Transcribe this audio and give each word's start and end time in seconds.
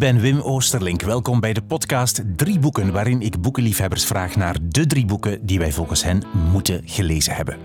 ben 0.00 0.20
Wim 0.20 0.40
Oosterlink. 0.40 1.02
Welkom 1.02 1.40
bij 1.40 1.52
de 1.52 1.62
podcast 1.62 2.22
Drie 2.36 2.58
Boeken, 2.58 2.92
waarin 2.92 3.20
ik 3.20 3.40
boekenliefhebbers 3.40 4.04
vraag 4.04 4.36
naar 4.36 4.56
de 4.62 4.86
drie 4.86 5.04
boeken 5.06 5.46
die 5.46 5.58
wij 5.58 5.72
volgens 5.72 6.02
hen 6.02 6.22
moeten 6.52 6.82
gelezen 6.84 7.34
hebben. 7.34 7.56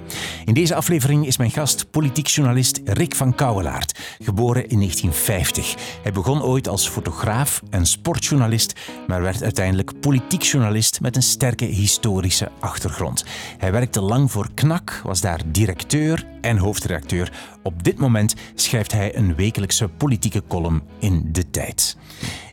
In 0.45 0.53
deze 0.53 0.75
aflevering 0.75 1.25
is 1.25 1.37
mijn 1.37 1.51
gast 1.51 1.91
politiek 1.91 2.27
journalist 2.27 2.81
Rick 2.85 3.15
van 3.15 3.35
Kouwelaert, 3.35 3.99
geboren 4.19 4.67
in 4.67 4.77
1950. 4.77 5.75
Hij 6.03 6.11
begon 6.11 6.43
ooit 6.43 6.67
als 6.67 6.89
fotograaf 6.89 7.61
en 7.69 7.85
sportjournalist, 7.85 8.73
maar 9.07 9.21
werd 9.21 9.43
uiteindelijk 9.43 9.99
politiek 9.99 10.41
journalist 10.41 11.01
met 11.01 11.15
een 11.15 11.23
sterke 11.23 11.65
historische 11.65 12.51
achtergrond. 12.59 13.25
Hij 13.57 13.71
werkte 13.71 14.01
lang 14.01 14.31
voor 14.31 14.49
KNAK, 14.53 15.01
was 15.03 15.21
daar 15.21 15.41
directeur 15.45 16.25
en 16.41 16.57
hoofdredacteur. 16.57 17.31
Op 17.63 17.83
dit 17.83 17.97
moment 17.97 18.35
schrijft 18.55 18.91
hij 18.91 19.15
een 19.15 19.35
wekelijkse 19.35 19.87
politieke 19.87 20.43
column 20.47 20.83
in 20.99 21.29
De 21.31 21.49
Tijd. 21.49 21.97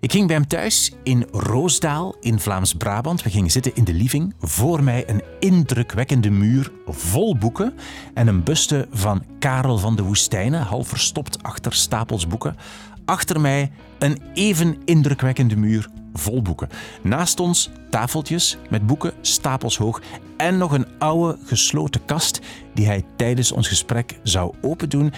Ik 0.00 0.12
ging 0.12 0.26
bij 0.26 0.36
hem 0.36 0.46
thuis 0.46 0.92
in 1.02 1.26
Roosdaal 1.30 2.16
in 2.20 2.40
Vlaams-Brabant. 2.40 3.22
We 3.22 3.30
gingen 3.30 3.50
zitten 3.50 3.74
in 3.74 3.84
de 3.84 3.92
living. 3.92 4.34
Voor 4.40 4.82
mij 4.82 5.08
een 5.08 5.22
indrukwekkende 5.40 6.30
muur 6.30 6.72
vol 6.86 7.36
boeken 7.36 7.74
en 8.14 8.26
een 8.26 8.42
buste 8.42 8.88
van 8.90 9.24
Karel 9.38 9.78
van 9.78 9.96
de 9.96 10.02
Woestijnen, 10.02 10.62
half 10.62 10.88
verstopt 10.88 11.42
achter 11.42 11.72
stapels 11.72 12.26
boeken. 12.26 12.56
Achter 13.04 13.40
mij 13.40 13.70
een 13.98 14.18
even 14.34 14.76
indrukwekkende 14.84 15.56
muur 15.56 15.88
vol 16.12 16.42
boeken. 16.42 16.68
Naast 17.02 17.40
ons 17.40 17.70
tafeltjes 17.90 18.56
met 18.70 18.86
boeken 18.86 19.12
stapels 19.20 19.76
hoog 19.76 20.02
en 20.36 20.58
nog 20.58 20.72
een 20.72 20.86
oude 20.98 21.38
gesloten 21.44 22.04
kast 22.04 22.40
die 22.74 22.86
hij 22.86 23.04
tijdens 23.16 23.52
ons 23.52 23.68
gesprek 23.68 24.18
zou 24.22 24.54
opendoen 24.60 25.12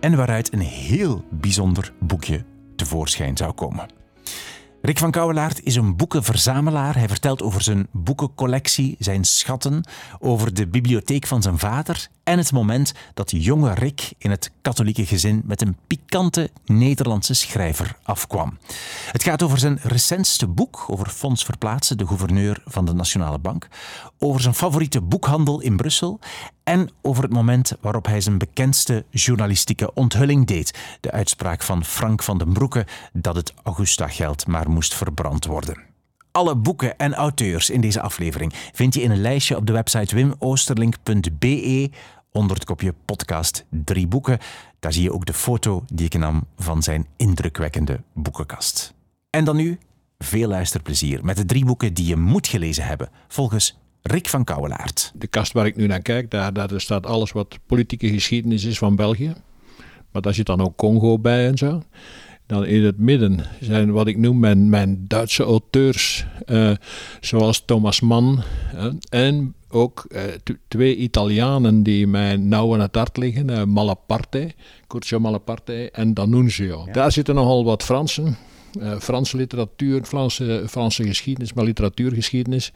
en 0.00 0.16
waaruit 0.16 0.52
een 0.52 0.60
heel 0.60 1.24
bijzonder 1.30 1.92
boekje 2.00 2.44
tevoorschijn 2.84 3.36
zou 3.36 3.52
komen. 3.52 3.88
Rick 4.82 4.98
van 4.98 5.10
Kouwelaert 5.10 5.62
is 5.62 5.76
een 5.76 5.96
boekenverzamelaar. 5.96 6.96
Hij 6.96 7.08
vertelt 7.08 7.42
over 7.42 7.62
zijn 7.62 7.86
boekencollectie, 7.92 8.96
zijn 8.98 9.24
schatten, 9.24 9.88
over 10.18 10.54
de 10.54 10.66
bibliotheek 10.66 11.26
van 11.26 11.42
zijn 11.42 11.58
vader 11.58 12.08
en 12.24 12.38
het 12.38 12.52
moment 12.52 12.92
dat 13.14 13.30
jonge 13.30 13.74
Rick 13.74 14.12
in 14.18 14.30
het 14.30 14.50
katholieke 14.62 15.06
gezin 15.06 15.42
met 15.44 15.62
een 15.62 15.76
pikante 15.86 16.50
Nederlandse 16.64 17.34
schrijver 17.34 17.96
afkwam. 18.02 18.58
Het 19.12 19.22
gaat 19.22 19.42
over 19.42 19.58
zijn 19.58 19.78
recentste 19.82 20.46
boek, 20.46 20.84
over 20.86 21.08
Fons 21.08 21.44
Verplaatsen, 21.44 21.98
de 21.98 22.06
gouverneur 22.06 22.62
van 22.64 22.84
de 22.84 22.94
Nationale 22.94 23.38
Bank, 23.38 23.68
over 24.18 24.40
zijn 24.40 24.54
favoriete 24.54 25.00
boekhandel 25.00 25.60
in 25.60 25.76
Brussel 25.76 26.18
en 26.62 26.90
over 27.02 27.22
het 27.22 27.32
moment 27.32 27.72
waarop 27.80 28.06
hij 28.06 28.20
zijn 28.20 28.38
bekendste 28.38 29.04
journalistieke 29.10 29.94
onthulling 29.94 30.46
deed, 30.46 30.78
de 31.00 31.10
uitspraak 31.10 31.62
van 31.62 31.84
Frank 31.84 32.22
van 32.22 32.38
den 32.38 32.52
Broeke 32.52 32.86
dat 33.12 33.36
het 33.36 33.54
Augusta-geld 33.62 34.46
maar 34.46 34.70
moest 34.70 34.94
verbrand 34.94 35.44
worden. 35.44 35.92
Alle 36.36 36.56
boeken 36.56 36.98
en 36.98 37.14
auteurs 37.14 37.70
in 37.70 37.80
deze 37.80 38.00
aflevering 38.00 38.52
vind 38.72 38.94
je 38.94 39.02
in 39.02 39.10
een 39.10 39.20
lijstje 39.20 39.56
op 39.56 39.66
de 39.66 39.72
website 39.72 40.14
wimoosterlink.be 40.14 41.90
onder 42.36 42.56
het 42.56 42.64
kopje 42.64 42.94
podcast 43.04 43.64
drie 43.68 44.06
boeken. 44.06 44.38
Daar 44.80 44.92
zie 44.92 45.02
je 45.02 45.12
ook 45.12 45.26
de 45.26 45.32
foto 45.32 45.84
die 45.92 46.06
ik 46.06 46.18
nam 46.18 46.46
van 46.56 46.82
zijn 46.82 47.06
indrukwekkende 47.16 48.00
boekenkast. 48.12 48.94
En 49.30 49.44
dan 49.44 49.56
nu 49.56 49.78
veel 50.18 50.48
luisterplezier 50.48 51.24
met 51.24 51.36
de 51.36 51.44
drie 51.44 51.64
boeken 51.64 51.94
die 51.94 52.06
je 52.06 52.16
moet 52.16 52.46
gelezen 52.46 52.84
hebben, 52.84 53.08
volgens 53.28 53.78
Rick 54.02 54.28
van 54.28 54.44
Kouwelaert. 54.44 55.12
De 55.14 55.26
kast 55.26 55.52
waar 55.52 55.66
ik 55.66 55.76
nu 55.76 55.86
naar 55.86 56.02
kijk, 56.02 56.30
daar, 56.30 56.52
daar 56.52 56.80
staat 56.80 57.06
alles 57.06 57.32
wat 57.32 57.58
politieke 57.66 58.08
geschiedenis 58.08 58.64
is 58.64 58.78
van 58.78 58.96
België. 58.96 59.34
Maar 60.12 60.22
daar 60.22 60.34
zit 60.34 60.46
dan 60.46 60.60
ook 60.60 60.76
Congo 60.76 61.18
bij 61.18 61.46
en 61.46 61.58
zo. 61.58 61.82
Dan 62.46 62.66
in 62.66 62.84
het 62.84 62.98
midden 62.98 63.46
zijn 63.60 63.92
wat 63.92 64.06
ik 64.06 64.16
noem 64.16 64.38
mijn, 64.38 64.68
mijn 64.68 65.04
Duitse 65.08 65.42
auteurs, 65.42 66.26
uh, 66.46 66.72
zoals 67.20 67.64
Thomas 67.64 68.00
Mann. 68.00 68.42
En 69.08 69.54
ook 69.74 70.06
uh, 70.08 70.20
twee 70.68 70.96
Italianen 70.96 71.82
die 71.82 72.06
mij 72.06 72.36
nauw 72.36 72.74
aan 72.74 72.80
het 72.80 72.94
hart 72.94 73.16
liggen. 73.16 73.50
Uh, 73.50 73.64
Malaparte, 73.64 74.50
Curcio 74.86 75.20
Malaparte 75.20 75.90
en 75.90 76.14
D'Annunzio. 76.14 76.82
Ja. 76.86 76.92
Daar 76.92 77.12
zitten 77.12 77.34
nogal 77.34 77.64
wat 77.64 77.82
Fransen. 77.82 78.36
Uh, 78.80 78.98
Franse 78.98 79.36
literatuur, 79.36 80.04
Franse, 80.04 80.64
Franse 80.68 81.04
geschiedenis, 81.04 81.52
maar 81.52 81.64
literatuurgeschiedenis. 81.64 82.72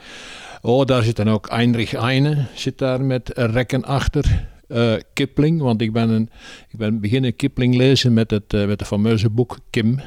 Oh, 0.63 0.85
daar 0.85 1.03
zit 1.03 1.17
dan 1.17 1.29
ook 1.29 1.51
Heinrich 1.51 1.91
Heine, 1.91 2.47
zit 2.55 2.79
daar 2.79 3.05
met 3.05 3.31
rekken 3.35 3.85
achter. 3.85 4.47
Uh, 4.69 4.95
Kipling, 5.13 5.61
want 5.61 5.81
ik 5.81 5.93
ben, 5.93 6.09
een, 6.09 6.31
ik 6.69 6.79
ben 6.79 7.01
beginnen 7.01 7.37
Kipling 7.37 7.75
lezen 7.75 8.13
met 8.13 8.31
het, 8.31 8.53
uh, 8.53 8.67
met 8.67 8.79
het 8.79 8.89
fameuze 8.89 9.31
boek 9.31 9.59
Kim. 9.71 10.01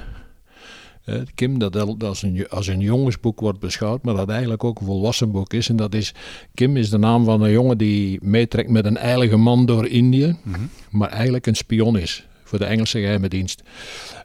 Uh, 1.11 1.21
Kim, 1.35 1.59
dat, 1.59 1.73
dat 1.73 2.03
als, 2.03 2.21
een, 2.21 2.49
als 2.49 2.67
een 2.67 2.79
jongensboek 2.79 3.39
wordt 3.39 3.59
beschouwd, 3.59 4.03
maar 4.03 4.15
dat 4.15 4.29
eigenlijk 4.29 4.63
ook 4.63 4.79
een 4.79 4.85
volwassen 4.85 5.31
boek 5.31 5.53
is. 5.53 5.69
En 5.69 5.75
dat 5.75 5.93
is, 5.93 6.13
Kim 6.53 6.77
is 6.77 6.89
de 6.89 6.97
naam 6.97 7.25
van 7.25 7.41
een 7.41 7.51
jongen 7.51 7.77
die 7.77 8.19
meetrekt 8.21 8.69
met 8.69 8.85
een 8.85 8.97
eilige 8.97 9.37
man 9.37 9.65
door 9.65 9.87
Indië, 9.87 10.35
mm 10.43 10.53
-hmm. 10.53 10.69
maar 10.89 11.09
eigenlijk 11.09 11.47
een 11.47 11.55
spion 11.55 11.97
is 11.97 12.27
voor 12.43 12.59
de 12.59 12.65
Engelse 12.65 12.99
geheime 12.99 13.29
dienst. 13.29 13.63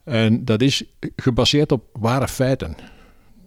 En 0.04 0.44
dat 0.44 0.62
is 0.62 0.84
gebaseerd 1.16 1.72
op 1.72 1.84
ware 1.92 2.28
feiten. 2.28 2.76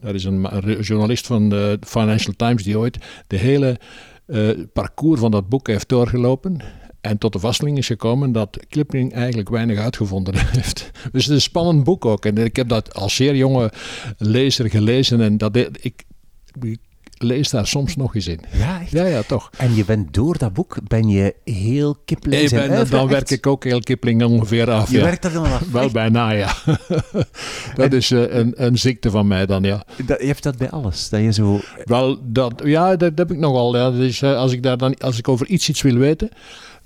Dat 0.01 0.13
is 0.13 0.23
een, 0.23 0.67
een 0.67 0.81
journalist 0.81 1.27
van 1.27 1.49
de 1.49 1.77
Financial 1.81 2.33
Times 2.35 2.63
die 2.63 2.77
ooit 2.77 2.97
de 3.27 3.37
hele 3.37 3.79
uh, 4.27 4.49
parcours 4.73 5.19
van 5.19 5.31
dat 5.31 5.49
boek 5.49 5.67
heeft 5.67 5.89
doorgelopen. 5.89 6.57
En 7.01 7.17
tot 7.17 7.33
de 7.33 7.39
vaststelling 7.39 7.77
is 7.77 7.87
gekomen 7.87 8.31
dat 8.31 8.59
Kipling 8.69 9.13
eigenlijk 9.13 9.49
weinig 9.49 9.79
uitgevonden 9.79 10.35
heeft. 10.55 10.91
Dus 10.93 11.01
het 11.11 11.13
is 11.13 11.27
een 11.27 11.41
spannend 11.41 11.83
boek 11.83 12.05
ook. 12.05 12.25
En 12.25 12.37
ik 12.37 12.55
heb 12.55 12.69
dat 12.69 12.93
als 12.93 13.15
zeer 13.15 13.35
jonge 13.35 13.71
lezer 14.17 14.69
gelezen. 14.69 15.21
En 15.21 15.37
dat 15.37 15.55
ik, 15.55 15.77
ik 15.81 16.79
lees 17.19 17.49
daar 17.49 17.67
soms 17.67 17.95
nog 17.95 18.15
eens 18.15 18.27
in. 18.27 18.39
Ja, 18.51 18.81
echt? 18.81 18.91
ja, 18.91 19.05
ja, 19.05 19.21
toch. 19.21 19.49
En 19.57 19.75
je 19.75 19.85
bent 19.85 20.13
door 20.13 20.37
dat 20.37 20.53
boek, 20.53 20.77
ben 20.87 21.07
je 21.07 21.35
heel 21.43 21.97
Kipling 22.05 22.49
ben, 22.49 22.89
Dan 22.89 22.99
echt? 22.99 23.09
werk 23.09 23.29
ik 23.29 23.47
ook 23.47 23.63
heel 23.63 23.79
Kipling 23.79 24.23
ongeveer 24.23 24.71
af. 24.71 24.91
Je 24.91 24.97
ja. 24.97 25.03
werkt 25.03 25.21
dat 25.21 25.33
dan 25.33 25.43
af? 25.43 25.71
Wel 25.71 25.89
bijna, 25.89 26.31
ja. 26.31 26.53
dat 27.75 27.91
en, 27.91 27.91
is 27.91 28.11
uh, 28.11 28.33
een, 28.33 28.53
een 28.63 28.77
ziekte 28.77 29.09
van 29.09 29.27
mij 29.27 29.45
dan, 29.45 29.63
ja. 29.63 29.83
Dat, 30.05 30.21
je 30.21 30.27
hebt 30.27 30.43
dat 30.43 30.57
bij 30.57 30.69
alles? 30.69 31.09
Dat 31.09 31.21
je 31.21 31.33
zo... 31.33 31.59
Wel, 31.85 32.17
dat, 32.23 32.61
ja, 32.63 32.89
dat, 32.89 32.99
dat 32.99 33.17
heb 33.17 33.31
ik 33.31 33.37
nogal. 33.37 33.75
Ja. 33.75 33.91
Dus, 33.91 34.21
uh, 34.21 34.37
als, 34.37 34.51
ik 34.51 34.63
daar 34.63 34.77
dan, 34.77 34.97
als 34.97 35.17
ik 35.17 35.27
over 35.27 35.47
iets 35.47 35.69
iets 35.69 35.81
wil 35.81 35.95
weten, 35.95 36.29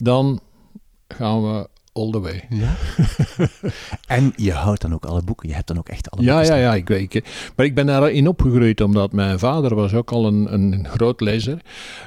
dan 0.03 0.39
gaan 1.07 1.41
we 1.41 1.67
all 1.93 2.11
the 2.11 2.19
way. 2.19 2.47
Ja? 2.49 2.75
en 4.17 4.33
je 4.35 4.51
houdt 4.51 4.81
dan 4.81 4.93
ook 4.93 5.05
alle 5.05 5.21
boeken. 5.21 5.49
Je 5.49 5.55
hebt 5.55 5.67
dan 5.67 5.77
ook 5.77 5.89
echt 5.89 6.11
alle 6.11 6.23
ja, 6.23 6.37
boeken. 6.37 6.55
Ja, 6.55 6.61
ja, 6.61 6.75
ik, 6.75 6.89
ik, 6.89 7.25
maar 7.55 7.65
ik 7.65 7.75
ben 7.75 7.85
daarin 7.85 8.27
opgegroeid 8.27 8.81
omdat 8.81 9.11
mijn 9.11 9.39
vader 9.39 9.75
was 9.75 9.93
ook 9.93 10.11
al 10.11 10.25
een, 10.27 10.53
een 10.53 10.87
groot 10.87 11.21
lezer. 11.21 11.61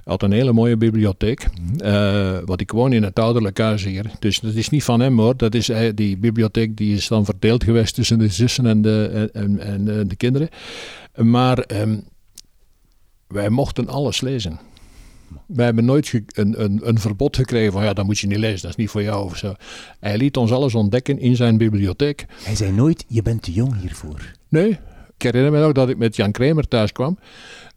Had 0.05 0.23
een 0.23 0.33
hele 0.33 0.53
mooie 0.53 0.77
bibliotheek. 0.77 1.47
Uh, 1.79 2.39
wat 2.45 2.61
ik 2.61 2.71
woon 2.71 2.93
in 2.93 3.03
het 3.03 3.19
ouderlijk 3.19 3.59
huis 3.59 3.85
hier. 3.85 4.11
Dus 4.19 4.41
dat 4.41 4.55
is 4.55 4.69
niet 4.69 4.85
van 4.85 5.01
hem 5.01 5.19
hoor. 5.19 5.37
Dat 5.37 5.55
is, 5.55 5.71
uh, 5.71 5.91
die 5.95 6.19
bibliotheek 6.19 6.77
die 6.77 6.95
is 6.97 7.09
dan 7.09 7.25
verdeeld 7.25 7.65
geweest 7.65 7.95
tussen 7.95 8.19
de 8.19 8.29
zussen 8.29 8.67
en 8.67 8.83
de, 8.83 9.31
en, 9.33 9.59
en, 9.59 9.99
en 9.99 10.09
de 10.09 10.17
kinderen. 10.17 10.49
Maar 11.15 11.65
um, 11.81 12.05
wij 13.27 13.49
mochten 13.49 13.89
alles 13.89 14.21
lezen. 14.21 14.59
Wij 15.47 15.65
hebben 15.65 15.85
nooit 15.85 16.13
een, 16.27 16.63
een, 16.63 16.81
een, 16.83 16.99
verbod 16.99 17.37
gekregen 17.37 17.73
van 17.73 17.85
ja, 17.85 17.93
dat 17.93 18.05
moet 18.05 18.19
je 18.19 18.27
niet 18.27 18.39
lezen, 18.39 18.61
dat 18.61 18.71
is 18.71 18.77
niet 18.77 18.91
voor 18.91 19.03
jou 19.03 19.25
of 19.25 19.37
zo. 19.37 19.55
Hij 20.01 20.17
liet 20.17 20.37
ons 20.37 20.53
alles 20.53 20.75
ontdekken 20.75 21.19
in 21.19 21.37
zijn 21.37 21.59
bibliotheek. 21.59 22.27
Hij 22.43 22.57
zei 22.57 22.73
nooit, 22.73 23.05
je 23.09 23.23
bent 23.23 23.43
te 23.43 23.53
jong 23.53 23.81
hiervoor. 23.81 24.33
Nee, 24.49 24.79
ik 25.17 25.23
herinner 25.23 25.53
me 25.53 25.61
nog 25.61 25.73
dat 25.73 25.89
ik 25.89 25.97
met 25.97 26.17
Jan 26.17 26.33
Kramer 26.33 26.69
thuis 26.69 26.93
kwam, 26.93 27.19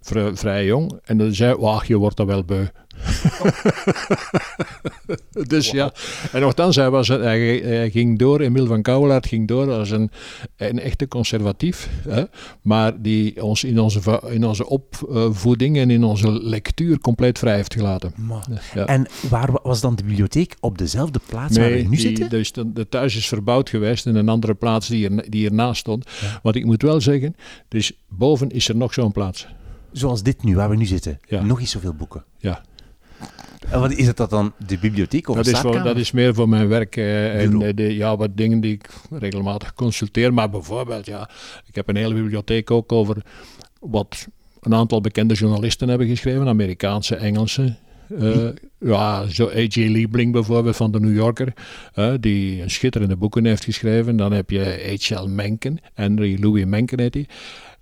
vrij, 0.01 0.35
vrij 0.35 0.65
jong, 0.65 0.99
en 1.03 1.17
dan 1.17 1.33
zei 1.33 1.55
wacht, 1.55 1.87
je 1.87 1.97
wordt 1.97 2.19
er 2.19 2.25
wel 2.25 2.43
beu. 2.43 2.65
dus 5.47 5.71
ja, 5.71 5.93
en 6.31 6.41
nogthans, 6.41 6.75
hij, 6.75 6.89
was, 6.89 7.07
hij, 7.07 7.61
hij 7.63 7.89
ging 7.89 8.19
door, 8.19 8.39
Emil 8.39 8.65
van 8.65 8.81
Kouwelaert 8.81 9.27
ging 9.27 9.47
door 9.47 9.71
als 9.71 9.89
een, 9.89 10.11
een 10.57 10.79
echte 10.79 11.07
conservatief, 11.07 11.89
hè, 12.07 12.23
maar 12.61 13.01
die 13.01 13.43
ons 13.43 13.63
in 13.63 13.79
onze, 13.79 14.21
in 14.27 14.45
onze 14.45 14.67
opvoeding 14.67 15.77
en 15.77 15.89
in 15.89 16.03
onze 16.03 16.31
lectuur 16.31 16.99
compleet 16.99 17.39
vrij 17.39 17.55
heeft 17.55 17.73
gelaten. 17.73 18.13
Ja. 18.73 18.85
En 18.85 19.07
waar 19.29 19.49
was 19.63 19.81
dan 19.81 19.95
de 19.95 20.03
bibliotheek? 20.03 20.55
Op 20.59 20.77
dezelfde 20.77 21.19
plaats 21.25 21.57
nee, 21.57 21.69
waar 21.69 21.77
we 21.77 21.83
nu 21.83 21.89
die, 21.89 21.99
zitten? 21.99 22.29
Dus 22.29 22.51
de, 22.51 22.73
de 22.73 22.89
thuis 22.89 23.15
is 23.15 23.27
verbouwd 23.27 23.69
geweest 23.69 24.05
in 24.05 24.15
een 24.15 24.29
andere 24.29 24.53
plaats 24.53 24.87
die, 24.87 25.09
er, 25.09 25.29
die 25.29 25.49
ernaast 25.49 25.79
stond. 25.79 26.09
Ja. 26.21 26.39
Want 26.43 26.55
ik 26.55 26.65
moet 26.65 26.81
wel 26.81 27.01
zeggen, 27.01 27.35
dus 27.67 27.91
boven 28.07 28.49
is 28.49 28.69
er 28.69 28.75
nog 28.75 28.93
zo'n 28.93 29.11
plaats. 29.11 29.47
Zoals 29.91 30.23
dit 30.23 30.43
nu, 30.43 30.55
waar 30.55 30.69
we 30.69 30.75
nu 30.75 30.85
zitten. 30.85 31.19
Ja. 31.27 31.41
Nog 31.41 31.59
eens 31.59 31.71
zoveel 31.71 31.93
boeken. 31.93 32.23
Ja. 32.37 32.61
En 33.69 33.79
wat 33.79 33.91
is 33.91 34.07
het 34.07 34.17
dat 34.17 34.29
dan? 34.29 34.53
De 34.67 34.77
bibliotheek 34.77 35.29
of 35.29 35.35
dat 35.35 35.47
is, 35.47 35.59
voor, 35.59 35.83
dat 35.83 35.97
is 35.97 36.11
meer 36.11 36.33
voor 36.33 36.49
mijn 36.49 36.67
werk 36.67 36.95
uh, 36.95 37.41
en 37.41 37.61
uh, 37.61 37.69
de, 37.75 37.95
ja, 37.95 38.17
wat 38.17 38.37
dingen 38.37 38.59
die 38.59 38.73
ik 38.73 38.89
regelmatig 39.09 39.73
consulteer. 39.73 40.33
Maar 40.33 40.49
bijvoorbeeld, 40.49 41.05
ja, 41.05 41.29
ik 41.65 41.75
heb 41.75 41.87
een 41.87 41.95
hele 41.95 42.13
bibliotheek 42.13 42.71
ook 42.71 42.91
over 42.91 43.17
wat 43.79 44.27
een 44.61 44.73
aantal 44.73 45.01
bekende 45.01 45.33
journalisten 45.33 45.89
hebben 45.89 46.07
geschreven, 46.07 46.47
Amerikaanse, 46.47 47.15
Engelse. 47.15 47.75
Uh, 48.09 48.49
ja, 48.79 49.27
zo 49.27 49.49
A.J. 49.49 49.87
Liebling 49.87 50.31
bijvoorbeeld 50.31 50.75
van 50.75 50.91
de 50.91 50.99
New 50.99 51.15
Yorker, 51.15 51.53
uh, 51.95 52.13
die 52.19 52.61
een 52.61 52.69
schitterende 52.69 53.15
boeken 53.15 53.45
heeft 53.45 53.63
geschreven. 53.63 54.15
Dan 54.15 54.31
heb 54.31 54.49
je 54.49 54.97
H.L. 54.99 55.27
Mencken, 55.27 55.77
Henry 55.93 56.37
Louis 56.41 56.65
Mencken 56.65 56.99
heet 56.99 57.13
hij. 57.13 57.27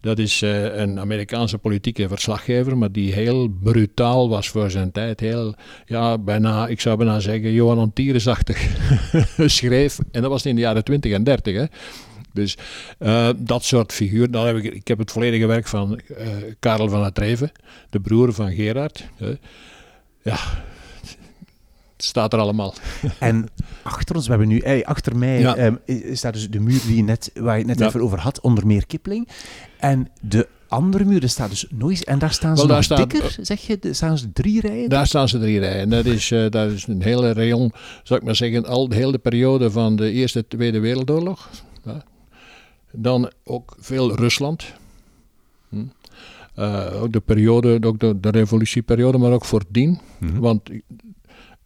Dat 0.08 0.20
is 0.20 0.42
uh, 0.42 0.76
een 0.76 1.00
Amerikaanse 1.00 1.58
politieke 1.58 2.08
verslaggever, 2.08 2.78
maar 2.78 2.92
die 2.92 3.14
heel 3.14 3.48
brutaal 3.48 4.30
was 4.30 4.50
voor 4.50 4.72
zijn 4.72 4.92
tijd. 4.92 5.20
Heel, 5.20 5.56
ja, 5.86 6.18
bijna, 6.18 6.68
ik 6.68 6.82
zou 6.82 6.98
bijna 6.98 7.20
zeggen, 7.20 7.52
Johan 7.52 7.78
Antieresachtig 7.78 8.68
schreef. 9.46 10.00
En 10.12 10.22
dat 10.22 10.32
was 10.32 10.46
in 10.46 10.56
de 10.56 10.62
jaren 10.62 10.84
20 10.84 11.12
en 11.12 11.24
30. 11.24 11.56
Hè. 11.56 11.66
Dus 12.34 12.58
uh, 13.00 13.30
dat 13.38 13.64
soort 13.64 13.94
figuur. 13.94 14.32
Dan 14.32 14.46
heb 14.46 14.56
ik, 14.56 14.64
ik 14.64 14.88
heb 14.88 14.98
het 14.98 15.12
volledige 15.12 15.46
werk 15.46 15.68
van 15.68 16.00
uh, 16.12 16.28
Karel 16.60 16.90
van 16.90 17.04
het 17.04 17.18
Reven, 17.18 17.52
de 17.90 18.00
broer 18.00 18.34
van 18.34 18.52
Gerard. 18.52 19.06
Ja, 20.24 20.38
staat 21.98 22.34
er 22.34 22.40
allemaal. 22.40 22.74
En 23.20 23.46
achter 23.84 24.16
ons, 24.16 24.26
we 24.26 24.30
hebben 24.30 24.50
nu, 24.50 24.62
hey, 24.64 24.86
achter 24.86 25.18
mij 25.18 25.40
ja. 25.40 25.66
um, 25.66 25.80
staat 26.14 26.34
dus 26.34 26.50
de 26.50 26.60
muur 26.60 26.82
die 26.86 26.96
je 26.96 27.04
net, 27.04 27.32
waar 27.34 27.54
je 27.54 27.60
het 27.60 27.68
net 27.68 27.80
ja. 27.80 27.88
even 27.88 28.02
over 28.02 28.20
had, 28.20 28.42
onder 28.42 28.68
meer 28.68 28.86
Kipling. 28.86 29.28
En 29.80 30.08
de 30.22 30.48
andere 30.68 31.06
muur, 31.06 31.24
er 31.24 31.30
staat 31.30 31.50
dus 31.50 31.66
nooit. 31.70 32.04
En 32.04 32.20
daar 32.20 32.34
staan 32.34 32.58
ze 32.58 32.68
Wel, 32.68 32.68
daar 32.68 32.76
nog 32.76 32.86
staat, 32.86 33.10
dikker, 33.10 33.38
zeg 33.42 33.62
je? 33.62 33.80
Daar 33.80 33.96
staan 33.96 34.18
ze 34.18 34.34
drie 34.34 34.62
rijen? 34.62 34.90
Daar 34.90 35.08
staan 35.08 35.28
ze 35.28 35.40
drie 35.40 35.60
rijen. 35.60 35.90
Dat 35.90 36.06
is, 36.06 36.32
uh, 36.32 36.50
dat 36.50 36.72
is 36.72 36.88
een 36.88 37.02
hele 37.02 37.34
rayon, 37.34 37.72
zou 38.04 38.20
ik 38.20 38.26
maar 38.26 38.36
zeggen, 38.36 38.66
al 38.66 38.88
de 38.88 38.96
hele 38.96 39.18
periode 39.18 39.72
van 39.72 39.96
de 39.96 40.12
Eerste 40.12 40.48
Tweede 40.48 40.80
Wereldoorlog. 40.80 41.50
Ja. 41.84 42.04
Dan 42.92 43.32
ook 43.44 43.76
veel 43.80 44.16
Rusland. 44.16 44.74
Hm. 45.70 45.86
Uh, 46.60 47.02
ook 47.02 47.14
de 47.14 47.20
periode, 47.20 47.80
ook 47.82 48.00
de, 48.00 48.20
de 48.20 48.30
revolutieperiode, 48.30 49.18
maar 49.18 49.32
ook 49.32 49.46
voordien. 49.46 50.00
Mm 50.18 50.30
-hmm. 50.30 50.40
Want 50.40 50.70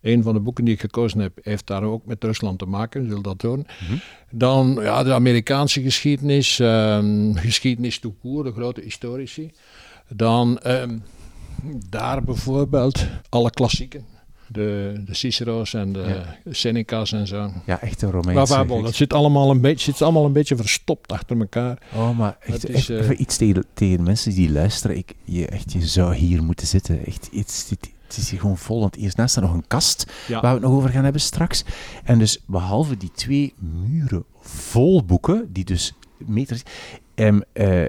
een 0.01 0.23
van 0.23 0.33
de 0.33 0.39
boeken 0.39 0.65
die 0.65 0.73
ik 0.73 0.79
gekozen 0.79 1.19
heb, 1.19 1.39
heeft 1.41 1.67
daar 1.67 1.83
ook 1.83 2.05
met 2.05 2.23
Rusland 2.23 2.59
te 2.59 2.65
maken, 2.65 3.07
zul 3.09 3.21
dat 3.21 3.39
doen. 3.39 3.57
Mm 3.57 3.87
-hmm. 3.87 4.01
Dan 4.31 4.77
ja, 4.81 5.03
de 5.03 5.13
Amerikaanse 5.13 5.81
geschiedenis, 5.81 6.59
um, 6.59 7.35
geschiedenis 7.35 7.99
toekoer, 7.99 8.43
de 8.43 8.51
grote 8.51 8.81
historici. 8.81 9.51
Dan 10.07 10.59
um, 10.67 11.03
daar 11.89 12.23
bijvoorbeeld 12.23 13.07
alle 13.29 13.49
klassieken. 13.49 14.05
De, 14.47 15.01
de 15.05 15.13
Cicero's 15.13 15.73
en 15.73 15.93
de 15.93 16.21
ja. 16.45 16.51
Seneca's 16.51 17.11
en 17.11 17.27
zo. 17.27 17.51
Ja, 17.65 17.81
echt 17.81 18.01
een 18.01 18.11
Romeinse. 18.11 18.65
Maar, 18.65 18.81
dat 18.81 18.93
zit 18.93 19.13
allemaal, 19.13 19.51
een 19.51 19.61
beetje, 19.61 19.91
zit 19.91 20.01
allemaal 20.01 20.25
een 20.25 20.33
beetje 20.33 20.55
verstopt 20.55 21.11
achter 21.11 21.39
elkaar. 21.39 21.77
Oh, 21.95 22.17
maar 22.17 22.37
echt, 22.39 22.69
is, 22.69 22.89
uh, 22.89 22.99
even 22.99 23.21
iets 23.21 23.37
tegen, 23.37 23.65
tegen 23.73 24.03
mensen 24.03 24.33
die 24.33 24.51
luisteren. 24.51 24.97
Ik, 24.97 25.13
je, 25.23 25.47
echt, 25.47 25.71
je 25.71 25.87
zou 25.87 26.15
hier 26.15 26.43
moeten 26.43 26.67
zitten. 26.67 27.05
Echt, 27.05 27.29
iets, 27.31 27.67
dit, 27.67 27.91
het 28.15 28.23
is 28.23 28.29
hier 28.29 28.39
gewoon 28.39 28.57
vol, 28.57 28.79
want 28.79 28.95
eerst 28.95 29.17
naast 29.17 29.35
er 29.35 29.41
nog 29.41 29.53
een 29.53 29.67
kast 29.67 30.11
ja. 30.27 30.41
waar 30.41 30.53
we 30.53 30.59
het 30.59 30.67
nog 30.67 30.77
over 30.77 30.89
gaan 30.89 31.03
hebben 31.03 31.21
straks. 31.21 31.63
En 32.03 32.19
dus 32.19 32.43
behalve 32.45 32.97
die 32.97 33.11
twee 33.11 33.53
muren 33.59 34.25
vol 34.41 35.03
boeken, 35.03 35.49
die 35.53 35.65
dus 35.65 35.93
meters... 36.17 36.63
Um, 37.15 37.43
uh, 37.53 37.87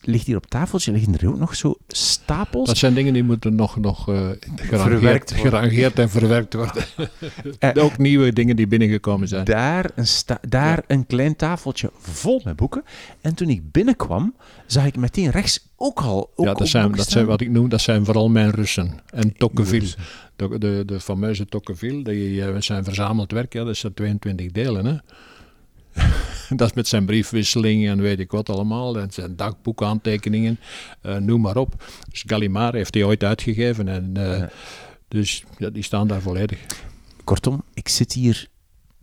ligt 0.00 0.26
hier 0.26 0.36
op 0.36 0.46
tafeltje, 0.46 0.92
liggen 0.92 1.18
er 1.18 1.28
ook 1.28 1.38
nog 1.38 1.54
zo 1.54 1.76
stapels. 1.88 2.66
Dat 2.66 2.76
zijn 2.76 2.94
dingen 2.94 3.12
die 3.12 3.22
moeten 3.22 3.54
nog, 3.54 3.76
nog 3.76 4.08
uh, 4.08 4.30
gerangeerd, 4.56 5.32
gerangeerd 5.32 5.98
en 5.98 6.10
verwerkt 6.10 6.54
worden. 6.54 6.84
uh, 7.76 7.84
ook 7.84 7.98
nieuwe 7.98 8.32
dingen 8.32 8.56
die 8.56 8.66
binnengekomen 8.66 9.28
zijn. 9.28 9.44
Daar, 9.44 9.90
een, 9.94 10.06
daar 10.48 10.76
ja. 10.76 10.82
een 10.86 11.06
klein 11.06 11.36
tafeltje 11.36 11.90
vol 11.98 12.40
met 12.44 12.56
boeken. 12.56 12.84
En 13.20 13.34
toen 13.34 13.48
ik 13.48 13.72
binnenkwam, 13.72 14.34
zag 14.66 14.86
ik 14.86 14.96
meteen 14.96 15.30
rechts 15.30 15.71
ook 15.82 16.00
al. 16.00 16.30
Ook 16.34 16.46
ja, 16.46 16.54
dat 16.54 16.68
zijn, 16.68 16.92
dat 16.92 17.10
zijn 17.10 17.26
wat 17.26 17.40
ik 17.40 17.50
noem, 17.50 17.68
dat 17.68 17.80
zijn 17.80 18.04
vooral 18.04 18.28
mijn 18.28 18.50
Russen. 18.50 19.00
En 19.10 19.36
Tocqueville. 19.36 19.94
De, 20.36 20.58
de, 20.58 20.82
de 20.86 21.00
fameuze 21.00 21.46
Tocqueville, 21.46 22.04
die 22.04 22.34
uh, 22.34 22.56
zijn 22.58 22.84
verzameld 22.84 23.32
werk, 23.32 23.52
ja, 23.52 23.64
dat 23.64 23.76
zijn 23.76 23.94
22 23.94 24.50
delen. 24.50 24.86
Hè. 24.86 24.96
dat 26.56 26.68
is 26.68 26.74
met 26.74 26.88
zijn 26.88 27.06
briefwisseling 27.06 27.88
en 27.88 28.00
weet 28.00 28.18
ik 28.18 28.30
wat 28.30 28.48
allemaal. 28.48 28.98
En 28.98 29.12
zijn 29.12 29.36
dagboekaantekeningen, 29.36 30.58
uh, 31.02 31.16
noem 31.16 31.40
maar 31.40 31.56
op. 31.56 31.84
Dus 32.10 32.24
Gallimard 32.26 32.74
heeft 32.74 32.94
hij 32.94 33.04
ooit 33.04 33.24
uitgegeven. 33.24 33.88
En, 33.88 34.14
uh, 34.16 34.38
ja. 34.38 34.50
Dus 35.08 35.44
ja, 35.58 35.70
die 35.70 35.82
staan 35.82 36.08
daar 36.08 36.20
volledig. 36.20 36.58
Kortom, 37.24 37.64
ik 37.74 37.88
zit 37.88 38.12
hier 38.12 38.48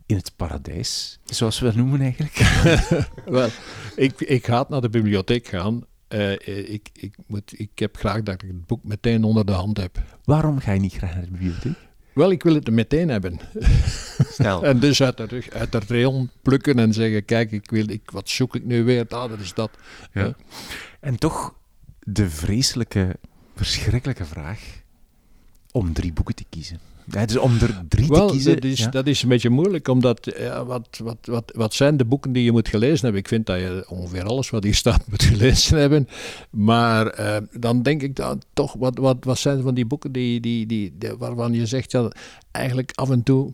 in 0.06 0.16
het 0.16 0.32
paradijs, 0.36 1.18
zoals 1.24 1.58
we 1.58 1.64
dat 1.66 1.74
noemen 1.74 2.00
eigenlijk. 2.00 2.36
Wel, 3.24 3.48
ik, 3.96 4.20
ik 4.20 4.46
ga 4.46 4.64
naar 4.68 4.80
de 4.80 4.88
bibliotheek 4.88 5.46
gaan. 5.46 5.84
Uh, 6.14 6.32
ik, 6.72 6.88
ik, 6.92 7.14
moet, 7.26 7.52
ik 7.56 7.70
heb 7.74 7.96
graag 7.96 8.22
dat 8.22 8.34
ik 8.34 8.40
het 8.40 8.66
boek 8.66 8.84
meteen 8.84 9.24
onder 9.24 9.46
de 9.46 9.52
hand 9.52 9.76
heb. 9.76 10.02
Waarom 10.24 10.58
ga 10.58 10.72
je 10.72 10.80
niet 10.80 10.94
graag 10.94 11.14
naar 11.14 11.24
de 11.24 11.30
bibliotheek? 11.30 11.88
Wel, 12.12 12.30
ik 12.30 12.42
wil 12.42 12.54
het 12.54 12.70
meteen 12.70 13.08
hebben. 13.08 13.40
Snel. 14.30 14.64
en 14.66 14.80
dus 14.80 15.02
uit 15.02 15.16
de, 15.16 15.42
uit 15.52 15.72
de 15.72 16.28
plukken 16.42 16.78
en 16.78 16.92
zeggen: 16.92 17.24
Kijk, 17.24 17.52
ik 17.52 17.70
wil, 17.70 17.90
ik, 17.90 18.10
wat 18.10 18.28
zoek 18.28 18.56
ik 18.56 18.64
nu 18.64 18.84
weer? 18.84 19.06
Ah, 19.08 19.30
dat 19.30 19.40
is 19.40 19.54
dat. 19.54 19.70
Ja. 20.12 20.24
Ja. 20.24 20.34
En 21.00 21.18
toch 21.18 21.54
de 21.98 22.30
vreselijke, 22.30 23.16
verschrikkelijke 23.54 24.24
vraag 24.24 24.60
om 25.72 25.92
drie 25.92 26.12
boeken 26.12 26.34
te 26.34 26.44
kiezen. 26.48 26.78
Ja, 27.10 27.26
dus 27.26 27.36
om 27.36 27.58
er 27.60 27.82
drie 27.88 28.08
Wel, 28.08 28.26
te 28.26 28.32
kiezen. 28.32 28.54
Dat 28.54 28.64
is, 28.64 28.78
ja. 28.78 28.88
dat 28.88 29.06
is 29.06 29.22
een 29.22 29.28
beetje 29.28 29.50
moeilijk, 29.50 29.88
omdat 29.88 30.32
ja, 30.38 30.64
wat, 30.64 31.00
wat, 31.02 31.16
wat, 31.22 31.52
wat 31.56 31.74
zijn 31.74 31.96
de 31.96 32.04
boeken 32.04 32.32
die 32.32 32.44
je 32.44 32.52
moet 32.52 32.68
gelezen 32.68 33.00
hebben? 33.00 33.20
Ik 33.20 33.28
vind 33.28 33.46
dat 33.46 33.58
je 33.58 33.84
ongeveer 33.88 34.24
alles 34.24 34.50
wat 34.50 34.64
hier 34.64 34.74
staat 34.74 35.04
moet 35.08 35.22
gelezen 35.32 35.78
hebben. 35.78 36.08
Maar 36.50 37.20
uh, 37.20 37.36
dan 37.52 37.82
denk 37.82 38.02
ik 38.02 38.16
dan 38.16 38.42
toch, 38.52 38.72
wat, 38.72 38.98
wat, 38.98 39.24
wat 39.24 39.38
zijn 39.38 39.62
van 39.62 39.74
die 39.74 39.86
boeken 39.86 40.12
die, 40.12 40.40
die, 40.40 40.66
die, 40.66 40.94
die, 40.98 41.14
waarvan 41.18 41.52
je 41.52 41.66
zegt, 41.66 41.92
ja, 41.92 42.10
eigenlijk 42.50 42.92
af 42.94 43.10
en 43.10 43.22
toe 43.22 43.52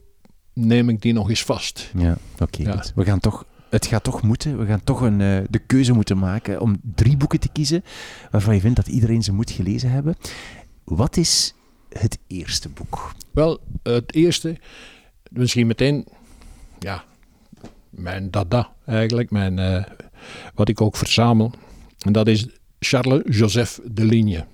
neem 0.53 0.89
ik 0.89 1.03
die 1.03 1.13
nog 1.13 1.29
eens 1.29 1.43
vast. 1.43 1.91
Ja, 1.99 2.19
oké. 2.41 2.61
Okay, 2.61 2.83
we 2.95 3.05
gaan 3.05 3.21
toch 3.21 3.45
het 3.71 3.87
gaat 3.87 4.05
toch 4.05 4.23
moeten. 4.23 4.59
We 4.59 4.67
gaan 4.67 4.85
toch 4.85 5.01
een, 5.01 5.21
uh, 5.21 5.39
de 5.51 5.59
keuze 5.59 5.93
moeten 5.93 6.19
maken 6.19 6.61
om 6.61 6.81
drie 6.95 7.17
boeken 7.17 7.41
te 7.41 7.49
kiezen 7.53 7.85
waarvan 8.31 8.55
je 8.55 8.61
vindt 8.61 8.77
dat 8.77 8.87
iedereen 8.87 9.23
ze 9.23 9.33
moet 9.33 9.51
gelezen 9.51 9.91
hebben. 9.91 10.17
Wat 10.85 11.17
is 11.17 11.55
het 11.99 12.19
eerste 12.27 12.69
boek? 12.69 13.13
Wel, 13.31 13.61
het 13.83 14.15
eerste, 14.15 14.57
misschien 15.31 15.67
meteen, 15.67 16.07
ja, 16.79 17.05
mijn 17.91 18.31
dada 18.31 18.73
eigenlijk, 18.85 19.31
mijn, 19.31 19.59
uh, 19.59 19.85
wat 20.55 20.69
ik 20.69 20.81
ook 20.81 20.97
verzamel. 20.97 21.53
En 21.99 22.13
dat 22.13 22.29
is 22.29 22.47
Charles 22.79 23.39
Joseph 23.39 23.81
de 23.85 24.05
Ligne. 24.05 24.45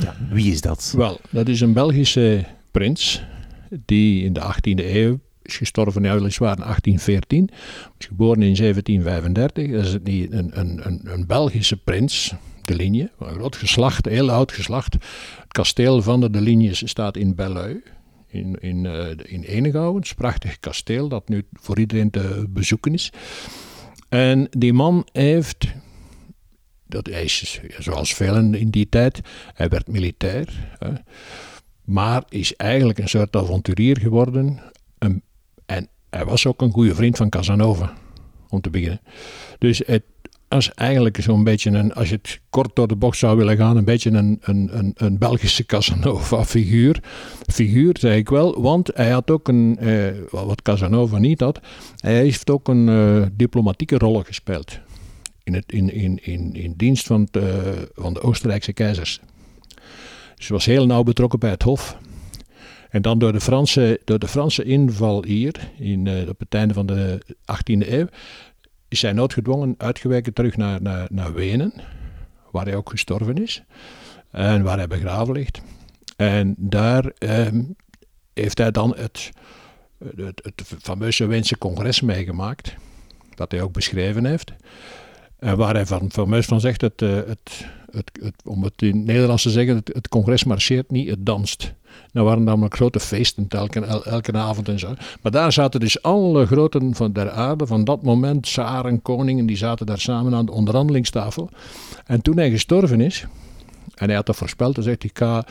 Ja, 0.00 0.16
wie 0.30 0.52
is 0.52 0.60
dat? 0.60 0.94
Wel, 0.96 1.20
dat 1.30 1.48
is 1.48 1.60
een 1.60 1.72
Belgische 1.72 2.44
prins 2.70 3.22
die 3.70 4.24
in 4.24 4.32
de 4.32 4.40
18e 4.40 4.84
eeuw 4.84 5.18
is 5.42 5.56
gestorven, 5.56 6.02
ja, 6.02 6.14
weliswaar 6.14 6.56
in 6.56 6.62
1814, 6.62 7.48
is 7.98 8.06
geboren 8.06 8.42
in 8.42 8.54
1735. 8.54 9.70
Dat 9.70 9.84
is 9.84 9.92
een, 9.92 10.58
een, 10.58 10.86
een, 10.86 11.00
een 11.04 11.26
Belgische 11.26 11.76
prins, 11.76 12.34
de 12.66 12.74
Ligne, 12.74 13.10
een 13.18 13.34
groot 13.34 13.56
geslacht, 13.56 14.06
heel 14.06 14.30
oud 14.30 14.52
geslacht. 14.52 14.92
Het 14.92 15.52
kasteel 15.52 16.02
van 16.02 16.20
de 16.20 16.30
De 16.30 16.40
staat 16.72 17.16
in 17.16 17.34
Belleuil, 17.34 17.80
in, 18.26 18.56
in, 18.60 18.84
uh, 18.84 19.06
in 19.22 19.44
een 19.44 20.14
prachtig 20.16 20.60
kasteel 20.60 21.08
dat 21.08 21.28
nu 21.28 21.46
voor 21.52 21.78
iedereen 21.78 22.10
te 22.10 22.46
bezoeken 22.48 22.92
is. 22.92 23.12
En 24.08 24.48
die 24.50 24.72
man 24.72 25.06
heeft, 25.12 25.66
dat 26.86 27.08
is 27.08 27.60
zoals 27.78 28.14
velen 28.14 28.54
in 28.54 28.70
die 28.70 28.88
tijd, 28.88 29.20
hij 29.54 29.68
werd 29.68 29.88
militair, 29.88 30.76
maar 31.84 32.22
is 32.28 32.56
eigenlijk 32.56 32.98
een 32.98 33.08
soort 33.08 33.36
avonturier 33.36 33.98
geworden. 33.98 34.60
En 35.66 35.88
hij 36.10 36.24
was 36.24 36.46
ook 36.46 36.60
een 36.60 36.72
goede 36.72 36.94
vriend 36.94 37.16
van 37.16 37.28
Casanova, 37.28 37.92
om 38.48 38.60
te 38.60 38.70
beginnen. 38.70 39.00
Dus 39.58 39.82
het 39.86 40.02
als 40.52 40.74
eigenlijk 40.74 41.22
zo'n 41.22 41.44
beetje 41.44 41.70
een, 41.70 41.92
als 41.92 42.08
je 42.08 42.14
het 42.14 42.40
kort 42.50 42.76
door 42.76 42.88
de 42.88 42.96
bocht 42.96 43.18
zou 43.18 43.36
willen 43.36 43.56
gaan, 43.56 43.76
een 43.76 43.84
beetje 43.84 44.10
een, 44.10 44.38
een, 44.40 44.68
een, 44.78 44.92
een 44.96 45.18
Belgische 45.18 45.66
Casanova-figuur. 45.66 47.02
Figuur, 47.46 47.96
zei 47.98 48.18
ik 48.18 48.28
wel, 48.28 48.62
want 48.62 48.90
hij 48.94 49.10
had 49.10 49.30
ook 49.30 49.48
een, 49.48 49.76
eh, 49.78 50.06
wat 50.30 50.62
Casanova 50.62 51.18
niet 51.18 51.40
had, 51.40 51.60
hij 51.96 52.14
heeft 52.14 52.50
ook 52.50 52.68
een 52.68 52.88
uh, 52.88 53.26
diplomatieke 53.32 53.98
rol 53.98 54.22
gespeeld. 54.22 54.78
In, 55.44 55.54
het, 55.54 55.72
in, 55.72 55.92
in, 55.92 56.18
in, 56.22 56.52
in 56.52 56.74
dienst 56.76 57.06
van, 57.06 57.28
het, 57.30 57.42
uh, 57.42 57.44
van 57.94 58.14
de 58.14 58.20
Oostenrijkse 58.20 58.72
keizers. 58.72 59.20
Hij 60.36 60.46
was 60.48 60.64
heel 60.64 60.86
nauw 60.86 61.02
betrokken 61.02 61.38
bij 61.38 61.50
het 61.50 61.62
Hof. 61.62 61.96
En 62.90 63.02
dan 63.02 63.18
door 63.18 63.32
de 63.32 63.40
Franse, 63.40 64.00
door 64.04 64.18
de 64.18 64.28
Franse 64.28 64.64
inval 64.64 65.24
hier, 65.24 65.70
in, 65.78 66.06
uh, 66.06 66.28
op 66.28 66.38
het 66.38 66.54
einde 66.54 66.74
van 66.74 66.86
de 66.86 67.22
18e 67.28 67.90
eeuw, 67.90 68.06
is 68.92 69.02
hij 69.02 69.12
noodgedwongen 69.12 69.74
uitgeweken 69.78 70.32
terug 70.32 70.56
naar, 70.56 70.82
naar, 70.82 71.06
naar 71.10 71.32
Wenen, 71.32 71.72
waar 72.50 72.64
hij 72.64 72.76
ook 72.76 72.90
gestorven 72.90 73.42
is 73.42 73.62
en 74.30 74.62
waar 74.62 74.76
hij 74.76 74.86
begraven 74.86 75.34
ligt. 75.34 75.62
En 76.16 76.54
daar 76.58 77.04
eh, 77.18 77.46
heeft 78.32 78.58
hij 78.58 78.70
dan 78.70 78.96
het, 78.96 79.30
het, 80.16 80.40
het 80.44 80.64
fameuze 80.82 81.26
Weense 81.26 81.58
congres 81.58 82.00
meegemaakt, 82.00 82.74
dat 83.34 83.50
hij 83.50 83.62
ook 83.62 83.72
beschreven 83.72 84.24
heeft. 84.24 84.52
En 85.42 85.56
waar 85.56 85.74
hij 85.74 85.86
van, 85.86 86.10
van 86.10 86.42
van 86.42 86.60
zegt, 86.60 86.80
het, 86.80 87.02
uh, 87.02 87.14
het, 87.14 87.66
het, 87.90 88.10
het, 88.22 88.34
om 88.44 88.62
het 88.62 88.82
in 88.82 89.04
Nederlands 89.04 89.42
te 89.42 89.50
zeggen, 89.50 89.76
het, 89.76 89.90
het 89.94 90.08
congres 90.08 90.44
marcheert 90.44 90.90
niet, 90.90 91.08
het 91.08 91.26
danst. 91.26 91.74
Nou 92.12 92.26
waren 92.26 92.44
namelijk 92.44 92.74
grote 92.74 93.00
feesten 93.00 93.46
elke, 93.48 93.80
elke 94.04 94.32
avond 94.32 94.68
en 94.68 94.78
zo. 94.78 94.94
Maar 95.22 95.32
daar 95.32 95.52
zaten 95.52 95.80
dus 95.80 96.02
alle 96.02 96.46
groten 96.46 96.94
van 96.94 97.12
der 97.12 97.30
aarde, 97.30 97.66
van 97.66 97.84
dat 97.84 98.02
moment, 98.02 98.48
zaren, 98.48 99.02
koningen, 99.02 99.46
die 99.46 99.56
zaten 99.56 99.86
daar 99.86 100.00
samen 100.00 100.34
aan 100.34 100.46
de 100.46 100.52
onderhandelingstafel. 100.52 101.48
En 102.06 102.22
toen 102.22 102.36
hij 102.36 102.50
gestorven 102.50 103.00
is, 103.00 103.26
en 103.94 104.06
hij 104.06 104.16
had 104.16 104.26
dat 104.26 104.36
voorspeld, 104.36 104.74
dan 104.74 104.84
zegt 104.84 105.02
hij, 105.02 105.10
ik 105.10 105.44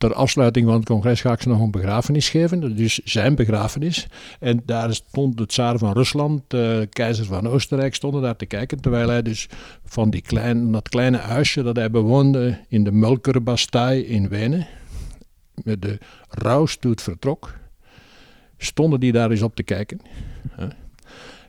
ter 0.00 0.14
afsluiting 0.14 0.66
van 0.66 0.74
het 0.74 0.84
congres 0.84 1.20
ga 1.20 1.32
ik 1.32 1.42
ze 1.42 1.48
nog 1.48 1.60
een 1.60 1.70
begrafenis 1.70 2.28
geven. 2.28 2.76
Dus 2.76 3.00
zijn 3.04 3.34
begrafenis. 3.34 4.06
En 4.38 4.62
daar 4.64 4.94
stond 4.94 5.36
de 5.36 5.46
tsaar 5.46 5.78
van 5.78 5.92
Rusland, 5.92 6.42
de 6.46 6.88
keizer 6.90 7.24
van 7.24 7.48
Oostenrijk, 7.48 7.94
stonden 7.94 8.22
daar 8.22 8.36
te 8.36 8.46
kijken. 8.46 8.80
Terwijl 8.80 9.08
hij 9.08 9.22
dus 9.22 9.48
van 9.84 10.10
die 10.10 10.20
klein, 10.20 10.72
dat 10.72 10.88
kleine 10.88 11.16
huisje 11.16 11.62
dat 11.62 11.76
hij 11.76 11.90
bewoonde 11.90 12.58
in 12.68 12.84
de 12.84 12.92
Mulkerbastei 12.92 14.00
in 14.00 14.28
Wenen, 14.28 14.66
met 15.64 15.82
de 15.82 15.98
rouwstoet 16.28 17.02
vertrok, 17.02 17.58
stonden 18.58 19.00
die 19.00 19.12
daar 19.12 19.30
eens 19.30 19.42
op 19.42 19.54
te 19.54 19.62
kijken. 19.62 20.00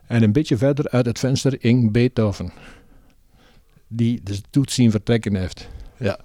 En 0.06 0.22
een 0.22 0.32
beetje 0.32 0.56
verder 0.56 0.88
uit 0.88 1.06
het 1.06 1.18
venster 1.18 1.56
hing 1.60 1.92
Beethoven, 1.92 2.52
die 3.88 4.20
de 4.22 4.40
toets 4.50 4.74
zien 4.74 4.90
vertrekken 4.90 5.34
heeft. 5.34 5.68
Ja. 5.98 6.18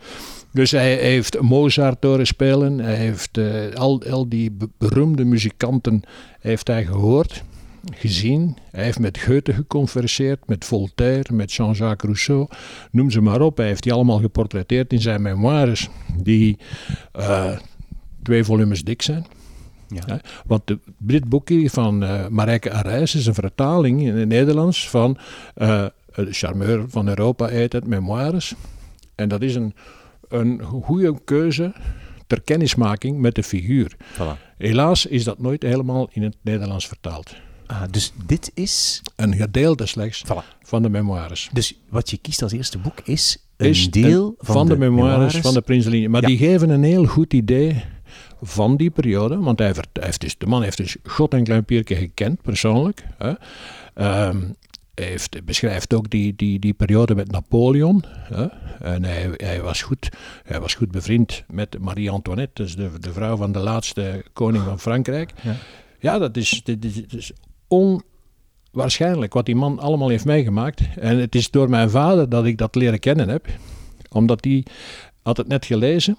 Dus 0.57 0.71
hij 0.71 0.95
heeft 0.95 1.41
Mozart 1.41 2.03
horen 2.03 2.27
spelen. 2.27 2.79
Hij 2.79 2.95
heeft 2.95 3.37
uh, 3.37 3.73
al, 3.73 4.03
al 4.09 4.29
die 4.29 4.57
beroemde 4.77 5.25
muzikanten 5.25 6.01
heeft 6.39 6.67
hij 6.67 6.85
gehoord, 6.85 7.43
gezien. 7.91 8.57
Hij 8.71 8.83
heeft 8.83 8.99
met 8.99 9.17
Goethe 9.17 9.53
geconverseerd, 9.53 10.47
met 10.47 10.65
Voltaire, 10.65 11.33
met 11.33 11.53
Jean-Jacques 11.53 12.01
Rousseau. 12.01 12.47
Noem 12.91 13.11
ze 13.11 13.21
maar 13.21 13.41
op. 13.41 13.57
Hij 13.57 13.67
heeft 13.67 13.83
die 13.83 13.93
allemaal 13.93 14.19
geportretteerd 14.19 14.93
in 14.93 15.01
zijn 15.01 15.21
memoires, 15.21 15.89
die 16.21 16.57
uh, 17.19 17.57
twee 18.23 18.43
volumes 18.43 18.83
dik 18.83 19.01
zijn. 19.01 19.25
Ja. 19.87 20.21
want 20.45 20.69
het 20.69 20.79
Britboekje 20.97 21.69
van 21.69 22.03
uh, 22.03 22.27
Marijke 22.27 22.71
Arijs 22.71 23.15
is 23.15 23.25
een 23.25 23.33
vertaling 23.33 24.01
in 24.01 24.15
het 24.15 24.27
Nederlands 24.27 24.89
van 24.89 25.17
uh, 25.57 25.85
Charmeur 26.13 26.85
van 26.87 27.07
Europa 27.07 27.47
heet 27.47 27.73
het, 27.73 27.87
Memoires. 27.87 28.53
En 29.15 29.29
dat 29.29 29.41
is 29.41 29.55
een 29.55 29.73
een 30.29 30.61
goede 30.63 31.19
keuze 31.23 31.73
ter 32.27 32.41
kennismaking 32.41 33.19
met 33.19 33.35
de 33.35 33.43
figuur. 33.43 33.95
Voilà. 34.13 34.55
Helaas 34.57 35.05
is 35.05 35.23
dat 35.23 35.39
nooit 35.39 35.63
helemaal 35.63 36.09
in 36.11 36.23
het 36.23 36.35
Nederlands 36.41 36.87
vertaald. 36.87 37.35
Ah, 37.65 37.81
dus 37.91 38.13
dit 38.25 38.51
is... 38.53 39.01
Een 39.15 39.35
gedeelte 39.35 39.85
slechts 39.85 40.23
van 40.61 40.81
de 40.81 40.89
memoires. 40.89 41.49
Dus 41.53 41.79
wat 41.89 42.09
je 42.09 42.17
kiest 42.17 42.41
als 42.41 42.51
eerste 42.51 42.77
boek 42.77 42.99
is 43.03 43.47
een 43.57 43.87
deel 43.89 44.35
van, 44.37 44.67
de, 44.67 44.77
memoires, 44.77 45.37
van 45.37 45.53
de 45.53 45.61
Prinseline. 45.61 46.07
Maar 46.07 46.21
die 46.21 46.37
geven 46.37 46.69
een 46.69 46.83
heel 46.83 47.05
goed 47.05 47.33
idee 47.33 47.83
van 48.41 48.75
die 48.75 48.89
periode. 48.89 49.39
Want 49.39 49.59
hij 49.59 49.73
heeft, 49.93 50.21
dus, 50.21 50.37
de 50.37 50.45
man 50.45 50.61
heeft 50.61 50.77
dus 50.77 50.95
God 51.03 51.33
en 51.33 51.43
Klein 51.43 51.65
Pierke 51.65 51.95
gekend, 51.95 52.41
persoonlijk. 52.41 53.03
Hè. 53.17 53.33
Ehm, 53.93 54.37
heeft, 54.99 55.45
beschrijft 55.45 55.93
ook 55.93 56.09
die, 56.09 56.35
die, 56.35 56.59
die 56.59 56.73
periode 56.73 57.15
met 57.15 57.31
Napoleon. 57.31 58.03
Hè? 58.07 58.45
En 58.79 59.03
hij, 59.03 59.29
hij, 59.35 59.61
was 59.61 59.81
goed, 59.81 60.09
hij 60.43 60.59
was 60.59 60.73
goed 60.73 60.91
bevriend 60.91 61.43
met 61.47 61.79
Marie-Antoinette, 61.79 62.63
dus 62.63 62.75
de, 62.75 62.89
de 62.99 63.13
vrouw 63.13 63.35
van 63.35 63.51
de 63.51 63.59
laatste 63.59 64.25
koning 64.33 64.63
van 64.63 64.79
Frankrijk. 64.79 65.33
Ja, 65.41 65.55
ja 65.99 66.17
dat, 66.17 66.37
is, 66.37 66.61
dit 66.63 66.85
is, 66.85 67.01
is 67.01 67.31
onwaarschijnlijk 67.67 69.33
wat 69.33 69.45
die 69.45 69.55
man 69.55 69.79
allemaal 69.79 70.09
heeft 70.09 70.25
meegemaakt. 70.25 70.81
En 70.99 71.17
het 71.17 71.35
is 71.35 71.51
door 71.51 71.69
mijn 71.69 71.89
vader 71.89 72.29
dat 72.29 72.45
ik 72.45 72.57
dat 72.57 72.75
leren 72.75 72.99
kennen 72.99 73.29
heb, 73.29 73.47
omdat 74.09 74.41
die 74.41 74.65
had 75.21 75.37
het 75.37 75.47
net 75.47 75.65
gelezen. 75.65 76.17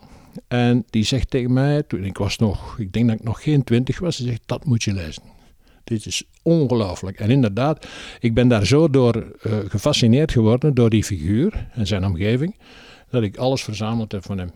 En 0.49 0.85
die 0.91 1.05
zegt 1.05 1.31
tegen 1.31 1.53
mij, 1.53 1.83
toen 1.83 2.05
ik 2.05 2.19
was 2.19 2.39
nog, 2.39 2.79
ik 2.79 2.93
denk 2.93 3.09
dat 3.09 3.19
ik 3.19 3.25
nog 3.25 3.43
geen 3.43 3.65
twintig 3.65 3.99
was, 3.99 4.19
hij 4.19 4.27
zegt, 4.27 4.43
dat 4.47 4.65
moet 4.65 4.83
je 4.83 4.93
lezen. 4.93 5.23
Dit 5.88 6.07
is 6.07 6.25
ongelooflijk. 6.42 7.21
En 7.21 7.30
inderdaad, 7.30 7.87
ik 8.21 8.35
ben 8.35 8.49
daar 8.49 8.66
zo 8.66 8.90
door 8.90 9.16
uh, 9.16 9.59
gefascineerd 9.68 10.33
geworden 10.33 10.75
door 10.75 10.90
die 10.90 11.04
figuur 11.04 11.68
en 11.73 11.87
zijn 11.87 12.04
omgeving, 12.04 12.57
dat 13.11 13.23
ik 13.23 13.37
alles 13.37 13.62
verzameld 13.62 14.12
heb 14.12 14.25
van 14.25 14.38
hem. 14.38 14.50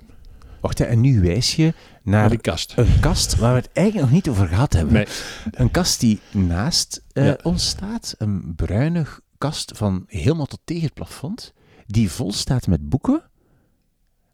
Wacht, 0.61 0.81
en 0.81 1.01
nu 1.01 1.21
wijs 1.21 1.57
je 1.57 1.75
naar 2.03 2.29
die 2.29 2.41
kast. 2.41 2.73
een 2.77 3.01
kast 3.01 3.37
waar 3.37 3.55
we 3.55 3.61
het 3.61 3.71
eigenlijk 3.73 4.07
nog 4.07 4.15
niet 4.17 4.29
over 4.29 4.49
gehad 4.49 4.73
hebben. 4.73 4.95
Nee. 4.95 5.07
Een 5.51 5.71
kast 5.71 6.01
die 6.01 6.21
naast 6.31 7.03
uh, 7.13 7.33
ons 7.43 7.69
staat, 7.69 8.15
een 8.19 8.53
bruine 8.57 9.07
kast 9.39 9.73
van 9.75 10.05
helemaal 10.07 10.47
tot 10.47 10.61
tegen 10.65 10.85
het 10.85 10.95
plafond, 10.95 11.53
die 11.87 12.11
vol 12.11 12.33
staat 12.33 12.67
met 12.67 12.89
boeken. 12.89 13.23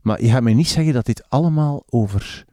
Maar 0.01 0.23
je 0.23 0.29
gaat 0.29 0.43
mij 0.43 0.55
niet 0.55 0.69
zeggen 0.69 0.93
dat 0.93 1.07
dit 1.07 1.31
allemaal 1.31 1.83
over 1.89 2.47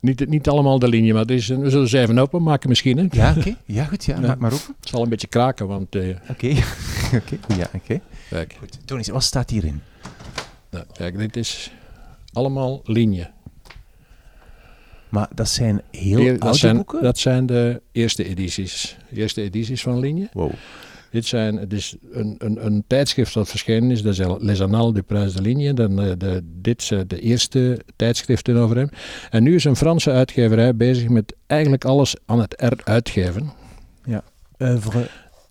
niet, 0.00 0.28
niet 0.28 0.48
allemaal 0.48 0.78
de 0.78 0.88
linie, 0.88 1.14
maar 1.14 1.30
is, 1.30 1.48
we 1.48 1.70
zullen 1.70 1.88
ze 1.88 1.98
even 1.98 2.18
openmaken 2.18 2.68
misschien. 2.68 2.96
Hè? 2.98 3.06
Ja, 3.10 3.34
oké. 3.36 3.56
Ja, 3.64 3.84
goed. 3.84 4.04
Ja, 4.04 4.20
maak 4.20 4.38
maar 4.38 4.52
open. 4.52 4.74
Het 4.80 4.88
zal 4.88 5.02
een 5.02 5.08
beetje 5.08 5.26
kraken, 5.26 5.66
want... 5.66 5.94
Eh, 5.94 6.08
oké. 6.28 6.48
oké. 7.18 7.36
Ja, 7.56 7.70
oké. 7.74 8.00
Kijk. 8.28 8.56
Goed. 8.58 8.78
Tony, 8.84 9.04
wat 9.12 9.22
staat 9.22 9.50
hierin? 9.50 9.80
Nou, 10.70 10.84
kijk, 10.92 11.18
dit 11.18 11.36
is 11.36 11.72
allemaal 12.32 12.80
linie. 12.84 13.26
Maar 15.08 15.28
dat 15.34 15.48
zijn 15.48 15.82
heel 15.90 16.18
oude 16.18 16.38
dat 16.38 16.56
zijn, 16.56 16.76
boeken? 16.76 17.02
Dat 17.02 17.18
zijn 17.18 17.46
de 17.46 17.82
eerste 17.92 18.24
edities. 18.24 18.96
eerste 19.12 19.42
edities 19.42 19.82
van 19.82 19.98
linie. 19.98 20.28
Wow. 20.32 20.52
Dit 21.10 21.26
zijn, 21.26 21.56
het 21.56 21.72
is 21.72 21.96
een, 22.10 22.34
een, 22.38 22.66
een 22.66 22.84
tijdschrift 22.86 23.34
dat 23.34 23.48
verschenen 23.48 23.90
is, 23.90 24.02
dat 24.02 24.12
is 24.18 24.26
Les 24.38 24.60
Annales 24.60 24.92
du 24.92 25.02
Prince 25.02 25.36
de 25.36 25.42
Ligne. 25.42 25.74
Dan, 25.74 26.04
uh, 26.04 26.12
de, 26.18 26.40
dit 26.44 26.82
zijn 26.82 27.08
de 27.08 27.20
eerste 27.20 27.80
tijdschriften 27.96 28.56
over 28.56 28.76
hem. 28.76 28.88
En 29.30 29.42
nu 29.42 29.54
is 29.54 29.64
een 29.64 29.76
Franse 29.76 30.10
uitgeverij 30.10 30.76
bezig 30.76 31.08
met 31.08 31.34
eigenlijk 31.46 31.84
alles 31.84 32.16
aan 32.26 32.40
het 32.40 32.60
eruitgeven. 32.60 33.50
Ja, 34.04 34.22
oeuvre 34.58 35.08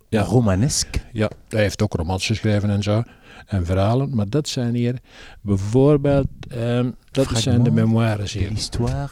ja. 0.09 0.21
romanesque. 0.21 0.99
Ja, 1.11 1.29
hij 1.49 1.61
heeft 1.61 1.81
ook 1.81 1.93
romans 1.93 2.25
geschreven 2.25 2.69
en 2.69 2.83
zo. 2.83 3.03
En 3.45 3.65
verhalen, 3.65 4.15
maar 4.15 4.29
dat 4.29 4.47
zijn 4.47 4.75
hier 4.75 4.95
bijvoorbeeld, 5.41 6.27
um, 6.53 6.95
dat 7.11 7.25
Fragment 7.25 7.43
zijn 7.43 7.63
de 7.63 7.71
memoires 7.71 8.33
hier. 8.33 8.49
L'histoire 8.49 9.09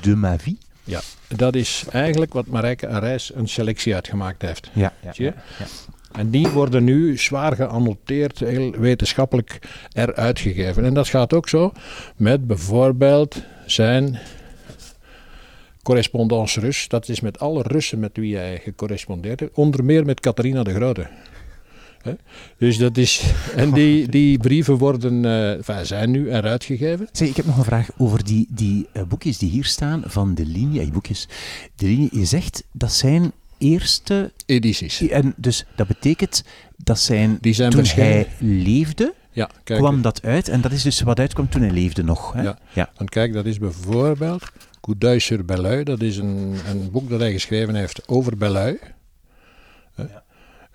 de 0.00 0.16
ma 0.16 0.38
vie. 0.38 0.58
Ja, 0.88 1.00
dat 1.36 1.54
is 1.54 1.84
eigenlijk 1.90 2.32
wat 2.32 2.46
Marijke 2.46 2.88
Arijs 2.88 3.34
een 3.34 3.48
selectie 3.48 3.94
uitgemaakt 3.94 4.42
heeft. 4.42 4.70
Ja, 4.72 4.92
ja, 5.02 5.12
ja, 5.14 5.34
En 6.12 6.30
die 6.30 6.48
worden 6.48 6.84
nu 6.84 7.16
zwaar 7.16 7.54
geannoteerd, 7.54 8.38
heel 8.38 8.70
wetenschappelijk 8.70 9.58
eruit 9.92 10.38
gegeven. 10.38 10.84
En 10.84 10.94
dat 10.94 11.08
gaat 11.08 11.32
ook 11.32 11.48
zo 11.48 11.72
met 12.16 12.46
bijvoorbeeld 12.46 13.42
zijn 13.66 14.18
correspondance 15.82 16.60
Rus. 16.60 16.88
Dat 16.88 17.08
is 17.08 17.20
met 17.20 17.38
alle 17.38 17.62
Russen 17.62 17.98
met 17.98 18.16
wie 18.16 18.36
hij 18.36 18.60
gecorrespondeerd 18.64 19.40
heeft. 19.40 19.54
Onder 19.54 19.84
meer 19.84 20.04
met 20.04 20.20
Catharina 20.20 20.62
de 20.62 20.74
Grote. 20.74 21.06
Dus 22.58 22.78
dat 22.78 22.96
is. 22.96 23.22
En 23.56 23.70
die, 23.70 24.08
die 24.08 24.38
brieven 24.38 24.76
worden, 24.76 25.24
uh, 25.68 25.78
zijn 25.82 26.10
nu 26.10 26.30
eruit 26.30 26.64
gegeven. 26.64 27.08
Zeg, 27.12 27.28
ik 27.28 27.36
heb 27.36 27.46
nog 27.46 27.56
een 27.56 27.64
vraag 27.64 27.88
over 27.96 28.24
die, 28.24 28.46
die 28.50 28.86
uh, 28.92 29.02
boekjes 29.02 29.38
die 29.38 29.50
hier 29.50 29.64
staan 29.64 30.02
van 30.06 30.34
de 30.34 30.46
linie. 30.46 30.90
Boekjes. 30.90 31.28
De 31.76 31.86
linie, 31.86 32.08
je 32.12 32.24
zegt 32.24 32.64
dat 32.72 32.92
zijn 32.92 33.32
eerste 33.58 34.32
edities. 34.46 35.08
En 35.08 35.34
dus 35.36 35.64
dat 35.76 35.86
betekent 35.86 36.44
dat 36.76 37.00
zijn, 37.00 37.38
die 37.40 37.52
zijn 37.52 37.70
toen 37.70 37.84
hij 37.84 38.28
leefde. 38.38 39.14
Ja, 39.32 39.50
kijk, 39.64 39.78
kwam 39.78 40.02
dat 40.02 40.22
uit 40.22 40.48
en 40.48 40.60
dat 40.60 40.72
is 40.72 40.82
dus 40.82 41.00
wat 41.00 41.18
uitkwam 41.18 41.48
toen 41.48 41.62
hij 41.62 41.70
leefde 41.70 42.04
nog. 42.04 42.32
Hè? 42.32 42.42
Ja. 42.42 42.58
ja, 42.72 42.90
want 42.96 43.10
kijk, 43.10 43.32
dat 43.32 43.46
is 43.46 43.58
bijvoorbeeld 43.58 44.50
Coup 44.80 45.20
sur 45.20 45.44
Belleuil. 45.44 45.84
Dat 45.84 46.00
is 46.00 46.16
een, 46.16 46.56
een 46.68 46.90
boek 46.90 47.10
dat 47.10 47.20
hij 47.20 47.32
geschreven 47.32 47.74
heeft 47.74 48.08
over 48.08 48.36
Belleuil. 48.36 48.76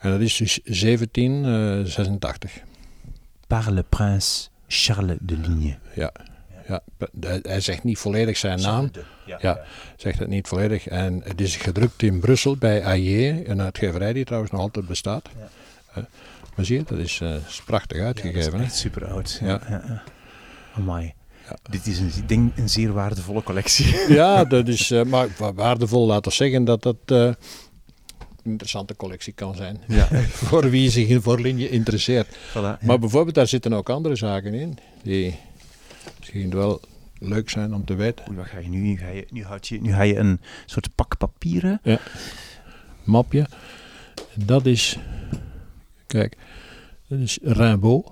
En 0.04 0.12
dat 0.12 0.20
is 0.20 0.38
dus 0.38 0.60
1786. 0.64 2.56
Uh, 2.56 2.62
Par 3.48 3.72
le 3.72 3.84
prince 3.90 4.48
Charles 4.68 5.18
de 5.20 5.38
Ligne. 5.38 5.78
Ja. 5.96 6.12
Ja, 6.68 6.82
hij 7.42 7.60
zegt 7.60 7.84
niet 7.84 7.98
volledig 7.98 8.38
zijn 8.38 8.62
naam. 8.62 8.92
Ja, 9.26 9.38
ja, 9.42 9.62
zegt 9.98 10.20
het 10.20 10.28
niet 10.28 10.48
volledig. 10.48 10.88
En 10.88 11.22
het 11.24 11.42
is 11.42 11.56
gedrukt 11.56 12.04
in 12.04 12.20
Brussel 12.20 12.58
bij 12.58 12.86
Ayer, 12.86 13.50
een 13.50 13.62
uitgeverij 13.62 14.14
die 14.14 14.26
trouwens 14.26 14.52
nog 14.52 14.62
altijd 14.62 14.88
bestaat. 14.88 15.30
Ja. 15.96 16.08
maar 16.56 16.66
zie 16.66 16.78
je, 16.78 16.84
dat 16.84 16.98
is, 16.98 17.20
uh, 17.20 17.36
is 17.48 17.62
prachtig 17.66 18.02
uitgegeven. 18.02 18.52
Ja, 18.52 18.58
is 18.58 18.64
echt 18.64 18.76
super 18.76 19.08
oud. 19.08 19.40
Ja. 19.42 19.62
Ja. 19.70 20.04
Amai. 20.76 21.14
Ja. 21.50 21.58
Dit 21.70 21.88
is 21.88 22.00
een, 22.00 22.12
denk 22.26 22.58
een 22.58 22.70
zeer 22.70 22.94
waardevolle 22.94 23.44
collectie. 23.44 24.14
Ja, 24.14 24.44
dat 24.56 24.68
is, 24.68 24.92
uh, 24.92 25.04
maar 25.04 25.28
waardevol, 25.56 26.06
laten 26.06 26.32
zeggen 26.32 26.64
dat 26.64 26.84
dat 26.84 26.98
uh, 27.06 27.34
interessante 28.44 28.96
collectie 28.96 29.34
kan 29.34 29.56
zijn. 29.56 29.82
Ja. 29.88 30.08
voor 30.50 30.70
wie 30.70 30.90
zich 30.90 31.22
voor 31.22 31.40
Linje 31.40 31.70
interesseert. 31.70 32.38
Voilà, 32.50 32.82
maar 32.82 33.00
bijvoorbeeld, 33.00 33.36
daar 33.36 33.48
zitten 33.48 33.74
ook 33.74 33.90
andere 33.90 34.16
zaken 34.16 34.54
in 34.54 34.78
die 35.04 35.36
misschien 36.20 36.50
wel 36.50 36.82
leuk 37.20 37.50
zijn 37.50 37.74
om 37.74 37.86
te 37.86 37.96
weten. 37.96 38.26
Oei, 38.28 38.38
wat 38.38 38.48
ga 38.48 38.60
je 38.60 38.70
nu? 38.70 38.80
Nu 38.80 38.98
ga 38.98 39.10
je, 39.10 39.26
nu 39.30 39.44
houd 39.44 39.68
je, 39.68 39.82
nu 39.82 39.94
ga 39.94 40.02
je 40.02 40.16
een 40.16 40.40
soort 40.66 40.96
pak 40.96 41.18
papieren. 41.18 41.80
Ja. 41.84 42.00
Mapje. 43.04 43.46
Dat 44.36 44.66
is, 44.66 44.98
kijk, 46.08 46.38
Dat 47.08 47.20
is 47.20 47.40
Rimbaud. 47.42 48.12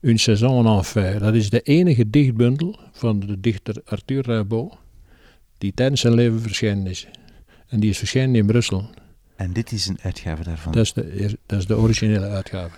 Une 0.00 0.18
saison 0.18 0.66
en 0.66 0.72
enfer. 0.72 1.18
Dat 1.18 1.34
is 1.34 1.50
de 1.50 1.60
enige 1.60 2.10
dichtbundel 2.10 2.78
van 2.92 3.20
de 3.20 3.40
dichter 3.40 3.82
Arthur 3.84 4.22
Rimbaud 4.22 4.72
die 5.58 5.72
tijdens 5.74 6.00
zijn 6.00 6.14
leven 6.14 6.40
verschenen 6.40 6.86
is. 6.86 7.06
En 7.68 7.80
die 7.80 7.90
is 7.90 7.98
verschenen 7.98 8.34
in 8.34 8.46
Brussel. 8.46 8.90
En 9.40 9.52
dit 9.52 9.72
is 9.72 9.86
een 9.86 9.98
uitgave 10.02 10.42
daarvan? 10.42 10.72
Dat 10.72 10.82
is 10.84 10.92
de, 10.92 11.38
dat 11.46 11.58
is 11.58 11.66
de 11.66 11.76
originele 11.76 12.28
uitgave. 12.28 12.76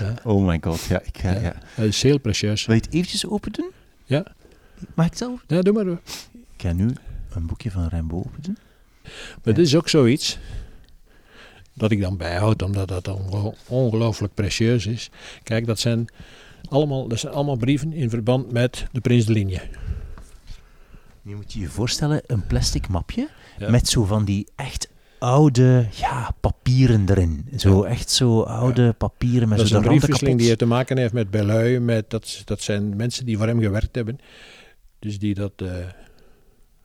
ja. 0.00 0.14
Oh 0.24 0.46
my 0.46 0.58
god, 0.60 0.82
ja. 0.82 1.00
Ik 1.02 1.18
ga, 1.18 1.30
ja. 1.30 1.54
Dat 1.76 1.84
is 1.86 2.02
heel 2.02 2.18
precieus. 2.18 2.66
Wil 2.66 2.74
je 2.74 2.80
het 2.80 2.92
eventjes 2.94 3.26
open 3.26 3.52
doen? 3.52 3.70
Ja. 4.04 4.24
Mag 4.94 5.06
ik 5.06 5.10
het 5.10 5.18
zelf? 5.18 5.44
Ja, 5.46 5.60
doe 5.60 5.72
maar. 5.72 5.86
Ik 5.86 5.98
ga 6.56 6.72
nu 6.72 6.90
een 7.30 7.46
boekje 7.46 7.70
van 7.70 7.86
Rimbaud 7.86 8.24
open 8.24 8.42
doen. 8.42 8.58
Maar 9.42 9.54
dit 9.54 9.58
is 9.58 9.76
ook 9.76 9.88
zoiets 9.88 10.38
dat 11.74 11.90
ik 11.90 12.00
dan 12.00 12.16
bijhoud, 12.16 12.62
omdat 12.62 12.88
dat 12.88 13.08
ongelooflijk 13.66 14.34
precieus 14.34 14.86
is. 14.86 15.10
Kijk, 15.42 15.66
dat 15.66 15.78
zijn, 15.78 16.06
allemaal, 16.68 17.08
dat 17.08 17.18
zijn 17.18 17.32
allemaal 17.32 17.56
brieven 17.56 17.92
in 17.92 18.10
verband 18.10 18.52
met 18.52 18.86
de 18.92 19.00
Prins 19.00 19.24
de 19.24 19.32
Ligne. 19.32 19.60
Nu 21.22 21.34
moet 21.34 21.52
je 21.52 21.60
je 21.60 21.68
voorstellen, 21.68 22.22
een 22.26 22.46
plastic 22.46 22.88
mapje 22.88 23.28
met 23.68 23.88
zo 23.88 24.04
van 24.04 24.24
die 24.24 24.46
echt 24.56 24.88
oude 25.20 25.86
ja, 25.90 26.30
papieren 26.40 27.04
erin. 27.08 27.48
Zo 27.56 27.82
echt 27.82 28.10
zo 28.10 28.40
oude 28.40 28.92
papieren 28.92 29.48
met 29.48 29.60
is 29.60 29.70
een 29.70 29.82
briefwisseling 29.82 30.38
die 30.38 30.56
te 30.56 30.66
maken 30.66 30.98
heeft 30.98 31.12
met 31.12 31.30
Belui. 31.30 31.78
Met, 31.78 32.10
dat, 32.10 32.42
dat 32.44 32.60
zijn 32.60 32.96
mensen 32.96 33.26
die 33.26 33.36
voor 33.36 33.46
hem 33.46 33.60
gewerkt 33.60 33.94
hebben. 33.94 34.18
Dus 34.98 35.18
die 35.18 35.34
dat 35.34 35.52
uh, 35.62 35.72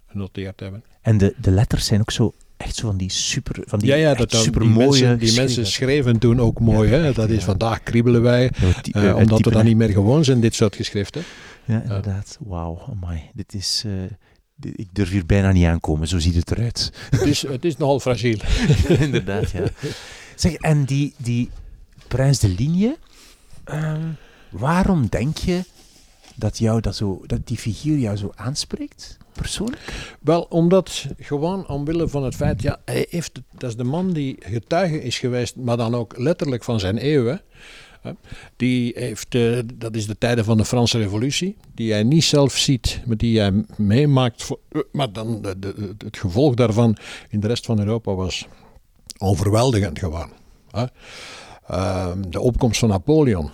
genoteerd 0.08 0.60
hebben. 0.60 0.84
En 1.02 1.18
de, 1.18 1.34
de 1.42 1.52
letters 1.52 1.86
zijn 1.86 2.02
ook 2.02 2.12
zo 2.12 2.34
echt 2.58 2.76
zo 2.76 2.88
van 2.88 2.98
die 2.98 3.12
super, 3.12 3.64
van 3.66 3.80
die 3.80 3.90
ja, 3.90 3.96
ja, 3.96 4.14
dat 4.14 4.34
super 4.34 4.62
die 4.62 4.70
mooie. 4.70 4.88
Mensen, 4.88 5.20
die 5.20 5.36
mensen 5.36 5.66
schreven 5.66 6.20
toen 6.20 6.40
ook 6.40 6.60
mooi. 6.60 6.90
hè? 6.90 7.14
Dat 7.14 7.30
is 7.30 7.44
vandaag 7.44 7.84
kriebelen 7.84 8.22
wij, 8.22 8.52
uh, 8.92 9.16
omdat 9.16 9.46
we 9.46 9.52
dan 9.52 9.66
niet 9.66 9.78
meer 9.78 9.90
gewoon 9.90 10.24
zijn, 10.24 10.40
dit 10.40 10.56
soort 10.56 10.76
geschriften. 10.76 11.24
Ja, 11.66 11.82
inderdaad. 11.82 12.38
Wauw, 12.42 12.82
amai. 12.90 13.22
Dit 13.34 13.54
is... 13.54 13.84
Uh, 13.86 13.94
ik 14.62 14.88
durf 14.92 15.10
hier 15.10 15.26
bijna 15.26 15.52
niet 15.52 15.66
aankomen, 15.66 16.08
zo 16.08 16.20
ziet 16.20 16.36
het 16.36 16.52
eruit. 16.52 16.92
Het 17.10 17.22
is, 17.22 17.42
het 17.42 17.66
is 17.66 17.78
nogal 17.78 18.00
fragiel. 18.00 18.38
inderdaad, 19.06 19.52
ja. 19.52 19.64
Zeg, 20.36 20.54
en 20.54 20.86
die, 20.86 21.14
die 21.18 21.50
Prins 22.08 22.40
de 22.40 22.48
Ligne, 22.48 22.98
um, 23.66 24.18
waarom 24.50 25.08
denk 25.10 25.38
je 25.38 25.64
dat, 26.36 26.58
jou 26.58 26.82
dat, 26.82 26.96
zo, 26.96 27.22
dat 27.26 27.48
die 27.48 27.58
figuur 27.58 27.98
jou 27.98 28.18
zo 28.18 28.32
aanspreekt, 28.36 29.18
persoonlijk? 29.34 30.16
Wel, 30.22 30.42
omdat 30.42 31.06
gewoon 31.20 31.68
omwille 31.68 32.08
van 32.08 32.24
het 32.24 32.36
feit, 32.36 32.62
ja, 32.62 32.80
hij 32.86 33.08
heeft, 33.10 33.42
dat 33.52 33.70
is 33.70 33.76
de 33.76 33.84
man 33.84 34.14
die 34.14 34.36
getuige 34.40 35.02
is 35.02 35.20
geweest, 35.20 35.56
maar 35.56 35.78
dan 35.78 35.96
ook 35.96 36.18
letterlijk 36.18 36.64
van 36.64 36.80
zijn 36.80 36.98
eeuwen. 36.98 37.42
Die 38.56 38.92
heeft, 38.96 39.36
uh, 39.36 39.60
dat 39.74 39.96
is 39.96 40.08
de 40.08 40.18
tijden 40.18 40.46
van 40.46 40.58
de 40.58 40.66
Franse 40.66 40.98
Revolutie, 40.98 41.58
die 41.74 41.92
hij 41.92 42.04
niet 42.04 42.24
zelf 42.24 42.58
ziet, 42.58 43.02
maar 43.06 43.18
die 43.18 43.40
hij 43.40 43.64
meemaakt. 43.78 44.50
Uh, 44.72 44.82
maar 44.92 45.12
dan 45.12 45.42
de, 45.42 45.96
het 45.98 46.18
gevolg 46.18 46.54
daarvan 46.54 46.98
in 47.30 47.40
de 47.40 47.48
rest 47.48 47.66
van 47.66 47.80
Europa 47.80 48.14
was 48.14 48.48
overweldigend 49.18 50.00
gewoon. 50.00 50.30
Uh, 51.72 52.12
de 52.28 52.40
opkomst 52.40 52.80
van 52.80 52.90
Napoleon. 52.90 53.50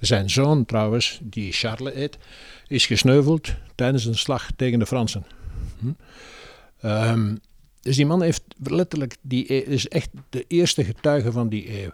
Zijn 0.00 0.30
zoon 0.30 0.64
trouwens, 0.64 1.20
die 1.22 1.52
Charles 1.52 1.94
heet, 1.94 2.18
is 2.66 2.86
gesneuveld 2.86 3.54
tijdens 3.74 4.04
een 4.04 4.18
slag 4.18 4.48
tegen 4.56 4.78
de 4.78 4.86
Fransen. 4.86 5.24
Hm? 5.78 5.92
Um, 6.86 7.38
dus 7.80 7.96
die 7.96 8.06
man 8.06 8.22
heeft 8.22 8.42
letterlijk, 8.62 9.16
die 9.20 9.54
e- 9.54 9.58
is 9.58 9.88
echt 9.88 10.10
de 10.30 10.44
eerste 10.48 10.84
getuige 10.84 11.32
van 11.32 11.48
die 11.48 11.82
eeuw. 11.82 11.90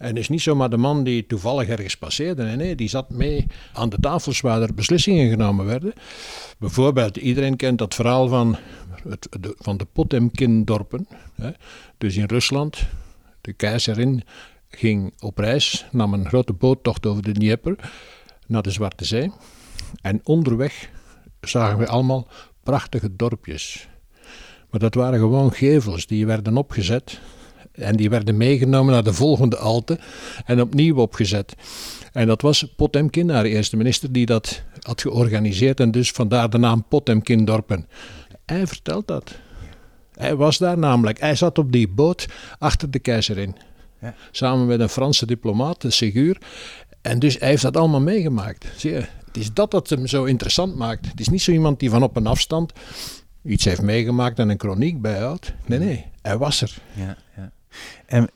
En 0.00 0.16
is 0.16 0.28
niet 0.28 0.40
zomaar 0.40 0.70
de 0.70 0.76
man 0.76 1.04
die 1.04 1.26
toevallig 1.26 1.68
ergens 1.68 1.96
passeerde. 1.96 2.42
Nee, 2.42 2.56
nee, 2.56 2.74
die 2.74 2.88
zat 2.88 3.10
mee 3.10 3.46
aan 3.72 3.88
de 3.88 3.96
tafels 4.00 4.40
waar 4.40 4.62
er 4.62 4.74
beslissingen 4.74 5.30
genomen 5.30 5.66
werden. 5.66 5.92
Bijvoorbeeld, 6.58 7.16
iedereen 7.16 7.56
kent 7.56 7.78
dat 7.78 7.94
verhaal 7.94 8.28
van, 8.28 8.56
het, 9.08 9.28
de, 9.40 9.54
van 9.58 9.76
de 9.76 9.84
Potemkin-dorpen. 9.84 11.08
Dus 11.98 12.16
in 12.16 12.24
Rusland, 12.24 12.86
de 13.40 13.52
keizerin 13.52 14.22
ging 14.68 15.12
op 15.18 15.38
reis, 15.38 15.86
nam 15.90 16.14
een 16.14 16.28
grote 16.28 16.52
boottocht 16.52 17.06
over 17.06 17.22
de 17.22 17.32
Dnieper 17.32 17.76
naar 18.46 18.62
de 18.62 18.70
Zwarte 18.70 19.04
Zee. 19.04 19.32
En 20.02 20.20
onderweg 20.24 20.90
zagen 21.40 21.78
we 21.78 21.86
allemaal 21.86 22.28
prachtige 22.62 23.16
dorpjes. 23.16 23.88
Maar 24.70 24.80
dat 24.80 24.94
waren 24.94 25.18
gewoon 25.18 25.52
gevels 25.52 26.06
die 26.06 26.26
werden 26.26 26.56
opgezet 26.56 27.20
en 27.72 27.96
die 27.96 28.10
werden 28.10 28.36
meegenomen 28.36 28.92
naar 28.92 29.04
de 29.04 29.12
volgende 29.12 29.56
Alte 29.56 29.98
en 30.44 30.60
opnieuw 30.60 30.96
opgezet. 30.96 31.54
En 32.12 32.26
dat 32.26 32.42
was 32.42 32.74
Potemkin, 32.76 33.30
haar 33.30 33.44
eerste 33.44 33.76
minister, 33.76 34.12
die 34.12 34.26
dat 34.26 34.62
had 34.80 35.00
georganiseerd. 35.00 35.80
En 35.80 35.90
dus 35.90 36.10
vandaar 36.10 36.50
de 36.50 36.58
naam 36.58 36.84
Potemkin-dorpen. 36.88 37.88
Hij 38.46 38.66
vertelt 38.66 39.06
dat. 39.06 39.34
Hij 40.14 40.36
was 40.36 40.58
daar 40.58 40.78
namelijk. 40.78 41.20
Hij 41.20 41.34
zat 41.34 41.58
op 41.58 41.72
die 41.72 41.88
boot 41.88 42.26
achter 42.58 42.90
de 42.90 42.98
keizerin. 42.98 43.56
Ja. 44.00 44.14
Samen 44.30 44.66
met 44.66 44.80
een 44.80 44.88
Franse 44.88 45.26
diplomaat, 45.26 45.80
de 45.80 45.90
Ségur. 45.90 46.38
En 47.02 47.18
dus 47.18 47.38
hij 47.38 47.48
heeft 47.48 47.62
dat 47.62 47.76
allemaal 47.76 48.00
meegemaakt. 48.00 48.66
Zie 48.76 48.90
je, 48.90 49.04
het 49.26 49.36
is 49.36 49.52
dat 49.52 49.70
dat 49.70 49.88
hem 49.90 50.06
zo 50.06 50.24
interessant 50.24 50.76
maakt. 50.76 51.06
Het 51.06 51.20
is 51.20 51.28
niet 51.28 51.42
zo 51.42 51.52
iemand 51.52 51.80
die 51.80 51.90
van 51.90 52.02
op 52.02 52.16
een 52.16 52.26
afstand 52.26 52.72
iets 53.44 53.64
heeft 53.64 53.82
meegemaakt 53.82 54.38
en 54.38 54.48
een 54.48 54.58
chroniek 54.58 55.00
bijhoudt. 55.00 55.52
Nee, 55.66 55.78
nee, 55.78 56.06
hij 56.22 56.38
was 56.38 56.62
er. 56.62 56.78
Ja. 56.94 57.16
En 58.06 58.30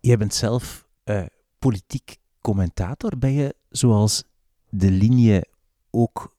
jij 0.00 0.16
bent 0.16 0.34
zelf 0.34 0.86
uh, 1.04 1.22
politiek 1.58 2.16
commentator. 2.40 3.18
Ben 3.18 3.32
je, 3.32 3.54
zoals 3.70 4.24
de 4.68 4.90
linie 4.90 5.40
ook, 5.90 6.34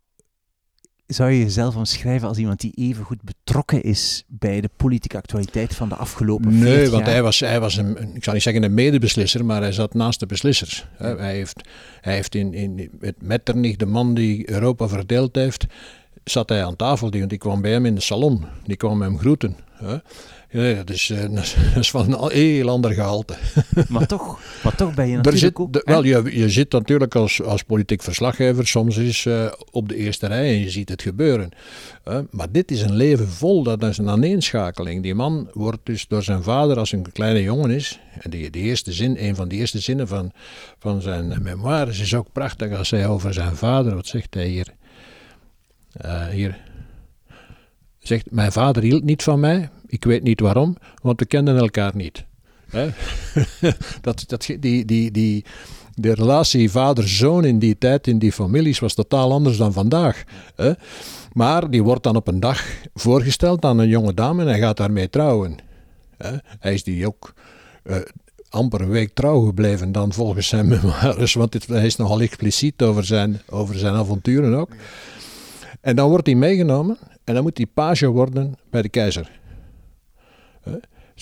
zou 1.07 1.31
je 1.31 1.39
jezelf 1.39 1.75
omschrijven 1.75 2.27
als 2.27 2.37
iemand 2.37 2.59
die 2.59 2.73
even 2.75 3.03
goed 3.03 3.21
betrokken 3.21 3.83
is 3.83 4.23
bij 4.27 4.61
de 4.61 4.69
politieke 4.77 5.17
actualiteit 5.17 5.75
van 5.75 5.89
de 5.89 5.95
afgelopen 5.95 6.59
nee, 6.59 6.75
Nee, 6.75 6.89
want 6.89 7.05
hij 7.05 7.23
was, 7.23 7.39
hij 7.39 7.59
was 7.59 7.77
een, 7.77 8.15
ik 8.15 8.23
zou 8.23 8.35
niet 8.35 8.43
zeggen 8.43 8.63
een 8.63 8.73
medebeslisser, 8.73 9.45
maar 9.45 9.61
hij 9.61 9.71
zat 9.71 9.93
naast 9.93 10.19
de 10.19 10.25
beslissers. 10.25 10.85
Hij 10.97 11.33
heeft, 11.33 11.69
hij 12.01 12.13
heeft 12.13 12.35
in, 12.35 12.53
in, 12.53 12.89
met 12.99 13.21
Metternich, 13.21 13.75
de 13.75 13.85
man 13.85 14.13
die 14.13 14.49
Europa 14.49 14.87
verdeeld 14.87 15.35
heeft, 15.35 15.65
zat 16.23 16.49
hij 16.49 16.65
aan 16.65 16.75
tafel. 16.75 17.11
Die, 17.11 17.19
want 17.19 17.31
ik 17.31 17.39
kwam 17.39 17.61
bij 17.61 17.71
hem 17.71 17.85
in 17.85 17.95
de 17.95 18.01
salon. 18.01 18.45
Die 18.63 18.77
kwam 18.77 19.01
hem 19.01 19.17
groeten. 19.17 19.55
Hè. 19.71 19.97
Ja, 20.51 20.73
dat, 20.83 20.89
is, 20.89 21.09
uh, 21.09 21.19
dat 21.29 21.55
is 21.75 21.89
van 21.89 22.13
een 22.13 22.31
heel 22.31 22.69
ander 22.69 22.91
gehalte. 22.93 23.35
Maar 23.89 24.07
toch, 24.07 24.39
maar 24.63 24.75
toch 24.75 24.93
ben 24.93 25.07
je 25.07 25.15
natuurlijk 25.15 25.43
zit, 25.43 25.55
ook... 25.55 25.73
De, 25.73 25.81
wel, 25.85 26.03
je, 26.03 26.37
je 26.37 26.49
zit 26.49 26.71
natuurlijk 26.71 27.15
als, 27.15 27.41
als 27.41 27.63
politiek 27.63 28.01
verslaggever 28.01 28.67
soms 28.67 28.97
eens 28.97 29.25
uh, 29.25 29.51
op 29.71 29.89
de 29.89 29.95
eerste 29.95 30.27
rij 30.27 30.47
en 30.47 30.59
je 30.59 30.69
ziet 30.69 30.89
het 30.89 31.01
gebeuren. 31.01 31.49
Uh, 32.07 32.19
maar 32.29 32.51
dit 32.51 32.71
is 32.71 32.81
een 32.81 32.95
leven 32.95 33.27
vol, 33.27 33.63
dat 33.63 33.83
is 33.83 33.97
een 33.97 34.09
aaneenschakeling. 34.09 35.03
Die 35.03 35.15
man 35.15 35.49
wordt 35.53 35.79
dus 35.83 36.07
door 36.07 36.23
zijn 36.23 36.43
vader, 36.43 36.77
als 36.77 36.91
een 36.91 37.11
kleine 37.11 37.43
jongen 37.43 37.71
is, 37.71 37.99
en 38.19 38.29
die, 38.29 38.49
de 38.49 38.59
eerste 38.59 38.91
zin, 38.91 39.15
een 39.19 39.35
van 39.35 39.47
de 39.47 39.55
eerste 39.55 39.79
zinnen 39.79 40.07
van, 40.07 40.31
van 40.79 41.01
zijn 41.01 41.41
memoires 41.41 41.99
is 41.99 42.15
ook 42.15 42.31
prachtig 42.31 42.77
als 42.77 42.89
hij 42.89 43.07
over 43.07 43.33
zijn 43.33 43.55
vader, 43.55 43.95
wat 43.95 44.07
zegt 44.07 44.33
hij 44.33 44.47
hier? 44.47 44.67
hier 46.31 46.57
zegt, 47.99 48.31
mijn 48.31 48.51
vader 48.51 48.83
hield 48.83 49.03
niet 49.03 49.23
van 49.23 49.39
mij, 49.39 49.69
ik 49.91 50.03
weet 50.03 50.23
niet 50.23 50.39
waarom, 50.39 50.77
want 51.01 51.19
we 51.19 51.25
kenden 51.25 51.57
elkaar 51.57 51.95
niet. 51.95 52.25
dat, 54.01 54.23
dat, 54.27 54.45
die, 54.59 54.85
die, 54.85 55.11
die, 55.11 55.45
de 55.95 56.13
relatie 56.13 56.71
vader-zoon 56.71 57.45
in 57.45 57.59
die 57.59 57.77
tijd, 57.77 58.07
in 58.07 58.19
die 58.19 58.31
families, 58.31 58.79
was 58.79 58.93
totaal 58.93 59.31
anders 59.31 59.57
dan 59.57 59.73
vandaag. 59.73 60.23
Hè? 60.55 60.71
Maar 61.33 61.69
die 61.69 61.83
wordt 61.83 62.03
dan 62.03 62.15
op 62.15 62.27
een 62.27 62.39
dag 62.39 62.63
voorgesteld 62.93 63.65
aan 63.65 63.79
een 63.79 63.87
jonge 63.87 64.13
dame 64.13 64.41
en 64.41 64.47
hij 64.47 64.59
gaat 64.59 64.77
daarmee 64.77 65.09
trouwen. 65.09 65.57
Hè? 66.17 66.37
Hij 66.59 66.73
is 66.73 66.83
die 66.83 67.07
ook 67.07 67.33
uh, 67.83 67.95
amper 68.49 68.81
een 68.81 68.89
week 68.89 69.13
trouw 69.13 69.45
gebleven 69.45 69.91
dan 69.91 70.13
volgens 70.13 70.47
zijn 70.47 70.67
memoires, 70.75 71.33
want 71.33 71.51
dit, 71.51 71.67
hij 71.67 71.85
is 71.85 71.95
nogal 71.95 72.21
expliciet 72.21 72.81
over 72.81 73.05
zijn, 73.05 73.41
over 73.49 73.77
zijn 73.77 73.93
avonturen 73.93 74.53
ook. 74.53 74.69
En 75.81 75.95
dan 75.95 76.09
wordt 76.09 76.25
hij 76.25 76.35
meegenomen 76.35 76.97
en 77.23 77.33
dan 77.33 77.43
moet 77.43 77.57
hij 77.57 77.67
page 77.73 78.07
worden 78.07 78.55
bij 78.69 78.81
de 78.81 78.89
keizer. 78.89 79.40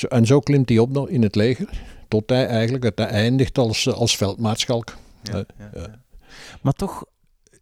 En 0.10 0.26
zo 0.26 0.40
klimt 0.40 0.70
hij 0.70 0.78
op 0.78 1.10
in 1.10 1.22
het 1.22 1.36
leger, 1.36 1.82
tot 2.08 2.30
hij 2.30 2.48
eigenlijk 2.48 2.84
het 2.84 3.00
eindigt 3.00 3.58
als, 3.58 3.94
als 3.94 4.18
veldmaarschalk. 4.18 4.98
Ja. 5.22 5.46
Maar 6.62 6.74
toch, 6.74 7.04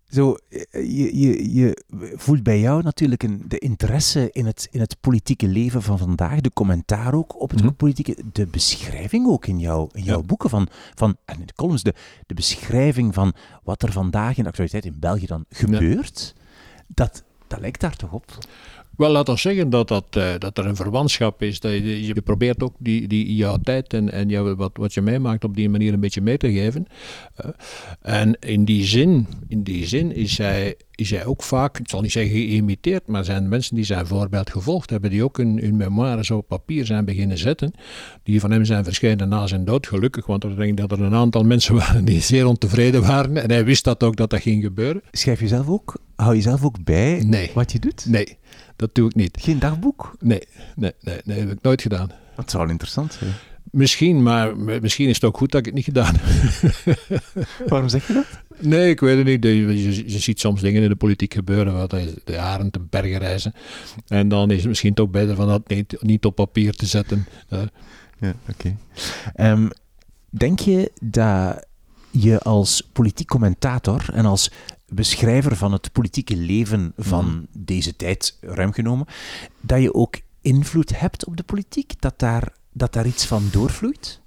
zo, 0.10 0.38
je, 0.72 1.20
je, 1.20 1.54
je 1.54 1.84
voelt 2.16 2.44
bij 2.44 2.60
jou 2.60 2.84
natuurlijk 2.84 3.24
een, 3.24 3.44
de 3.48 3.60
interesse 3.60 4.30
in 4.32 4.46
het, 4.46 4.68
in 4.72 4.80
het 4.80 4.98
politieke 5.02 5.48
leven 5.48 5.82
van 5.82 5.98
vandaag, 5.98 6.42
de 6.42 6.54
commentaar 6.54 7.14
ook 7.14 7.42
op 7.42 7.50
het 7.50 7.60
mm 7.60 7.68
-hmm. 7.68 7.76
politieke, 7.76 8.18
de 8.32 8.46
beschrijving 8.46 9.28
ook 9.28 9.46
in, 9.46 9.60
jou, 9.60 9.90
in 9.94 10.04
jouw 10.04 10.22
boeken 10.22 10.50
van, 10.50 10.68
van, 10.96 11.18
en 11.26 11.40
in 11.40 11.46
de 11.46 11.54
columns, 11.56 11.84
de, 11.84 11.94
de 12.26 12.34
beschrijving 12.34 13.14
van 13.14 13.34
wat 13.64 13.84
er 13.84 13.92
vandaag 13.92 14.38
in 14.38 14.44
de 14.44 14.50
actualiteit 14.50 14.86
in 14.86 15.00
België 15.00 15.26
dan 15.26 15.46
gebeurt. 15.50 16.36
Dat, 16.88 17.24
Dat 17.48 17.60
lijkt 17.60 17.82
daar 17.82 17.96
toch 17.96 18.12
op? 18.12 18.38
Wel, 18.98 19.12
laat 19.12 19.30
ons 19.30 19.42
zeggen 19.42 19.70
dat, 19.70 19.88
dat, 19.88 20.06
uh, 20.18 20.30
dat 20.38 20.58
er 20.58 20.66
een 20.66 20.76
verwantschap 20.76 21.42
is. 21.42 21.60
Dat 21.60 21.72
je, 21.72 22.06
je 22.06 22.22
probeert 22.22 22.64
ook 22.64 22.76
die, 22.78 23.08
die, 23.08 23.36
jouw 23.36 23.58
tijd 23.58 23.94
en, 23.94 24.12
en 24.12 24.30
jou, 24.30 24.56
wat, 24.56 24.72
wat 24.74 24.94
je 24.94 25.02
meemaakt 25.02 25.44
op 25.44 25.56
die 25.56 25.70
manier 25.70 25.94
een 25.94 26.00
beetje 26.00 26.22
mee 26.22 26.38
te 26.38 26.52
geven. 26.52 26.86
Uh, 27.46 27.52
en 28.02 28.38
in 28.40 28.66
die 28.66 28.84
zin, 28.84 29.28
in 29.48 29.64
die 29.64 29.88
zin 29.88 30.16
is, 30.16 30.38
hij, 30.38 30.76
is 30.96 31.10
hij 31.10 31.26
ook 31.26 31.44
vaak, 31.44 31.80
ik 31.80 31.90
zal 31.90 32.02
niet 32.02 32.12
zeggen 32.12 32.32
geïmiteerd, 32.32 33.08
maar 33.08 33.26
zijn 33.26 33.50
mensen 33.50 33.76
die 33.76 33.84
zijn 33.84 34.08
voorbeeld 34.08 34.50
gevolgd 34.50 34.90
hebben, 34.90 35.10
die 35.10 35.24
ook 35.24 35.38
hun, 35.38 35.60
hun 35.60 35.78
memoires 35.78 36.32
op 36.32 36.48
papier 36.48 36.86
zijn 36.86 37.06
beginnen 37.06 37.38
zetten, 37.38 37.72
die 38.24 38.40
van 38.40 38.52
hem 38.52 38.66
zijn 38.66 38.84
verschenen 38.84 39.30
na 39.30 39.48
zijn 39.48 39.66
dood, 39.66 39.88
gelukkig, 39.88 40.26
want 40.26 40.44
ik 40.44 40.58
denk 40.58 40.78
dat 40.78 40.92
er 40.92 41.02
een 41.02 41.14
aantal 41.14 41.44
mensen 41.44 41.76
waren 41.86 42.06
die 42.06 42.22
zeer 42.22 42.46
ontevreden 42.46 43.02
waren 43.02 43.44
en 43.44 43.52
hij 43.52 43.66
wist 43.66 43.84
dat 43.84 44.04
ook 44.04 44.16
dat 44.16 44.30
dat 44.30 44.42
ging 44.42 44.64
gebeuren. 44.64 45.02
Schrijf 45.12 45.40
je 45.40 45.48
zelf 45.48 45.68
ook, 45.68 45.98
hou 46.16 46.36
je 46.36 46.42
zelf 46.42 46.64
ook 46.64 46.84
bij 46.84 47.24
nee. 47.26 47.52
wat 47.54 47.72
je 47.72 47.80
doet? 47.80 48.06
Nee. 48.06 48.38
Dat 48.78 48.96
doe 48.96 49.10
ik 49.10 49.16
niet. 49.16 49.38
Geen 49.42 49.60
dagboek? 49.60 50.16
Nee, 50.20 50.42
nee, 50.76 50.92
nee, 51.02 51.20
nee 51.24 51.38
dat 51.38 51.48
heb 51.48 51.58
ik 51.58 51.64
nooit 51.64 51.82
gedaan. 51.82 52.12
Dat 52.36 52.50
zou 52.50 52.64
wel 52.64 52.72
interessant 52.72 53.14
zijn. 53.14 53.32
Misschien, 53.72 54.24
maar 54.24 54.58
misschien 54.58 55.08
is 55.08 55.16
het 55.16 55.24
ook 55.24 55.38
goed 55.38 55.52
dat 55.52 55.60
ik 55.60 55.66
het 55.66 55.76
niet 55.76 55.84
gedaan 55.84 56.16
heb. 56.18 56.96
Waarom 57.70 57.90
zeg 57.90 58.08
je 58.08 58.14
dat? 58.14 58.26
Nee, 58.60 58.90
ik 58.90 59.00
weet 59.00 59.18
het 59.18 59.26
niet. 59.26 59.44
Je, 59.44 60.12
je, 60.12 60.20
ziet 60.20 60.40
soms 60.40 60.62
dingen 60.62 60.84
in 60.84 60.90
de 60.90 60.96
politiek 60.96 61.34
gebeuren, 61.34 61.74
wat 61.74 61.90
de 61.90 62.22
jaren 62.26 62.72
te 62.72 62.80
bergen 62.80 63.18
reizen. 63.18 63.54
En 64.08 64.28
dan 64.28 64.52
is 64.52 64.58
het 64.58 64.68
misschien 64.68 64.94
toch 64.94 65.10
beter 65.10 65.36
van 65.36 65.48
dat 65.48 65.68
niet, 65.68 65.98
niet 66.02 66.26
op 66.26 66.36
papier 66.36 66.74
te 66.74 66.86
zetten. 66.86 67.28
Ja, 68.20 68.34
oké. 68.50 68.76
Ehm, 69.36 69.70
denk 70.30 70.60
je 70.60 70.92
dat 71.02 71.66
je 72.12 72.40
als 72.40 72.82
politiek 72.94 73.28
commentator 73.28 74.06
en 74.14 74.26
als 74.26 74.52
beschrijver 74.94 75.56
van 75.56 75.72
het 75.72 75.92
politieke 75.92 76.36
leven 76.36 76.94
van 76.98 77.26
mhm. 77.26 77.44
deze 77.58 77.96
tijd, 77.96 78.38
ruim 78.42 78.72
genomen, 78.72 79.08
dat 79.62 79.82
je 79.82 79.94
ook 79.94 80.20
invloed 80.42 81.00
hebt 81.00 81.26
op 81.26 81.38
de 81.38 81.44
politiek? 81.44 82.02
Dat 82.02 82.20
daar, 82.20 82.54
dat 82.72 82.94
daar 82.94 83.08
iets 83.08 83.26
van 83.26 83.44
doorvloeit? 83.52 84.22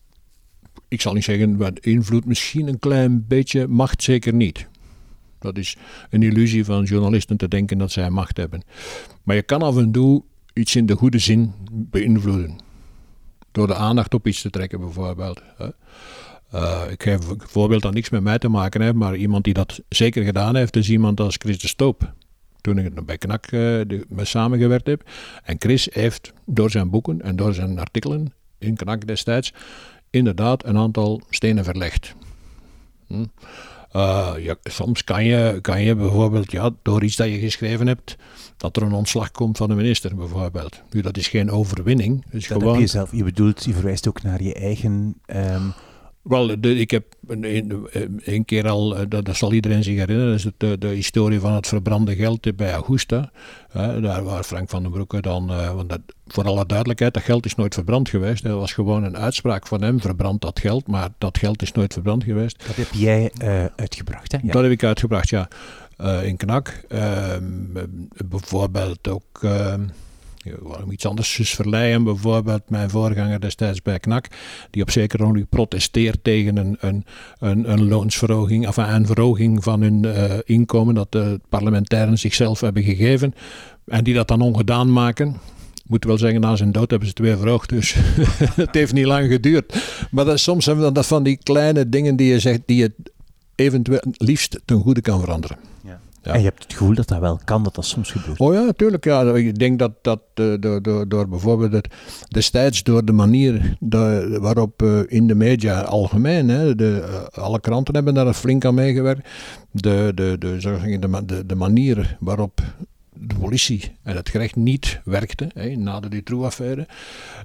Ik 0.88 1.00
zal 1.00 1.12
niet 1.12 1.24
zeggen, 1.24 1.56
wat 1.56 1.78
invloed 1.78 2.24
misschien 2.24 2.68
een 2.68 2.78
klein 2.78 3.26
beetje, 3.26 3.66
macht 3.66 4.02
zeker 4.02 4.34
niet. 4.34 4.68
Dat 5.38 5.58
is 5.58 5.76
een 6.10 6.22
illusie 6.22 6.64
van 6.64 6.84
journalisten 6.84 7.36
te 7.36 7.48
denken 7.48 7.78
dat 7.78 7.90
zij 7.90 8.10
macht 8.10 8.36
hebben. 8.36 8.62
Maar 9.22 9.36
je 9.36 9.42
kan 9.42 9.62
af 9.62 9.76
en 9.76 9.92
toe 9.92 10.22
iets 10.52 10.76
in 10.76 10.86
de 10.86 10.96
goede 10.96 11.18
zin 11.18 11.52
beïnvloeden. 11.72 12.58
Door 13.52 13.66
de 13.66 13.74
aandacht 13.74 14.14
op 14.14 14.26
iets 14.26 14.42
te 14.42 14.50
trekken, 14.50 14.80
bijvoorbeeld. 14.80 15.42
Uh, 16.54 16.82
ik 16.90 17.02
geef 17.02 17.28
een 17.28 17.40
voorbeeld 17.46 17.82
dat 17.82 17.94
niks 17.94 18.10
met 18.10 18.22
mij 18.22 18.38
te 18.38 18.48
maken 18.48 18.80
heeft, 18.80 18.94
maar 18.94 19.16
iemand 19.16 19.44
die 19.44 19.54
dat 19.54 19.80
zeker 19.88 20.24
gedaan 20.24 20.56
heeft, 20.56 20.76
is 20.76 20.90
iemand 20.90 21.20
als 21.20 21.36
Chris 21.38 21.58
de 21.58 21.68
Stoop. 21.68 22.12
Toen 22.60 22.78
ik 22.78 23.06
bij 23.06 23.18
KNAK 23.18 23.50
uh, 23.50 23.82
mee 24.08 24.24
samengewerkt 24.24 24.86
heb. 24.86 25.02
En 25.44 25.56
Chris 25.58 25.88
heeft 25.92 26.32
door 26.46 26.70
zijn 26.70 26.90
boeken 26.90 27.22
en 27.22 27.36
door 27.36 27.54
zijn 27.54 27.78
artikelen 27.78 28.32
in 28.58 28.76
KNAK 28.76 29.06
destijds 29.06 29.52
inderdaad 30.10 30.64
een 30.64 30.76
aantal 30.76 31.20
stenen 31.30 31.64
verlegd. 31.64 32.14
Hm? 33.06 33.24
Uh, 33.96 34.32
ja, 34.38 34.56
soms 34.62 35.04
kan 35.04 35.24
je, 35.24 35.58
kan 35.60 35.82
je 35.82 35.94
bijvoorbeeld, 35.94 36.52
ja, 36.52 36.70
door 36.82 37.04
iets 37.04 37.16
dat 37.16 37.28
je 37.28 37.38
geschreven 37.38 37.86
hebt, 37.86 38.16
dat 38.56 38.76
er 38.76 38.82
een 38.82 38.92
ontslag 38.92 39.30
komt 39.30 39.56
van 39.56 39.68
de 39.68 39.74
minister 39.74 40.16
bijvoorbeeld. 40.16 40.82
Nu, 40.90 41.00
dat 41.00 41.16
is 41.16 41.28
geen 41.28 41.50
overwinning. 41.50 42.24
Dus 42.30 42.48
dat 42.48 42.58
gewoon... 42.58 42.80
je 42.80 42.86
zelf, 42.86 43.12
je 43.12 43.24
bedoelt, 43.24 43.64
je 43.64 43.72
verwijst 43.72 44.08
ook 44.08 44.22
naar 44.22 44.42
je 44.42 44.54
eigen... 44.54 45.14
Um 45.26 45.72
wel, 46.22 46.50
ik 46.60 46.90
heb 46.90 47.04
een, 47.26 47.88
een, 48.24 48.44
keer 48.44 48.68
al, 48.68 48.96
eh, 48.96 49.04
dat, 49.08 49.24
dat, 49.24 49.36
zal 49.36 49.52
iedereen 49.52 49.82
zich 49.82 49.96
herinneren, 49.96 50.34
is 50.34 50.46
de, 50.56 50.78
de 50.78 50.86
historie 50.86 51.40
van 51.40 51.52
het 51.52 51.66
verbrande 51.66 52.16
geld 52.16 52.56
bij 52.56 52.72
Augusta. 52.72 53.30
daar 53.72 54.24
waar 54.24 54.42
Frank 54.42 54.68
van 54.68 54.82
den 54.82 54.90
Broeke 54.90 55.20
dan, 55.20 55.50
uh, 55.50 55.74
want 55.74 55.88
dat, 55.88 56.00
voor 56.26 56.44
alle 56.44 56.66
duidelijkheid, 56.66 57.14
dat 57.14 57.22
geld 57.22 57.44
is 57.44 57.54
nooit 57.54 57.74
verbrand 57.74 58.08
geweest. 58.08 58.42
Dat 58.42 58.58
was 58.58 58.72
gewoon 58.72 59.04
een 59.04 59.16
uitspraak 59.16 59.66
van 59.66 59.82
hem, 59.82 60.00
verbrand 60.00 60.40
dat 60.40 60.60
geld, 60.60 60.86
maar 60.86 61.08
dat 61.18 61.38
geld 61.38 61.62
is 61.62 61.72
nooit 61.72 61.92
verbrand 61.92 62.24
geweest. 62.24 62.66
Dat 62.66 62.76
heb 62.76 62.92
jij 62.92 63.32
uh, 63.42 63.64
uitgebracht, 63.76 64.32
hè? 64.32 64.38
Ja. 64.42 64.52
Dat 64.52 64.62
heb 64.62 64.72
ik 64.72 64.84
uitgebracht, 64.84 65.28
ja. 65.28 65.48
in 66.22 66.36
Knak. 66.36 66.84
Ehm, 66.88 67.42
bijvoorbeeld 68.28 69.08
ook 69.08 69.38
ehm, 69.42 69.82
waarom 70.60 70.90
iets 70.90 71.06
anders. 71.06 71.32
Sus 71.32 71.54
Verleijen 71.54 72.04
bijvoorbeeld, 72.04 72.70
mijn 72.70 72.90
voorganger 72.90 73.40
destijds 73.40 73.82
bij 73.82 73.98
KNAK, 73.98 74.26
die 74.70 74.82
op 74.82 74.90
zekere 74.90 75.26
manier 75.26 75.46
protesteert 75.46 76.24
tegen 76.24 76.56
een, 76.56 76.76
een, 76.80 77.04
een, 77.38 77.72
een 77.72 77.88
loonsverhoging, 77.88 78.68
of 78.68 78.76
een 78.76 79.06
verhoging 79.06 79.62
van 79.62 79.80
hun 79.80 80.02
uh, 80.04 80.32
inkomen 80.44 80.94
dat 80.94 81.12
de 81.12 81.40
parlementairen 81.48 82.18
zichzelf 82.18 82.60
hebben 82.60 82.82
gegeven 82.82 83.34
en 83.86 84.04
die 84.04 84.14
dat 84.14 84.28
dan 84.28 84.40
ongedaan 84.40 84.92
maken. 84.92 85.36
Moet 85.86 86.04
wel 86.04 86.18
zeggen, 86.18 86.40
na 86.40 86.56
zijn 86.56 86.72
dood 86.72 86.90
hebben 86.90 87.08
ze 87.08 87.14
het 87.16 87.26
weer 87.26 87.38
verhoogd, 87.38 87.68
dus 87.68 87.94
het 88.64 88.74
heeft 88.74 88.92
niet 88.92 89.06
lang 89.06 89.30
geduurd. 89.30 89.74
Maar 90.10 90.38
soms 90.38 90.66
hebben 90.66 90.84
we 90.84 90.92
dat 90.92 91.06
van 91.06 91.22
die 91.22 91.36
kleine 91.36 91.88
dingen 91.88 92.16
die 92.16 92.32
je 92.32 92.38
zegt, 92.38 92.60
die 92.66 92.76
je 92.76 92.92
eventueel 93.54 94.02
liefst 94.12 94.60
ten 94.64 94.80
goede 94.80 95.00
kan 95.00 95.20
veranderen. 95.20 95.69
Ja. 96.22 96.32
En 96.32 96.38
je 96.38 96.44
hebt 96.44 96.62
het 96.62 96.72
gevoel 96.72 96.94
dat 96.94 97.08
dat 97.08 97.18
wel 97.18 97.40
kan, 97.44 97.62
dat 97.62 97.74
dat 97.74 97.84
soms 97.84 98.10
gebeurt. 98.10 98.38
Oh 98.38 98.54
ja, 98.54 98.62
natuurlijk. 98.62 99.04
Ja. 99.04 99.34
Ik 99.34 99.58
denk 99.58 99.78
dat 99.78 99.92
dat 100.02 100.20
uh, 100.34 100.54
door, 100.60 100.82
door, 100.82 101.08
door 101.08 101.28
bijvoorbeeld 101.28 101.72
het, 101.72 101.88
destijds 102.28 102.82
door 102.82 103.04
de 103.04 103.12
manier 103.12 103.76
de, 103.78 104.36
waarop 104.40 104.82
uh, 104.82 105.00
in 105.06 105.26
de 105.26 105.34
media 105.34 105.80
algemeen, 105.80 106.48
hè, 106.48 106.74
de, 106.74 107.06
uh, 107.08 107.42
alle 107.44 107.60
kranten 107.60 107.94
hebben 107.94 108.14
daar 108.14 108.34
flink 108.34 108.64
aan 108.64 108.74
meegewerkt, 108.74 109.28
de, 109.70 110.12
de, 110.14 110.36
de, 110.38 110.56
de, 110.98 111.24
de, 111.26 111.46
de 111.46 111.54
manier 111.54 112.16
waarop 112.20 112.60
de 113.14 113.34
politie 113.34 113.96
en 114.02 114.16
het 114.16 114.28
gerecht 114.28 114.56
niet 114.56 115.00
werkte 115.04 115.50
hè, 115.54 115.76
na 115.76 116.00
de 116.00 116.08
Dutroux-affaire, 116.08 116.86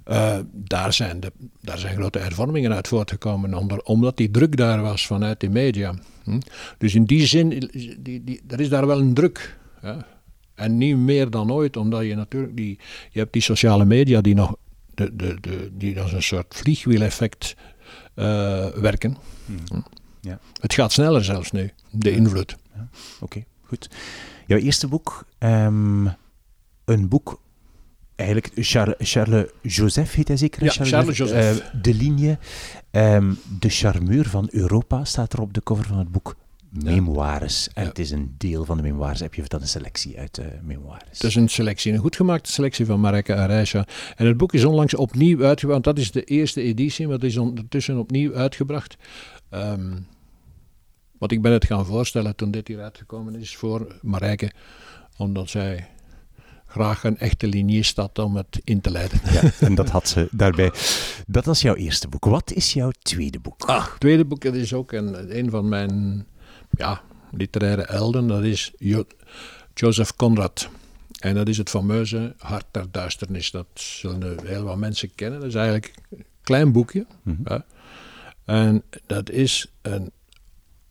uh, 0.07 0.38
daar, 0.51 0.93
zijn 0.93 1.19
de, 1.19 1.31
daar 1.61 1.77
zijn 1.77 1.95
grote 1.95 2.19
hervormingen 2.19 2.73
uit 2.73 2.88
voortgekomen, 2.88 3.53
onder, 3.53 3.81
omdat 3.81 4.17
die 4.17 4.31
druk 4.31 4.57
daar 4.57 4.81
was 4.81 5.07
vanuit 5.07 5.39
de 5.39 5.49
media. 5.49 5.93
Hm? 6.25 6.39
Dus 6.77 6.95
in 6.95 7.05
die 7.05 7.25
zin, 7.25 7.49
die, 7.99 8.23
die, 8.23 8.41
er 8.47 8.59
is 8.59 8.69
daar 8.69 8.88
wel 8.88 8.99
een 8.99 9.13
druk. 9.13 9.57
En 10.55 10.77
niet 10.77 10.97
meer 10.97 11.29
dan 11.29 11.51
ooit, 11.51 11.77
omdat 11.77 12.05
je 12.05 12.15
natuurlijk 12.15 12.55
die, 12.55 12.79
je 13.11 13.19
hebt 13.19 13.33
die 13.33 13.41
sociale 13.41 13.85
media 13.85 14.21
die 14.21 14.35
nog, 14.35 14.55
de, 14.93 15.15
de, 15.15 15.38
de, 15.41 15.69
die 15.73 16.01
als 16.01 16.13
een 16.13 16.23
soort 16.23 16.55
vliegwieleffect 16.55 17.55
uh, 18.15 18.67
werken. 18.67 19.17
Hm. 19.45 19.79
Ja. 20.21 20.39
Het 20.61 20.73
gaat 20.73 20.91
sneller 20.91 21.23
zelfs 21.23 21.51
nu, 21.51 21.71
de 21.91 22.11
invloed. 22.11 22.55
Ja. 22.75 22.89
Oké, 23.19 23.43
goed. 23.61 23.89
Jouw 24.47 24.59
eerste 24.59 24.88
boek, 24.88 25.25
um, 25.39 26.13
een 26.85 27.07
boek, 27.07 27.41
eigenlijk 28.15 28.51
Charles, 28.56 28.95
Charles 28.97 29.45
Joseph 29.62 30.13
heet 30.13 30.28
hij 30.28 30.38
zeker? 30.38 30.63
Ja, 30.63 30.69
Charles, 30.69 30.89
Charles 30.89 31.17
Joseph. 31.17 31.58
Uh, 31.58 31.82
de 31.82 31.93
linie, 31.93 32.38
um, 32.91 33.38
de 33.60 33.69
charmeur 33.69 34.25
van 34.25 34.47
Europa 34.51 35.06
staat 35.06 35.34
er 35.34 35.41
op 35.41 35.54
de 35.54 35.63
cover 35.63 35.86
van 35.86 35.97
het 35.97 36.12
boek. 36.12 36.36
Memoires. 36.84 37.69
En 37.73 37.84
ja. 37.84 37.89
het 37.89 37.99
is 37.99 38.12
een 38.12 38.36
deel 38.38 38.65
van 38.65 38.78
de 38.78 38.84
memoires. 38.84 39.19
Heb 39.19 39.34
je 39.34 39.43
dan 39.47 39.62
een 39.62 39.67
selectie 39.67 40.19
uit 40.19 40.38
uh, 40.38 40.45
memoires? 40.63 41.10
Het 41.12 41.23
is 41.23 41.36
een 41.36 41.49
selectie, 41.49 41.93
een 41.93 41.99
goed 41.99 42.15
gemaakte 42.15 42.51
selectie 42.51 42.86
van 42.86 42.99
Mareke 42.99 43.36
Areisha. 43.36 43.88
En 44.15 44.25
het 44.25 44.38
boek 44.38 44.54
is 44.54 44.65
onlangs 44.65 44.95
opnieuw 44.95 45.43
uitgebracht. 45.43 45.84
Dat 45.84 45.97
is 45.97 46.12
de 46.12 46.23
eerste 46.23 46.62
editie, 46.62 47.06
maar 47.06 47.15
het 47.15 47.23
is 47.23 47.38
ondertussen 47.38 47.97
opnieuw 47.97 48.36
uitgebracht. 48.36 48.95
Um, 49.51 50.08
want 51.17 51.32
ik 51.32 51.41
ben 51.41 51.51
het 51.51 51.65
gaan 51.65 51.86
voorstellen 51.86 52.36
toen 52.36 52.51
dit 52.51 52.67
hier 52.67 52.82
uitgekomen 52.82 53.36
is 53.36 53.56
voor 53.56 53.95
Marijke, 54.01 54.51
omdat 55.17 55.49
zij 55.49 55.88
graag 56.75 57.03
een 57.03 57.17
echte 57.17 57.47
linier 57.47 57.91
had 57.95 58.19
om 58.19 58.35
het 58.35 58.61
in 58.63 58.81
te 58.81 58.91
leiden. 58.91 59.19
Ja, 59.31 59.41
en 59.59 59.75
dat 59.75 59.89
had 59.89 60.07
ze 60.07 60.27
daarbij. 60.31 60.71
Dat 61.27 61.45
was 61.45 61.61
jouw 61.61 61.75
eerste 61.75 62.07
boek. 62.07 62.25
Wat 62.25 62.51
is 62.51 62.73
jouw 62.73 62.91
tweede 63.01 63.39
boek? 63.39 63.63
Ah, 63.63 63.85
het 63.91 63.99
tweede 63.99 64.25
boek 64.25 64.41
dat 64.41 64.53
is 64.53 64.73
ook 64.73 64.91
een, 64.91 65.38
een 65.38 65.49
van 65.49 65.69
mijn 65.69 66.25
ja, 66.69 67.01
literaire 67.31 67.81
elden. 67.81 68.27
Dat 68.27 68.43
is 68.43 68.73
jo 68.77 69.05
Joseph 69.73 70.15
Conrad. 70.15 70.69
En 71.19 71.35
dat 71.35 71.47
is 71.47 71.57
het 71.57 71.69
fameuze 71.69 72.35
Hart 72.38 72.65
der 72.71 72.85
Duisternis. 72.91 73.51
Dat 73.51 73.67
zullen 73.73 74.38
heel 74.45 74.63
wat 74.63 74.77
mensen 74.77 75.15
kennen. 75.15 75.39
Dat 75.39 75.49
is 75.49 75.55
eigenlijk 75.55 75.93
een 76.09 76.25
klein 76.41 76.71
boekje. 76.71 77.05
Mm 77.23 77.39
-hmm. 77.45 77.63
En 78.45 78.83
dat 79.05 79.29
is 79.29 79.71
een 79.81 80.11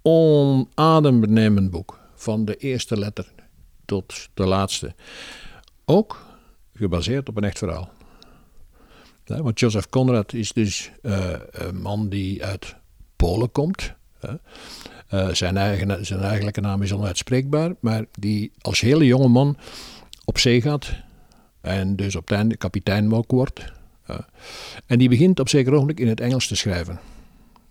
onadembenemend 0.03 1.71
boek. 1.71 1.99
Van 2.15 2.45
de 2.45 2.57
eerste 2.57 2.99
letter 2.99 3.27
tot 3.85 4.29
de 4.35 4.45
laatste. 4.47 4.95
Ook 5.85 6.27
gebaseerd 6.75 7.29
op 7.29 7.37
een 7.37 7.45
echt 7.45 7.59
verhaal. 7.59 7.91
Want 9.25 9.61
Joseph 9.61 9.89
Conrad 9.89 10.33
is 10.33 10.53
dus 10.53 10.91
uh, 11.03 11.31
een 11.51 11.83
man 11.83 12.09
die 12.09 12.45
uit 12.45 12.75
Polen 13.17 13.53
komt. 13.53 13.95
Uh, 14.25 15.29
zijn, 15.29 15.57
eigen, 15.57 16.07
zijn 16.07 16.21
eigenlijke 16.21 16.61
naam 16.61 16.83
is 16.83 16.93
onuitspreekbaar, 16.93 17.75
maar 17.81 18.05
die 18.19 18.53
als 18.61 18.81
hele 18.81 19.07
jonge 19.07 19.29
man 19.29 19.57
op 20.25 20.39
zee 20.39 20.61
gaat 20.61 20.93
en 21.61 21.97
dus 21.97 22.17
op 22.17 22.29
het 22.29 22.39
einde 22.39 22.57
kapitein 22.57 23.09
wordt. 23.27 23.73
en 24.87 24.99
die 24.99 25.09
begint 25.09 25.41
op 25.41 25.49
zeker 25.49 25.73
ogenblik 25.73 26.01
in 26.01 26.09
het 26.09 26.21
Engels 26.21 26.47
te 26.47 26.57
schrijven 26.57 27.01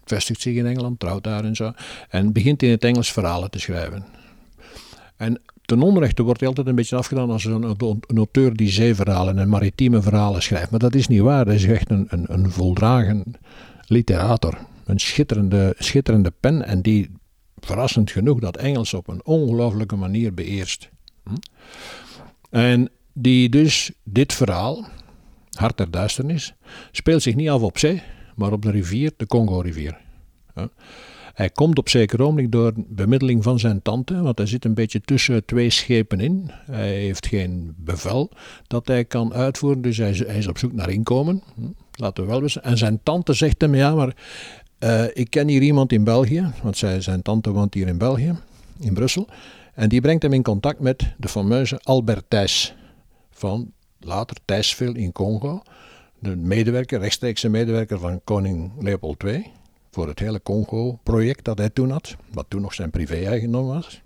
vestigt 0.05 0.41
zich 0.41 0.55
in 0.55 0.65
Engeland, 0.65 0.99
trouwt 0.99 1.23
daar 1.23 1.43
en 1.43 1.55
zo. 1.55 1.73
En 2.09 2.31
begint 2.31 2.63
in 2.63 2.69
het 2.69 2.83
Engels 2.83 3.11
verhalen 3.11 3.51
te 3.51 3.59
schrijven. 3.59 4.05
En 5.17 5.41
ten 5.65 5.81
onrechte 5.81 6.23
wordt 6.23 6.39
hij 6.39 6.49
altijd 6.49 6.67
een 6.67 6.75
beetje 6.75 6.95
afgedaan 6.95 7.29
als 7.29 7.45
een, 7.45 7.63
een 8.07 8.17
auteur 8.17 8.55
die 8.55 8.69
zeeverhalen 8.69 9.39
en 9.39 9.49
maritieme 9.49 10.01
verhalen 10.01 10.41
schrijft. 10.41 10.71
Maar 10.71 10.79
dat 10.79 10.95
is 10.95 11.07
niet 11.07 11.21
waar. 11.21 11.45
Hij 11.45 11.55
is 11.55 11.65
echt 11.65 11.89
een, 11.89 12.07
een, 12.09 12.25
een 12.33 12.51
voldragen 12.51 13.35
literator. 13.87 14.57
Een 14.85 14.99
schitterende, 14.99 15.75
schitterende 15.77 16.33
pen 16.39 16.65
en 16.65 16.81
die 16.81 17.09
verrassend 17.59 18.11
genoeg 18.11 18.39
dat 18.39 18.57
Engels 18.57 18.93
op 18.93 19.07
een 19.07 19.25
ongelooflijke 19.25 19.95
manier 19.95 20.33
beheerst. 20.33 20.89
Hm? 21.23 21.35
En 22.49 22.89
die 23.13 23.49
dus 23.49 23.91
dit 24.03 24.33
verhaal, 24.33 24.85
Hart 25.51 25.77
der 25.77 25.91
Duisternis, 25.91 26.53
speelt 26.91 27.21
zich 27.21 27.35
niet 27.35 27.49
af 27.49 27.61
op 27.61 27.77
zee, 27.77 28.01
maar 28.35 28.51
op 28.51 28.61
de 28.61 28.71
rivier, 28.71 29.11
de 29.17 29.27
Congo-rivier. 29.27 29.97
Hij 31.33 31.49
komt 31.49 31.77
op 31.77 31.89
zeker 31.89 32.21
ogenblik 32.21 32.51
door 32.51 32.71
bemiddeling 32.75 33.43
van 33.43 33.59
zijn 33.59 33.81
tante, 33.81 34.21
want 34.21 34.37
hij 34.37 34.47
zit 34.47 34.65
een 34.65 34.73
beetje 34.73 35.01
tussen 35.01 35.45
twee 35.45 35.69
schepen 35.69 36.19
in. 36.19 36.51
Hij 36.65 36.93
heeft 36.93 37.27
geen 37.27 37.73
bevel 37.77 38.31
dat 38.67 38.87
hij 38.87 39.05
kan 39.05 39.33
uitvoeren, 39.33 39.81
dus 39.81 39.97
hij 39.97 40.11
is, 40.11 40.47
op 40.47 40.57
zoek 40.57 40.73
naar 40.73 40.89
inkomen. 40.89 41.43
Hm, 41.55 41.61
laten 41.91 42.23
we 42.23 42.29
wel 42.29 42.41
weten. 42.41 42.63
En 42.63 42.77
zijn 42.77 42.99
tante 43.03 43.33
zegt 43.33 43.61
hem, 43.61 43.75
ja, 43.75 43.95
maar 43.95 44.15
uh, 44.79 45.03
ik 45.13 45.29
ken 45.29 45.47
hier 45.47 45.61
iemand 45.61 45.91
in 45.91 46.03
België, 46.03 46.51
want 46.63 46.77
zij, 46.77 47.01
zijn 47.01 47.21
tante 47.21 47.51
woont 47.51 47.73
hier 47.73 47.87
in 47.87 47.97
België, 47.97 48.35
in 48.79 48.93
Brussel. 48.93 49.27
En 49.73 49.89
die 49.89 50.01
brengt 50.01 50.23
hem 50.23 50.33
in 50.33 50.43
contact 50.43 50.79
met 50.79 51.13
de 51.17 51.27
fameuze 51.27 51.79
Albert 51.83 52.25
Thijs 52.27 52.75
van 53.31 53.71
later 53.99 54.37
Thijsville 54.45 54.99
in 54.99 55.11
Congo. 55.11 55.61
De 56.19 56.35
medewerker, 56.35 56.99
rechtstreekse 56.99 57.49
medewerker 57.49 57.99
van 57.99 58.21
koning 58.23 58.71
Leopold 58.79 59.23
II 59.23 59.51
voor 59.93 60.07
het 60.07 60.19
hele 60.19 60.41
Congo-project 60.41 61.45
dat 61.45 61.57
hij 61.57 61.69
toen 61.69 61.89
had, 61.89 62.15
wat 62.31 62.45
toen 62.47 62.61
nog 62.61 62.73
zijn 62.73 62.89
privé-eigendom 62.89 63.65
was. 63.65 64.01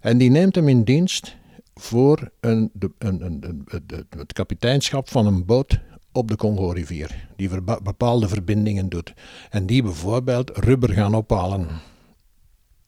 En 0.00 0.18
die 0.18 0.30
neemt 0.30 0.54
hem 0.54 0.68
in 0.68 0.84
dienst 0.84 1.36
voor 1.74 2.30
een, 2.40 2.70
een, 2.98 3.24
een, 3.24 3.66
het 4.08 4.32
kapiteinschap 4.32 5.08
van 5.08 5.26
een 5.26 5.44
boot 5.44 5.80
op 6.12 6.28
de 6.28 6.36
Congo-rivier, 6.36 7.28
die 7.36 7.48
bepaalde 7.82 8.28
verbindingen 8.28 8.88
doet. 8.88 9.12
En 9.50 9.66
die 9.66 9.82
bijvoorbeeld 9.82 10.50
rubber 10.56 10.92
gaan 10.92 11.14
ophalen 11.14 11.68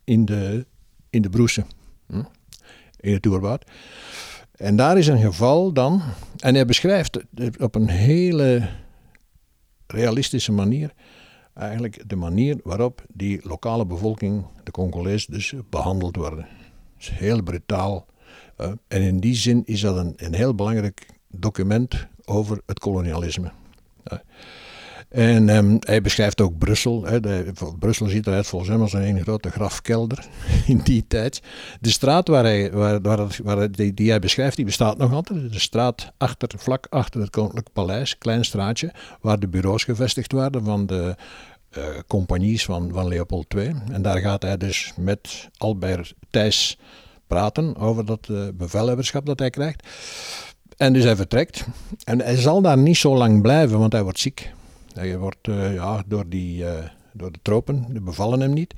in 0.04 0.24
de, 0.24 0.66
in 1.10 1.22
de 1.22 1.30
broesen, 1.30 1.66
hm? 2.06 2.22
in 3.00 3.12
het 3.12 3.26
oerwoud. 3.26 3.64
En 4.52 4.76
daar 4.76 4.98
is 4.98 5.06
een 5.06 5.20
geval 5.20 5.72
dan, 5.72 6.02
en 6.36 6.54
hij 6.54 6.64
beschrijft 6.64 7.18
op 7.58 7.74
een 7.74 7.88
hele 7.88 8.68
realistische 9.86 10.52
manier 10.52 10.92
eigenlijk 11.54 12.08
de 12.08 12.16
manier 12.16 12.60
waarop 12.64 13.04
die 13.12 13.40
lokale 13.42 13.86
bevolking, 13.86 14.44
de 14.64 14.70
Congolezen 14.70 15.32
dus, 15.32 15.54
behandeld 15.70 16.16
worden. 16.16 16.46
Is 16.98 17.08
heel 17.08 17.42
brutaal. 17.42 18.06
Uh, 18.60 18.66
en 18.88 19.02
in 19.02 19.20
die 19.20 19.34
zin 19.34 19.62
is 19.64 19.80
dat 19.80 19.96
een, 19.96 20.12
een 20.16 20.34
heel 20.34 20.54
belangrijk 20.54 21.06
document 21.26 22.06
over 22.24 22.60
het 22.66 22.78
kolonialisme. 22.78 23.50
Uh, 24.12 24.18
en 25.10 25.48
um, 25.48 25.76
hij 25.80 26.00
beschrijft 26.00 26.40
ook 26.40 26.58
Brussel. 26.58 27.04
Hè, 27.04 27.20
de, 27.20 27.52
Brussel 27.78 28.06
ziet 28.06 28.26
eruit 28.26 28.46
volgens 28.46 28.70
hem 28.70 28.80
als 28.80 28.92
een 28.92 29.22
grote 29.22 29.50
grafkelder 29.50 30.26
in 30.66 30.78
die 30.78 31.04
tijd. 31.08 31.42
De 31.80 31.90
straat 31.90 32.28
waar 32.28 32.44
hij, 32.44 32.72
waar, 32.72 33.00
waar, 33.42 33.70
die, 33.70 33.94
die, 33.94 34.10
hij 34.10 34.18
beschrijft, 34.18 34.56
die 34.56 34.64
bestaat 34.64 34.98
nog 34.98 35.12
altijd. 35.12 35.52
De 35.52 35.60
straat 35.60 36.12
achter, 36.16 36.48
vlak 36.56 36.86
achter 36.90 37.20
het 37.20 37.30
Koninklijk 37.30 37.72
Paleis, 37.72 38.18
klein 38.18 38.44
straatje, 38.44 38.92
waar 39.20 39.38
de 39.38 39.48
bureaus 39.48 39.84
gevestigd 39.84 40.32
waren 40.32 40.64
van 40.64 40.86
de 40.86 41.16
uh, 41.78 41.84
compagnies 42.06 42.64
van, 42.64 42.90
van 42.92 43.08
Leopold 43.08 43.54
II. 43.54 43.74
En 43.92 44.02
daar 44.02 44.18
gaat 44.18 44.42
hij 44.42 44.56
dus 44.56 44.92
met 44.96 45.48
Albert 45.56 46.14
Thijs 46.30 46.78
praten 47.26 47.76
over 47.76 48.04
dat 48.04 48.28
uh, 48.30 48.48
bevelhebberschap 48.54 49.26
dat 49.26 49.38
hij 49.38 49.50
krijgt. 49.50 49.86
En 50.76 50.92
dus 50.92 51.04
hij 51.04 51.16
vertrekt. 51.16 51.66
En 52.04 52.20
hij 52.20 52.36
zal 52.36 52.62
daar 52.62 52.78
niet 52.78 52.96
zo 52.96 53.16
lang 53.16 53.42
blijven, 53.42 53.78
want 53.78 53.92
hij 53.92 54.02
wordt 54.02 54.18
ziek. 54.18 54.52
Hij 54.94 55.18
wordt 55.18 55.48
uh, 55.48 55.74
ja, 55.74 56.02
door, 56.06 56.28
die, 56.28 56.62
uh, 56.62 56.72
door 57.12 57.32
de 57.32 57.38
tropen, 57.42 57.86
die 57.88 58.00
bevallen 58.00 58.40
hem 58.40 58.52
niet. 58.52 58.74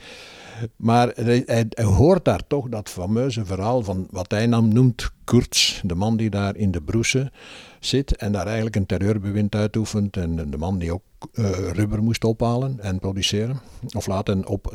Maar 0.76 1.08
hij, 1.14 1.42
hij, 1.46 1.84
hoort 1.84 2.24
daar 2.24 2.46
toch 2.46 2.68
dat 2.68 2.88
fameuze 2.88 3.44
verhaal 3.44 3.82
van 3.82 4.06
wat 4.10 4.30
hij 4.30 4.46
dan 4.46 4.72
noemt 4.72 5.10
Kurtz, 5.24 5.80
de 5.82 5.94
man 5.94 6.16
die 6.16 6.30
daar 6.30 6.56
in 6.56 6.70
de 6.70 6.82
broesen 6.82 7.32
zit 7.80 8.16
en 8.16 8.32
daar 8.32 8.46
eigenlijk 8.46 8.76
een 8.76 8.86
terreurbewind 8.86 9.54
uitoefent. 9.54 10.16
En 10.16 10.50
de 10.50 10.58
man 10.58 10.78
die 10.78 10.92
ook 10.92 11.02
uh, 11.32 11.50
rubber 11.50 12.02
moest 12.02 12.24
ophalen 12.24 12.80
en 12.80 12.98
produceren. 12.98 13.60
Of 13.96 14.06
laten 14.06 14.46
op 14.46 14.74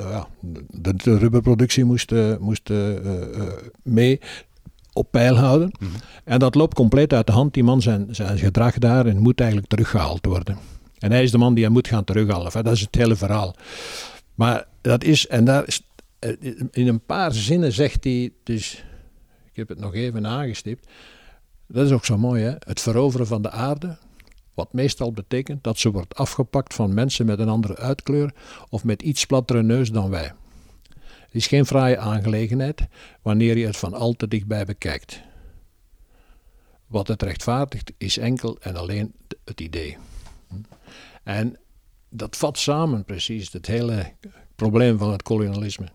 de, 0.71 0.93
de, 0.95 1.17
rubberproductie 1.17 1.85
moest, 1.85 2.11
moest 2.39 2.69
mee 3.83 4.19
op 4.97 5.11
peil 5.11 5.35
houden. 5.35 5.71
Mhm. 5.79 5.91
En 6.23 6.39
dat 6.39 6.55
loopt 6.55 6.73
compleet 6.73 7.13
uit 7.13 7.27
de 7.27 7.33
hand. 7.33 7.53
Die 7.53 7.63
man 7.63 7.81
zijn, 7.81 8.07
zijn 8.11 8.37
gedrag 8.37 8.77
daar 8.77 9.05
en 9.05 9.17
moet 9.17 9.39
eigenlijk 9.39 9.69
teruggehaald 9.69 10.25
worden. 10.25 10.57
En 10.99 11.11
hij 11.11 11.23
is 11.23 11.31
de 11.31 11.37
man 11.37 11.53
die 11.53 11.63
hij 11.63 11.73
moet 11.73 11.87
gaan 11.87 12.03
terughalen. 12.03 12.51
Dat 12.51 12.67
is 12.73 12.81
het 12.81 12.95
hele 12.95 13.15
verhaal. 13.15 13.55
Maar 14.35 14.67
dat 14.81 15.03
is, 15.03 15.27
en 15.27 15.45
daar 15.45 15.67
is, 15.67 15.81
eh, 16.19 16.31
in 16.71 16.87
een 16.87 17.05
paar 17.05 17.33
zinnen 17.33 17.71
zegt 17.71 18.03
hij, 18.03 18.31
dus 18.43 18.83
ik 19.45 19.55
heb 19.55 19.67
het 19.67 19.79
nog 19.79 19.93
even 19.93 20.27
aangestipt. 20.27 20.87
Dat 21.67 21.85
is 21.85 21.91
ook 21.91 22.05
zo 22.05 22.17
mooi, 22.17 22.43
hè? 22.43 22.53
Het 22.59 22.81
veroveren 22.81 23.27
van 23.27 23.41
de 23.41 23.51
aarde, 23.51 23.97
wat 24.53 24.73
meestal 24.73 25.11
betekent 25.11 25.63
dat 25.63 25.77
ze 25.77 25.91
wordt 25.91 26.15
afgepakt 26.15 26.73
van 26.73 26.93
mensen 26.93 27.25
met 27.25 27.39
een 27.39 27.49
andere 27.49 27.75
uitkleur 27.77 28.33
of 28.69 28.83
met 28.83 29.01
iets 29.01 29.25
plattere 29.25 29.63
neus 29.63 29.91
dan 29.91 30.09
wij. 30.09 30.33
Het 30.99 31.35
is 31.35 31.47
geen 31.47 31.65
fraaie 31.65 31.97
aangelegenheid 31.97 32.87
wanneer 33.21 33.57
je 33.57 33.65
het 33.65 33.77
van 33.77 33.93
al 33.93 34.13
te 34.13 34.27
dichtbij 34.27 34.65
bekijkt. 34.65 35.21
Wat 36.87 37.07
het 37.07 37.21
rechtvaardigt 37.21 37.91
is 37.97 38.17
enkel 38.17 38.57
en 38.59 38.75
alleen 38.75 39.13
het 39.45 39.61
idee. 39.61 39.97
En 41.27 41.57
dat 42.09 42.37
vat 42.37 42.57
samen 42.57 43.03
precies 43.03 43.53
het 43.53 43.65
hele 43.65 44.11
probleem 44.55 44.97
van 44.97 45.11
het 45.11 45.23
kolonialisme. 45.23 45.87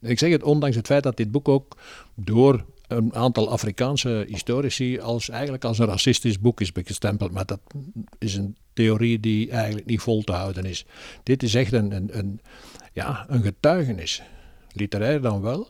Ik 0.00 0.18
zeg 0.18 0.30
het 0.30 0.42
ondanks 0.42 0.76
het 0.76 0.86
feit 0.86 1.02
dat 1.02 1.16
dit 1.16 1.30
boek 1.30 1.48
ook 1.48 1.76
door 2.14 2.64
een 2.86 3.14
aantal 3.14 3.50
Afrikaanse 3.50 4.24
historici 4.28 4.98
als, 4.98 5.28
eigenlijk 5.28 5.64
als 5.64 5.78
een 5.78 5.86
racistisch 5.86 6.38
boek 6.40 6.60
is 6.60 6.72
bestempeld. 6.72 7.32
Maar 7.32 7.46
dat 7.46 7.60
is 8.18 8.34
een 8.34 8.56
theorie 8.72 9.20
die 9.20 9.50
eigenlijk 9.50 9.86
niet 9.86 10.00
vol 10.00 10.22
te 10.22 10.32
houden 10.32 10.64
is. 10.64 10.84
Dit 11.22 11.42
is 11.42 11.54
echt 11.54 11.72
een, 11.72 11.92
een, 11.92 12.18
een 12.18 12.40
ja, 12.92 13.24
een 13.28 13.42
getuigenis. 13.42 14.22
Literair 14.72 15.20
dan 15.20 15.40
wel, 15.40 15.68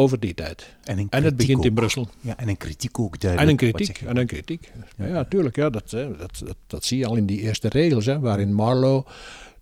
over 0.00 0.20
die 0.20 0.34
tijd. 0.34 0.76
En, 0.84 1.06
en 1.10 1.24
het 1.24 1.36
begint 1.36 1.64
in 1.64 1.74
Brussel. 1.74 2.08
Ja, 2.20 2.36
en 2.36 2.48
een 2.48 2.56
kritiek 2.56 2.98
ook 2.98 3.20
duidelijk. 3.20 3.60
En 3.60 3.66
een 3.66 3.72
kritiek, 3.72 4.00
en 4.00 4.16
een 4.16 4.26
kritiek. 4.26 4.72
Ja, 4.96 5.06
ja 5.06 5.24
tuurlijk, 5.24 5.56
ja, 5.56 5.70
dat, 5.70 5.90
dat, 5.90 6.16
dat, 6.18 6.56
dat, 6.66 6.84
zie 6.84 6.98
je 6.98 7.06
al 7.06 7.16
in 7.16 7.26
die 7.26 7.40
eerste 7.40 7.68
regels, 7.68 8.06
hè, 8.06 8.20
waarin 8.20 8.54
Marlowe, 8.54 9.04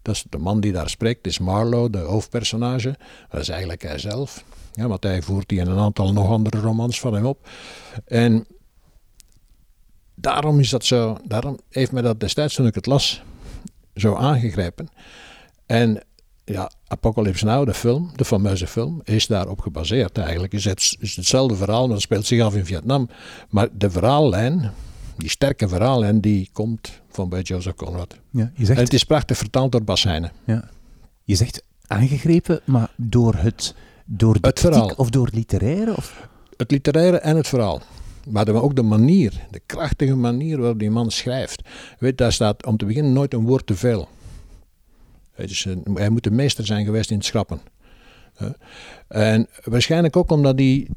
dat 0.03 0.14
is 0.14 0.24
de 0.29 0.38
man 0.38 0.61
die 0.61 0.72
daar 0.72 0.90
spreekt, 0.90 1.27
is 1.27 1.38
Marlowe, 1.38 1.90
de 1.90 1.98
hoofdpersonage. 1.98 2.96
Dat 3.31 3.40
is 3.40 3.48
eigenlijk 3.48 3.83
hij 3.83 3.98
zelf. 3.98 4.44
Ja, 4.72 4.88
want 4.88 5.03
hij 5.03 5.22
voert 5.22 5.48
die 5.48 5.61
in 5.61 5.66
een 5.66 5.79
aantal 5.79 6.12
nog 6.12 6.31
andere 6.31 6.61
romans 6.61 7.01
van 7.01 7.14
hem 7.14 7.27
op. 7.27 7.48
En 8.05 8.46
daarom 10.14 10.61
is 10.61 10.70
dat 10.70 10.85
zo, 10.85 11.18
daarom 11.24 11.59
heeft 11.68 11.92
mij 11.92 12.03
dat 12.03 12.20
destijds 12.20 12.55
toen 12.55 12.66
ik 12.66 12.74
het 12.74 12.87
las, 12.87 13.22
zo 13.94 14.14
aangegrepen. 14.14 14.88
En 15.66 16.03
ja, 16.49 16.71
Apocalypse 16.87 17.45
Now, 17.45 17.67
de 17.67 17.75
film, 17.75 18.11
de 18.17 18.25
fameuze 18.25 18.67
film, 18.67 19.01
is 19.05 19.27
daarop 19.27 19.61
gebaseerd 19.61 20.19
eigenlijk. 20.19 20.53
Is 20.53 20.65
het 20.65 20.97
is 21.01 21.17
hetzelfde 21.17 21.57
verhaal, 21.57 21.85
maar 21.85 21.95
het 21.95 22.03
speelt 22.03 22.27
zich 22.27 22.43
af 22.43 22.55
in 22.55 22.65
Vietnam. 22.65 23.09
Maar 23.49 23.69
de 23.73 23.91
verhaallijn, 23.91 24.71
die 25.17 25.31
sterke 25.31 25.69
verhaallijn, 25.69 26.21
die 26.21 26.49
komt 26.53 27.01
van 27.11 27.29
bij 27.29 27.43
Joseph 27.43 27.77
Conrad. 27.77 28.19
Ja, 28.31 28.51
je 28.55 28.65
zegt, 28.65 28.79
en 28.79 28.85
het 28.85 28.95
is 28.95 29.05
prachtig 29.05 29.37
vertaald 29.37 29.73
door 29.73 29.85
Bas 29.85 30.03
Heijnen. 30.03 30.33
Ja. 30.45 30.69
Je 31.25 31.35
zegt 31.35 31.63
aangegrepen, 31.87 32.61
maar 32.65 32.91
door 32.97 33.35
het, 33.35 33.75
door 34.05 34.41
de 34.41 34.47
het 34.47 34.61
verhaal. 34.61 34.93
of 34.97 35.11
door 35.11 35.27
het 35.27 35.35
literaire? 35.35 35.97
Of? 35.97 36.29
Het 36.57 36.71
literaire 36.71 37.19
en 37.19 37.37
het 37.37 37.49
verhaal. 37.49 37.81
Maar 38.29 38.49
ook 38.55 38.77
de 38.77 38.83
manier, 38.83 39.47
de 39.51 39.61
krachtige 39.67 40.15
manier 40.15 40.59
waarop 40.59 40.79
die 40.79 40.91
man 40.91 41.11
schrijft. 41.11 41.63
Weet, 41.99 42.19
daar 42.19 42.33
staat 42.33 42.67
om 42.67 42.77
te 42.77 42.85
beginnen 42.85 43.13
nooit 43.13 43.35
een 43.35 43.47
woord 43.47 43.67
te 43.67 43.77
veel. 43.77 44.09
Dus, 45.46 45.66
hij 45.94 46.09
moet 46.09 46.24
de 46.24 46.31
meester 46.31 46.66
zijn 46.66 46.85
geweest 46.85 47.11
in 47.11 47.16
het 47.16 47.27
schrappen. 47.27 47.61
En 49.09 49.48
waarschijnlijk 49.64 50.16
ook 50.16 50.31
omdat 50.31 50.59
hij, 50.59 50.88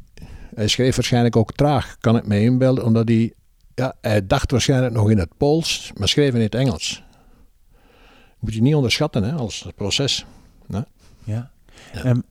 hij 0.55 0.67
schreef 0.67 0.95
waarschijnlijk 0.95 1.35
ook 1.35 1.53
traag, 1.53 1.97
kan 1.99 2.15
ik 2.17 2.27
me 2.27 2.41
inbeelden, 2.41 2.85
omdat 2.85 3.07
hij, 3.07 3.33
ja, 3.75 3.95
hij 4.01 4.27
dacht 4.27 4.51
waarschijnlijk 4.51 4.93
nog 4.93 5.09
in 5.09 5.17
het 5.17 5.37
Pools, 5.37 5.91
maar 5.97 6.07
schreef 6.07 6.33
in 6.33 6.41
het 6.41 6.55
Engels. 6.55 7.03
Moet 8.39 8.53
je 8.53 8.61
niet 8.61 8.75
onderschatten 8.75 9.23
hè, 9.23 9.31
als 9.31 9.67
proces. 9.75 10.25
Ja. 10.69 10.87
ja. 11.23 11.51
Um, 12.05 12.23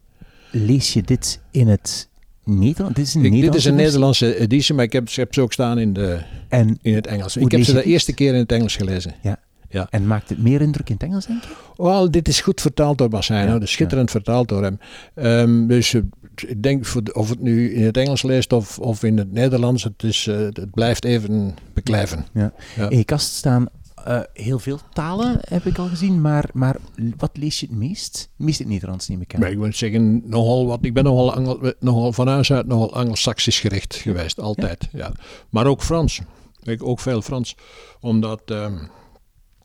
lees 0.50 0.92
je 0.92 1.02
dit 1.02 1.40
in 1.50 1.68
het 1.68 2.08
Nederlands? 2.44 2.94
Dit 2.94 3.06
is 3.06 3.14
een, 3.14 3.24
ik, 3.24 3.40
dit 3.40 3.54
is 3.54 3.64
een 3.64 3.74
Nederlandse 3.74 4.38
editie, 4.38 4.74
maar 4.74 4.84
ik 4.84 4.92
heb, 4.92 5.08
ik 5.08 5.14
heb 5.14 5.34
ze 5.34 5.40
ook 5.40 5.52
staan 5.52 5.78
in, 5.78 5.92
de, 5.92 6.22
en 6.48 6.78
in 6.82 6.94
het 6.94 7.06
Engels. 7.06 7.36
Ik 7.36 7.50
heb 7.50 7.62
ze 7.62 7.72
de 7.72 7.82
eerste 7.82 8.12
keer 8.12 8.32
in 8.32 8.38
het 8.38 8.52
Engels 8.52 8.76
gelezen. 8.76 9.14
Ja. 9.22 9.38
Ja. 9.70 9.86
En 9.90 10.06
maakt 10.06 10.28
het 10.28 10.42
meer 10.42 10.60
indruk 10.60 10.88
in 10.88 10.94
het 10.94 11.02
Engels, 11.02 11.26
denk 11.26 11.42
je? 11.42 11.48
Wel, 11.76 12.10
dit 12.10 12.28
is 12.28 12.40
goed 12.40 12.60
vertaald 12.60 12.98
door 12.98 13.08
Bassijn, 13.08 13.48
Ja, 13.48 13.58
dus 13.58 13.70
schitterend 13.72 14.10
vertaald 14.10 14.48
door 14.48 14.62
hem. 14.62 14.78
Ehm, 15.14 15.66
dus 15.66 15.94
eh, 15.94 16.00
ik 16.46 16.62
denk, 16.62 16.84
voor 16.86 17.04
de- 17.04 17.12
of 17.14 17.28
het 17.28 17.40
nu 17.40 17.74
in 17.74 17.84
het 17.84 17.96
Engels 17.96 18.22
leest 18.22 18.52
of, 18.52 18.78
of 18.78 19.02
in 19.02 19.18
het 19.18 19.32
Nederlands, 19.32 19.84
het, 19.84 20.02
is, 20.02 20.26
eh, 20.26 20.36
het 20.38 20.70
blijft 20.70 21.04
even 21.04 21.54
beklijven. 21.74 22.26
Ja. 22.32 22.52
In 22.88 22.98
je 22.98 23.04
kast 23.04 23.34
staan 23.34 23.66
eh, 24.04 24.20
heel 24.32 24.58
veel 24.58 24.78
talen, 24.92 25.38
heb 25.40 25.64
ik 25.66 25.78
al 25.78 25.86
gezien, 25.86 26.20
maar, 26.20 26.48
maar 26.52 26.76
wat 27.16 27.30
lees 27.32 27.60
je 27.60 27.66
het 27.66 27.76
meest? 27.76 28.28
Meest 28.36 28.58
het 28.58 28.68
Nederlands, 28.68 29.08
neem 29.08 29.20
ik 29.20 29.34
aan. 29.34 29.40
Maar 29.40 29.50
ik 29.50 29.56
moet 29.58 29.76
zeggen, 29.76 30.22
nogal 30.24 30.66
wat, 30.66 30.78
ik 30.82 30.94
ben 30.94 31.04
nogal, 31.04 31.34
Angel, 31.34 31.72
nogal 31.80 32.12
van 32.12 32.28
huis 32.28 32.52
uit 32.52 32.66
nogal 32.66 32.94
Anglo-Saxisch 32.94 33.60
gericht 33.60 33.94
geweest, 33.94 34.40
altijd. 34.40 34.88
Ja. 34.92 35.12
Maar 35.50 35.66
ook 35.66 35.82
Frans. 35.82 36.20
Ik 36.62 36.82
ook 36.84 37.00
veel 37.00 37.22
Frans. 37.22 37.56
Omdat 38.00 38.42
ehm, 38.44 38.74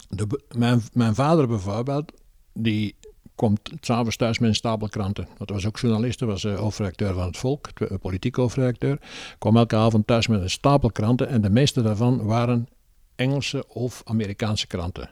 de, 0.09 0.41
mijn, 0.55 0.81
mijn 0.93 1.15
vader 1.15 1.47
bijvoorbeeld, 1.47 2.11
die 2.53 2.95
komt 3.35 3.59
s'avonds 3.81 4.15
thuis 4.15 4.39
met 4.39 4.49
een 4.49 4.55
stapel 4.55 4.89
kranten. 4.89 5.27
Dat 5.37 5.49
was 5.49 5.65
ook 5.65 5.79
journalist, 5.79 6.19
hij 6.19 6.29
was 6.29 6.43
eh, 6.43 6.59
hoofdredacteur 6.59 7.13
van 7.13 7.25
het 7.25 7.37
Volk, 7.37 7.67
eh, 7.67 7.97
politiek 8.01 8.35
hoofdredacteur. 8.35 8.99
Kwam 9.37 9.57
elke 9.57 9.75
avond 9.75 10.07
thuis 10.07 10.27
met 10.27 10.41
een 10.41 10.49
stapel 10.49 10.91
kranten 10.91 11.27
en 11.27 11.41
de 11.41 11.49
meeste 11.49 11.81
daarvan 11.81 12.25
waren 12.25 12.67
Engelse 13.15 13.67
of 13.67 14.01
Amerikaanse 14.05 14.67
kranten. 14.67 15.09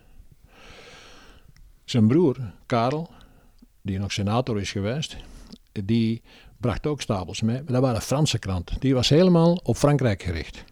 Zijn 1.86 2.08
broer, 2.08 2.38
Karel, 2.66 3.10
die 3.82 4.00
nog 4.00 4.12
senator 4.12 4.60
is 4.60 4.72
geweest, 4.72 5.18
die 5.72 6.22
bracht 6.58 6.88
ook 6.88 7.02
stapels 7.02 7.42
mee. 7.42 7.56
Maar 7.56 7.74
dat 7.74 7.82
waren 7.82 8.02
Franse 8.02 8.40
kranten. 8.40 8.80
Die 8.80 8.94
was 8.94 9.10
helemaal 9.10 9.60
op 9.64 9.78
Frankrijk 9.78 10.24
gericht. 10.24 10.64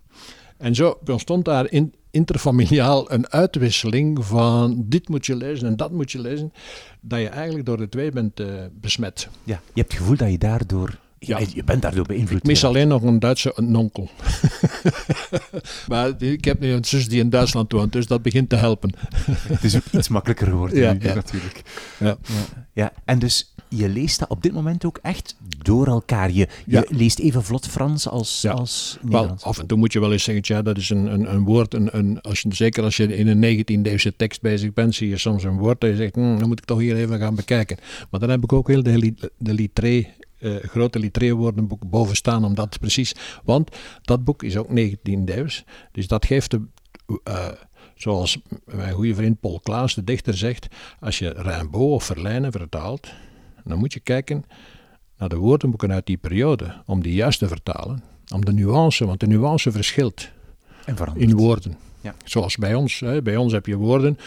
En 0.58 0.76
zo 0.76 1.00
ontstond 1.06 1.46
daar 1.46 1.72
in, 1.72 1.94
interfamiliaal 2.12 3.12
een 3.12 3.30
uitwisseling 3.30 4.26
van 4.26 4.84
dit 4.88 5.10
moet 5.10 5.26
je 5.26 5.36
lezen 5.36 5.68
en 5.68 5.76
dat 5.76 5.92
moet 5.92 6.12
je 6.12 6.20
lezen, 6.20 6.54
dat 7.02 7.20
je 7.20 7.28
eigenlijk 7.28 7.66
door 7.66 7.78
de 7.78 7.90
twee 7.90 8.12
bent 8.12 8.40
eh, 8.40 8.48
besmet. 8.82 9.30
Ja, 9.44 9.60
je 9.74 9.82
hebt 9.82 9.92
het 9.92 10.02
gevoel 10.02 10.18
dat 10.18 10.32
je 10.32 10.38
daardoor... 10.38 11.00
Ja. 11.26 11.40
Je, 11.54 11.64
bent 11.64 11.82
daardoor 11.82 12.06
beïnvloed. 12.06 12.38
Ik 12.40 12.46
mis 12.46 12.64
alleen 12.64 12.88
nog 12.88 13.02
een 13.02 13.20
Duitse 13.20 13.52
een 13.56 13.76
onkel. 13.76 14.10
maar 15.88 16.22
ik 16.22 16.46
heb 16.46 16.60
nu 16.60 16.72
een 16.72 16.86
zus 16.86 17.08
die 17.08 17.20
in 17.20 17.30
Duitsland 17.30 17.72
woont, 17.72 17.92
dus 17.92 18.08
dat 18.08 18.22
begint 18.22 18.50
te 18.50 18.56
helpen. 18.56 18.94
Het 19.54 19.64
is 19.64 19.76
ook 19.76 19.84
iets 19.92 20.08
makkelijker 20.08 20.48
geworden 20.48 20.78
Ja, 20.78 20.94
nu, 20.94 21.00
ja. 21.02 21.14
natuurlijk. 21.14 21.62
Ja. 22.00 22.06
Ja. 22.06 22.66
ja, 22.74 22.94
en 23.06 23.20
dus 23.20 23.54
je 23.70 23.90
leest 23.90 24.20
dat 24.20 24.30
op 24.30 24.44
dit 24.44 24.54
moment 24.54 24.86
ook 24.86 25.00
echt 25.02 25.36
door 25.58 25.88
elkaar. 25.88 26.32
Je, 26.32 26.48
je 26.66 26.86
leest 26.90 27.20
even 27.20 27.44
vlot 27.44 27.68
Frans 27.68 28.08
als, 28.08 28.48
als 28.48 28.98
Wel, 29.02 29.12
Nederlands. 29.12 29.44
af 29.44 29.60
en 29.60 29.66
toe 29.66 29.78
moet 29.78 29.94
je 29.94 30.00
wel 30.00 30.12
eens 30.12 30.24
zeggen, 30.24 30.56
ja, 30.56 30.62
dat 30.62 30.78
is 30.78 30.90
een, 30.90 31.14
een, 31.14 31.34
een 31.34 31.44
woord, 31.44 31.74
een, 31.74 31.98
een, 31.98 32.22
als 32.22 32.42
je, 32.42 32.56
zeker 32.56 32.84
als 32.84 32.98
je 32.98 33.16
in 33.18 33.28
een 33.28 33.60
19e-eeuwse 33.60 34.16
tekst 34.16 34.42
bezig 34.42 34.74
bent, 34.74 34.96
zie 34.96 35.10
je 35.10 35.18
soms 35.18 35.44
een 35.44 35.58
woord 35.58 35.82
dat 35.82 35.90
je 35.90 35.96
zegt, 35.96 36.16
hm, 36.16 36.38
dan 36.38 36.48
moet 36.48 36.60
ik 36.60 36.66
toch 36.66 36.80
hier 36.80 36.96
even 36.96 37.20
gaan 37.20 37.36
bekijken. 37.36 37.78
Maar 38.10 38.20
dan 38.20 38.30
heb 38.30 38.44
ik 38.44 38.54
ook 38.54 38.68
heel 38.68 38.84
de, 38.84 39.14
de 39.38 39.54
litré, 39.54 40.08
eh, 40.42 40.56
grote 40.56 41.00
litré-woordenboek 41.00 41.90
boven 41.90 42.16
staan 42.16 42.46
om 42.46 42.56
dat 42.56 42.80
precies, 42.80 43.16
want 43.44 43.78
dat 44.02 44.24
boek 44.24 44.44
is 44.44 44.58
ook 44.58 44.68
19e-eeuws, 44.70 45.64
dus 45.92 46.08
dat 46.08 46.26
geeft 46.26 46.52
de... 46.52 46.62
eh, 47.24 47.48
Zoals 47.96 48.42
mijn 48.66 48.94
goede 48.94 49.16
vriend 49.16 49.40
Paul 49.40 49.60
Klaas, 49.60 49.96
de 49.96 50.04
dichter, 50.04 50.38
zegt: 50.38 50.68
Als 51.00 51.20
je 51.20 51.30
Rimbaud 51.30 51.92
of 51.92 52.04
Verlijnen 52.04 52.52
vertaalt, 52.52 53.12
dan 53.64 53.78
moet 53.78 53.94
je 53.94 54.00
kijken 54.00 54.44
naar 55.18 55.30
de 55.30 55.36
woordenboeken 55.36 55.92
uit 55.92 56.06
die 56.06 56.18
periode, 56.18 56.82
om 56.86 57.02
die 57.02 57.14
juist 57.14 57.40
te 57.40 57.48
vertalen. 57.48 58.04
Om 58.34 58.46
de 58.46 58.54
nuance, 58.54 59.06
want 59.06 59.20
de 59.20 59.28
nuance 59.28 59.72
verschilt 59.72 60.30
en 60.86 60.98
in 61.14 61.36
woorden. 61.36 61.78
Ja. 62.02 62.16
Zoals 62.26 62.56
bij 62.58 62.76
ons. 62.76 63.00
Hè. 63.00 63.22
Bij 63.22 63.38
ons 63.38 63.54
heb 63.54 63.66
je 63.66 63.76
woorden 63.76 64.18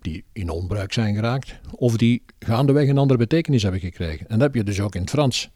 die 0.00 0.24
in 0.32 0.50
onbruik 0.50 0.92
zijn 0.92 1.14
geraakt, 1.14 1.54
of 1.70 1.96
die 1.96 2.22
gaandeweg 2.38 2.88
een 2.88 2.98
andere 2.98 3.18
betekenis 3.18 3.62
hebben 3.62 3.80
gekregen. 3.80 4.28
En 4.28 4.38
dat 4.38 4.40
heb 4.40 4.54
je 4.54 4.64
dus 4.64 4.80
ook 4.80 4.94
in 4.94 5.00
het 5.00 5.10
Frans. 5.10 5.50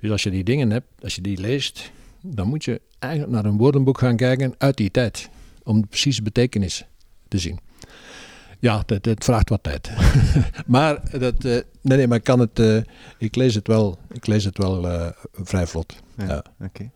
Dus 0.00 0.10
als 0.10 0.22
je 0.22 0.30
die 0.30 0.44
dingen 0.44 0.70
hebt, 0.70 0.86
als 1.02 1.14
je 1.14 1.20
die 1.20 1.38
leest, 1.40 1.90
dan 2.20 2.48
moet 2.48 2.64
je 2.64 2.80
eigenlijk 2.98 3.32
naar 3.32 3.44
een 3.44 3.56
woordenboek 3.56 3.98
gaan 3.98 4.16
kijken 4.16 4.54
uit 4.58 4.76
die 4.76 4.90
tijd. 4.90 5.28
Om 5.62 5.80
de 5.80 5.86
precieze 5.86 6.22
betekenis 6.22 6.84
te 7.28 7.38
zien. 7.38 7.58
Ja, 8.58 8.82
dat, 8.86 9.02
dat 9.04 9.24
vraagt 9.24 9.48
wat 9.48 9.62
tijd. 9.62 9.90
maar 10.66 11.18
dat, 11.18 11.44
eh, 11.44 11.58
nee, 11.80 11.96
nee, 11.96 12.06
maar 12.06 12.18
ik 12.18 12.24
kan 12.24 12.38
het, 12.40 12.58
eh, 12.58 12.76
ik 13.18 13.36
lees 13.36 13.54
het 13.54 13.66
wel, 13.66 13.98
ik 14.12 14.26
lees 14.26 14.44
het 14.44 14.58
wel 14.58 14.88
eh, 14.88 15.08
vrij 15.32 15.66
vlot. 15.66 15.94
Ja, 16.18 16.24
Ja. 16.26 16.44
oké. 16.66 16.90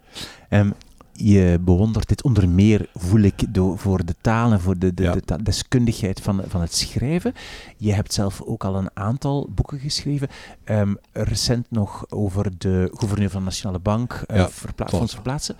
Ehm, 0.48 0.70
je 1.18 1.58
bewondert 1.60 2.08
dit 2.08 2.22
onder 2.22 2.48
meer, 2.48 2.88
voel 2.94 3.20
ik, 3.20 3.54
door, 3.54 3.78
voor 3.78 4.04
de 4.04 4.14
taal 4.20 4.52
en 4.52 4.60
voor 4.60 4.78
de, 4.78 4.94
de, 4.94 5.02
Ja. 5.02 5.12
de 5.12 5.20
ta- 5.20 5.36
deskundigheid 5.36 6.20
van, 6.20 6.42
van 6.46 6.60
het 6.60 6.74
schrijven. 6.74 7.32
Je 7.76 7.92
hebt 7.92 8.12
zelf 8.12 8.42
ook 8.42 8.64
al 8.64 8.76
een 8.76 8.90
aantal 8.94 9.48
boeken 9.54 9.78
geschreven. 9.78 10.28
Ehm, 10.64 10.94
recent 11.12 11.66
nog 11.70 12.10
over 12.10 12.50
de 12.58 12.90
gouverneur 12.94 13.30
van 13.30 13.38
de 13.40 13.44
Nationale 13.46 13.78
Bank, 13.78 14.22
eh, 14.26 14.36
Ja, 14.36 14.50
verpla-. 14.50 14.86
Fonds 14.88 15.12
Verplaatsen. 15.12 15.56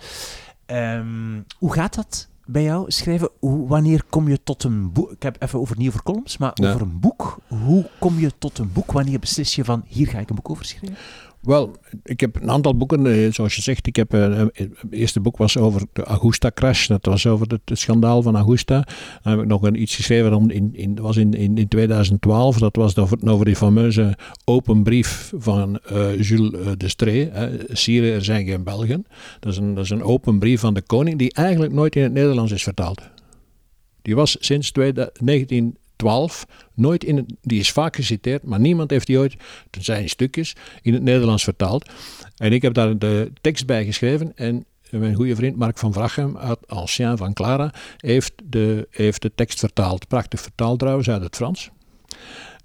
Ehm, 0.65 1.41
hoe 1.57 1.73
gaat 1.73 1.95
dat 1.95 2.27
bij 2.45 2.63
jou, 2.63 2.91
schrijven? 2.91 3.29
Hoe, 3.39 3.67
wanneer 3.67 4.03
kom 4.09 4.27
je 4.27 4.43
tot 4.43 4.63
een 4.63 4.91
boek? 4.91 5.11
Ik 5.11 5.23
heb 5.23 5.41
even 5.41 5.59
over 5.59 5.77
niet 5.77 5.87
over 5.87 6.03
columns, 6.03 6.37
maar 6.37 6.51
Ja. 6.53 6.69
over 6.69 6.81
een 6.81 6.99
boek. 6.99 7.37
Hoe 7.47 7.89
kom 7.99 8.19
je 8.19 8.31
tot 8.37 8.57
een 8.57 8.71
boek? 8.73 8.91
Wanneer 8.91 9.19
beslis 9.19 9.55
je 9.55 9.65
van, 9.65 9.83
hier 9.87 10.07
ga 10.07 10.19
ik 10.19 10.29
een 10.29 10.35
boek 10.35 10.49
over 10.49 10.65
schrijven? 10.65 10.97
Wel, 11.41 11.75
ik 12.03 12.19
heb 12.19 12.41
een 12.41 12.51
aantal 12.51 12.77
boeken, 12.77 13.07
eh, 13.07 13.31
zoals 13.31 13.55
je 13.55 13.61
zegt. 13.61 13.87
Ik 13.87 13.95
heb, 13.95 14.13
eh, 14.13 14.41
eh, 14.41 14.47
het 14.53 14.71
eerste 14.89 15.19
boek 15.19 15.37
was 15.37 15.57
over 15.57 15.81
de 15.93 16.03
Augusta-crash. 16.03 16.87
Dat 16.87 17.05
was 17.05 17.27
over 17.27 17.47
het, 17.47 17.79
schandaal 17.79 18.21
van 18.21 18.35
Augusta. 18.35 18.87
Dan 19.21 19.31
heb 19.33 19.41
ik 19.41 19.47
nog 19.47 19.61
een, 19.61 19.81
iets 19.81 19.95
geschreven 19.95 20.49
in, 20.49 20.69
in, 20.73 20.95
was 21.01 21.17
in, 21.17 21.33
in, 21.33 21.57
in 21.57 21.67
2012. 21.67 22.57
Dat 22.57 22.75
was 22.75 22.97
over, 22.97 23.17
over 23.29 23.45
die 23.45 23.55
fameuze 23.55 24.17
open 24.45 24.83
brief 24.83 25.31
van 25.37 25.79
Jules 26.19 26.77
de 26.77 26.87
Stree. 26.87 27.29
Hè, 27.31 27.49
Sire, 27.67 28.11
er 28.11 28.23
zijn 28.23 28.45
geen 28.45 28.63
Belgen. 28.63 29.05
Dat 29.39 29.51
is, 29.51 29.57
een, 29.57 29.73
dat 29.73 29.83
is 29.83 29.89
een 29.89 30.03
open 30.03 30.39
brief 30.39 30.59
van 30.59 30.73
de 30.73 30.81
koning 30.81 31.17
die 31.17 31.33
eigenlijk 31.33 31.73
nooit 31.73 31.95
in 31.95 32.03
het 32.03 32.13
Nederlands 32.13 32.51
is 32.51 32.63
vertaald. 32.63 33.01
Die 34.01 34.15
was 34.15 34.37
sinds 34.39 34.71
2000 34.71 35.77
1912 35.97 36.45
nooit 36.73 37.03
in 37.03 37.17
het, 37.17 37.33
die 37.41 37.59
is 37.59 37.71
vaak 37.71 37.95
geciteerd, 37.95 38.43
maar 38.43 38.59
niemand 38.59 38.89
heeft 38.89 39.07
die 39.07 39.17
ooit, 39.17 39.35
tenzij 39.69 40.01
in 40.01 40.09
stukjes, 40.09 40.55
in 40.81 40.93
het 40.93 41.03
Nederlands 41.03 41.43
vertaald. 41.43 41.91
En 42.35 42.53
ik 42.53 42.61
heb 42.61 42.73
daar 42.73 42.97
de 42.97 43.31
tekst 43.41 43.65
bij 43.65 43.85
geschreven 43.85 44.31
en 44.35 44.65
mijn 44.89 45.15
goede 45.15 45.35
vriend 45.35 45.55
Mark 45.55 45.77
van 45.77 45.93
Vrachem, 45.93 46.37
uit 46.37 46.67
Ancien 46.67 47.17
van 47.17 47.33
Clara, 47.33 47.73
heeft 47.97 48.33
de, 48.43 48.87
heeft 48.91 49.21
de 49.21 49.31
tekst 49.35 49.59
vertaald. 49.59 50.07
Prachtig 50.07 50.41
vertaald 50.41 50.79
trouwens 50.79 51.09
uit 51.09 51.23
het 51.23 51.35
Frans. 51.35 51.69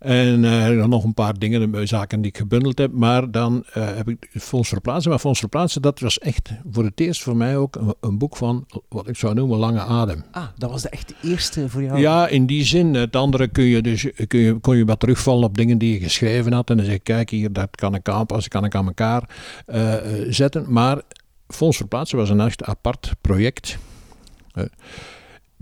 En 0.02 0.44
eh, 0.44 0.76
dan 0.76 0.88
nog 0.88 1.04
een 1.04 1.14
paar 1.14 1.38
dingen, 1.38 1.88
zaken 1.88 2.20
die 2.20 2.30
ik 2.30 2.36
gebundeld 2.36 2.78
heb. 2.78 2.92
Maar 2.92 3.30
dan 3.30 3.64
eh, 3.72 3.86
heb 3.94 4.08
ik 4.08 4.28
Fonds 4.30 4.68
Verplaatsen. 4.68 5.10
Maar 5.10 5.18
Fonds 5.18 5.38
Verplaatsen, 5.38 5.82
dat 5.82 6.00
was 6.00 6.18
echt 6.18 6.50
voor 6.70 6.84
het 6.84 7.00
eerst 7.00 7.22
voor 7.22 7.36
mij 7.36 7.56
ook 7.56 7.76
een, 7.76 7.94
een 8.00 8.18
boek 8.18 8.36
van 8.36 8.66
wat 8.88 9.08
ik 9.08 9.16
zou 9.16 9.34
noemen 9.34 9.58
lange 9.58 9.80
adem. 9.80 10.24
Ah, 10.30 10.44
dat 10.56 10.70
was 10.70 10.82
de 10.82 10.88
echt 10.88 11.08
de 11.08 11.28
eerste 11.28 11.68
voor 11.68 11.82
jou? 11.82 11.98
Ja, 11.98 12.28
in 12.28 12.46
die 12.46 12.64
zin. 12.64 12.94
Het 12.94 13.16
andere 13.16 13.48
kun 13.48 13.64
je 13.64 13.82
dus, 13.82 14.06
kun 14.26 14.40
je, 14.40 14.54
kon 14.54 14.76
je 14.76 14.84
wat 14.84 15.00
terugvallen 15.00 15.44
op 15.44 15.56
dingen 15.56 15.78
die 15.78 15.92
je 15.92 16.00
geschreven 16.00 16.52
had. 16.52 16.70
En 16.70 16.76
dan 16.76 16.84
zeg 16.84 16.94
je, 16.94 17.00
kijk 17.00 17.30
hier, 17.30 17.52
dat 17.52 17.76
kan 17.76 17.94
ik 17.94 18.08
aanpassen, 18.08 18.50
kan 18.50 18.64
ik 18.64 18.74
aan 18.74 18.86
elkaar 18.86 19.28
eh, 19.66 19.94
zetten. 20.28 20.72
Maar 20.72 21.00
Fonds 21.48 21.76
Verplaatsen 21.76 22.18
was 22.18 22.30
een 22.30 22.40
echt 22.40 22.64
apart 22.64 23.12
project. 23.20 23.78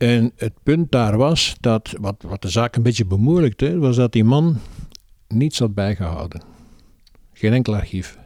En 0.00 0.32
het 0.36 0.52
punt 0.62 0.90
daar 0.90 1.16
was, 1.16 1.56
dat 1.60 1.94
wat, 2.00 2.22
wat 2.26 2.42
de 2.42 2.48
zaak 2.48 2.76
een 2.76 2.82
beetje 2.82 3.04
bemoeilijkte, 3.04 3.78
was 3.78 3.96
dat 3.96 4.12
die 4.12 4.24
man 4.24 4.58
niets 5.28 5.58
had 5.58 5.74
bijgehouden. 5.74 6.42
Geen 7.32 7.52
enkel 7.52 7.74
archief. 7.74 8.18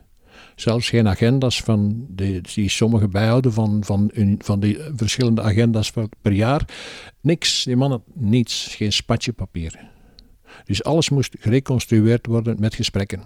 Zelfs 0.55 0.89
geen 0.89 1.09
agenda's 1.09 1.63
van 1.63 2.07
die, 2.09 2.69
sommigen 2.69 3.11
bijhouden 3.11 3.53
van, 3.53 3.85
van, 3.85 4.11
van 4.39 4.61
die 4.61 4.79
verschillende 4.97 5.43
agenda's 5.43 5.91
per, 5.91 6.09
per 6.23 6.33
jaar. 6.33 6.65
Niks. 7.21 7.65
Die 7.65 7.77
man 7.77 7.91
had 7.91 8.03
niets. 8.13 8.75
Geen 8.75 8.93
spatje 8.93 9.33
papier. 9.33 9.91
Dus 10.65 10.85
alles 10.85 11.11
moest 11.11 11.37
gereconstrueerd 11.41 12.27
worden 12.27 12.57
met 12.61 12.75
gesprekken. 12.75 13.23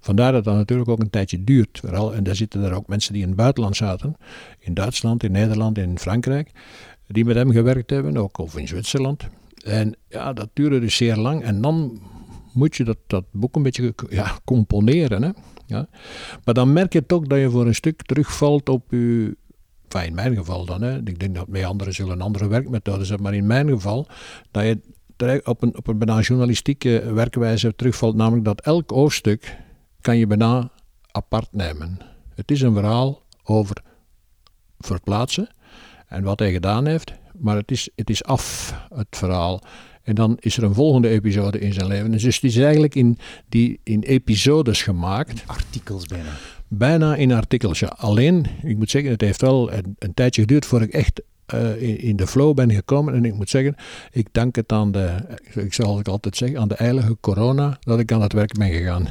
Vandaar 0.00 0.32
dat 0.32 0.44
dat 0.44 0.54
natuurlijk 0.54 0.88
ook 0.88 1.00
een 1.00 1.10
tijdje 1.10 1.44
duurt. 1.44 1.78
Vooral, 1.78 2.14
en 2.14 2.24
daar 2.24 2.36
zitten 2.36 2.62
er 2.62 2.72
ook 2.72 2.86
mensen 2.86 3.12
die 3.12 3.22
in 3.22 3.28
het 3.28 3.36
buitenland 3.36 3.76
zaten. 3.76 4.16
In 4.58 4.74
Duitsland, 4.74 5.22
in 5.22 5.32
Nederland, 5.32 5.78
in 5.78 5.98
Frankrijk. 5.98 6.50
Die 7.06 7.24
met 7.24 7.36
hem 7.36 7.50
gewerkt 7.50 7.90
hebben. 7.90 8.16
Ook 8.16 8.38
of 8.38 8.56
in 8.56 8.68
Zwitserland. 8.68 9.28
En 9.64 9.96
ja, 10.08 10.32
dat 10.32 10.48
duurde 10.52 10.80
dus 10.80 10.96
zeer 10.96 11.16
lang. 11.16 11.42
En 11.42 11.60
dan 11.60 12.00
moet 12.52 12.76
je 12.76 12.84
dat, 12.84 12.98
dat 13.06 13.24
boek 13.32 13.56
een 13.56 13.62
beetje 13.62 13.94
ja, 14.08 14.38
componeren. 14.44 15.22
Hè? 15.22 15.30
Ja. 15.66 15.88
Maar 16.44 16.54
dan 16.54 16.72
merk 16.72 16.92
je 16.92 17.06
toch 17.06 17.26
dat 17.26 17.38
je 17.38 17.50
voor 17.50 17.66
een 17.66 17.74
stuk 17.74 18.02
terugvalt 18.02 18.68
op 18.68 18.90
je. 18.90 19.36
In 20.04 20.14
mijn 20.14 20.36
geval 20.36 20.64
dan. 20.64 20.82
Hè. 20.82 20.96
Ik 21.04 21.18
denk 21.18 21.34
dat 21.34 21.46
bij 21.46 21.66
anderen 21.66 21.92
zullen 21.94 22.20
andere 22.20 22.48
werkmethodes 22.48 23.08
hebben. 23.08 23.26
Maar 23.26 23.34
in 23.34 23.46
mijn 23.46 23.68
geval, 23.68 24.06
dat 24.50 24.64
je 24.64 25.40
op 25.44 25.62
een, 25.62 25.76
op 25.76 25.86
een 25.86 25.98
bijna 25.98 26.20
journalistieke 26.20 27.12
werkwijze 27.12 27.74
terugvalt. 27.76 28.14
Namelijk 28.14 28.44
dat 28.44 28.60
elk 28.60 28.90
hoofdstuk 28.90 29.58
kan 30.00 30.18
je 30.18 30.26
bijna 30.26 30.70
apart 31.10 31.48
nemen. 31.52 31.98
Het 32.34 32.50
is 32.50 32.60
een 32.60 32.74
verhaal 32.74 33.22
over 33.44 33.82
verplaatsen 34.78 35.48
en 36.08 36.22
wat 36.22 36.38
hij 36.38 36.52
gedaan 36.52 36.86
heeft. 36.86 37.12
Maar 37.38 37.56
het 37.56 37.70
is, 37.70 37.88
het 37.94 38.10
is 38.10 38.24
af, 38.24 38.74
het 38.94 39.06
verhaal. 39.10 39.62
En 40.02 40.14
dan 40.14 40.36
is 40.40 40.56
er 40.56 40.62
een 40.62 40.74
volgende 40.74 41.08
episode 41.08 41.58
in 41.58 41.72
zijn 41.72 41.86
leven. 41.86 42.10
Dus 42.10 42.22
het 42.22 42.42
is 42.42 42.56
eigenlijk 42.56 42.94
in, 42.94 43.18
die, 43.48 43.80
in 43.82 44.00
episodes 44.00 44.82
gemaakt. 44.82 45.42
Artikels 45.46 46.06
bijna. 46.06 46.30
Bijna 46.68 47.16
in 47.16 47.32
artikels, 47.32 47.78
ja. 47.78 47.94
Alleen, 47.96 48.46
ik 48.62 48.76
moet 48.76 48.90
zeggen, 48.90 49.10
het 49.10 49.20
heeft 49.20 49.40
wel 49.40 49.72
een, 49.72 49.96
een 49.98 50.14
tijdje 50.14 50.40
geduurd 50.40 50.66
voordat 50.66 50.88
ik 50.88 50.94
echt 50.94 51.22
uh, 51.54 51.82
in, 51.82 52.00
in, 52.00 52.16
de 52.16 52.26
flow 52.26 52.54
ben 52.54 52.72
gekomen. 52.72 53.14
En 53.14 53.24
ik 53.24 53.34
moet 53.34 53.50
zeggen, 53.50 53.76
ik 54.12 54.28
dank 54.32 54.56
het 54.56 54.72
aan 54.72 54.92
de, 54.92 55.16
ik 55.54 55.74
zal 55.74 55.96
het 55.96 56.08
altijd 56.08 56.36
zeggen, 56.36 56.58
aan 56.58 56.68
de 56.68 56.74
eilige 56.74 57.16
corona 57.20 57.78
dat 57.80 57.98
ik 57.98 58.12
aan 58.12 58.22
het 58.22 58.32
werk 58.32 58.52
ben 58.52 58.70
gegaan 58.70 59.08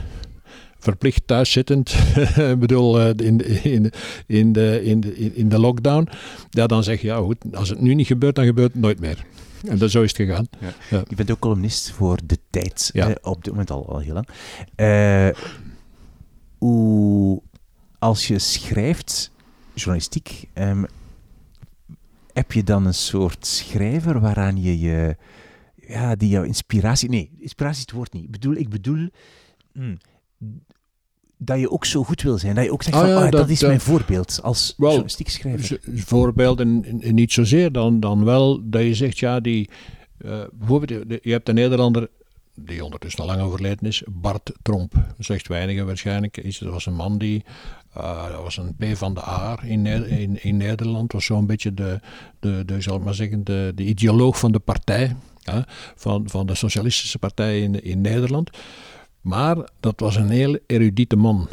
verplicht 0.86 1.28
thuiszittend, 1.28 1.96
ik 2.54 2.60
bedoel, 2.60 3.10
in, 3.10 3.64
in, 3.64 3.92
in, 4.28 4.54
de, 4.54 4.84
in, 4.84 5.00
de, 5.00 5.16
in 5.36 5.50
de 5.50 5.60
lockdown, 5.60 6.10
ja, 6.50 6.68
dan 6.68 6.84
zeg 6.84 7.02
je, 7.02 7.08
ja 7.08 7.18
goed, 7.18 7.38
als 7.54 7.70
het 7.70 7.82
nu 7.82 7.94
niet 7.94 8.08
gebeurt, 8.08 8.36
dan 8.36 8.46
gebeurt 8.46 8.74
het 8.74 8.82
nooit 8.82 9.00
meer. 9.00 9.26
En 9.68 9.78
dat, 9.78 9.92
zo 9.92 10.02
is 10.02 10.18
het 10.18 10.28
gegaan. 10.28 10.48
Ja. 10.60 10.74
Ja. 10.90 11.04
Je 11.08 11.16
bent 11.16 11.32
ook 11.32 11.40
columnist 11.40 11.92
voor 11.92 12.20
De 12.26 12.40
Tijd, 12.50 12.90
ja. 12.94 13.10
eh, 13.10 13.16
op 13.22 13.44
dit 13.44 13.52
moment 13.52 13.72
al, 13.72 13.90
al 13.90 14.00
heel 14.00 14.14
lang. 14.14 14.28
Uh, 14.76 15.30
hoe, 16.58 17.42
als 18.00 18.28
je 18.28 18.40
schrijft, 18.40 19.32
journalistiek, 19.74 20.50
um, 20.54 20.86
heb 22.34 22.52
je 22.52 22.64
dan 22.64 22.86
een 22.86 22.94
soort 22.94 23.46
schrijver 23.46 24.20
waaraan 24.20 24.62
je 24.62 24.80
je, 24.80 25.16
ja, 25.88 26.16
die 26.16 26.30
jouw 26.30 26.44
inspiratie, 26.44 27.10
nee, 27.10 27.32
inspiratie 27.40 27.78
is 27.78 27.86
het 27.86 27.92
woord 27.92 28.14
niet. 28.14 28.24
Ik 28.24 28.32
bedoel, 28.32 28.56
ik 28.56 28.70
bedoel, 28.70 29.10
hmm, 29.74 29.98
dat 31.46 31.60
je 31.60 31.72
ook 31.72 31.86
zo 31.86 32.04
goed 32.04 32.22
wil 32.22 32.38
zijn. 32.38 32.56
Dat 32.56 32.64
je 32.64 32.72
ook 32.72 32.84
zegt, 32.84 32.96
ah, 32.96 33.02
van, 33.02 33.12
ja, 33.12 33.16
oh, 33.16 33.22
dat, 33.22 33.32
dat, 33.32 33.50
is 33.50 33.62
mijn 33.62 33.80
voorbeeld 33.80 34.40
als 34.44 34.74
wel, 34.78 34.88
journalistiek 34.90 35.30
schrijver. 35.30 35.80
Voorbeeld 35.96 36.60
en, 36.60 37.02
en, 37.02 37.16
niet 37.16 37.32
zozeer 37.32 37.72
dan, 37.72 38.00
dan 38.00 38.24
wel 38.24 38.62
dat 38.64 38.82
je 38.82 38.94
zegt, 38.94 39.20
ja, 39.20 39.40
die, 39.40 39.70
uh, 40.26 40.40
bijvoorbeeld, 40.54 41.20
je 41.22 41.32
hebt 41.32 41.50
een 41.50 41.56
Nederlander 41.56 42.10
die 42.56 42.84
ondertussen 42.84 43.22
al 43.22 43.28
lang 43.28 43.42
overleden 43.42 43.88
is, 43.88 44.04
Bart 44.08 44.52
Tromp. 44.62 44.94
Zegt 45.18 45.48
weinigen 45.48 45.86
waarschijnlijk. 45.86 46.60
Dat 46.60 46.72
was 46.72 46.86
een 46.86 46.96
man 46.96 47.18
die, 47.18 47.44
uh, 47.98 48.30
dat 48.30 48.42
was 48.42 48.58
een 48.58 48.76
P 48.76 48.98
van 48.98 49.14
de 49.14 49.28
A 49.28 49.60
in, 49.64 49.86
in, 49.86 50.44
in 50.44 50.58
Nederland, 50.58 51.12
was 51.12 51.26
zo'n 51.26 51.46
beetje 51.46 51.74
de, 51.74 52.00
de, 52.40 52.64
de, 52.66 52.82
zal 52.82 52.98
ik 52.98 53.04
maar 53.04 53.14
zeggen, 53.14 53.44
de, 53.44 53.72
de 53.76 53.84
ideoloog 53.84 54.40
van 54.40 54.52
de 54.52 54.60
partij, 54.60 55.16
van, 55.96 56.30
van 56.30 56.46
de 56.46 56.56
Socialistische 56.56 57.20
Partij 57.20 57.62
in, 57.62 57.84
in 57.84 58.02
Nederland. 58.02 58.50
Maar 59.26 59.58
dat 59.80 60.00
was 60.00 60.16
een 60.16 60.30
heel 60.30 60.58
erudite 60.68 61.16
man. 61.16 61.48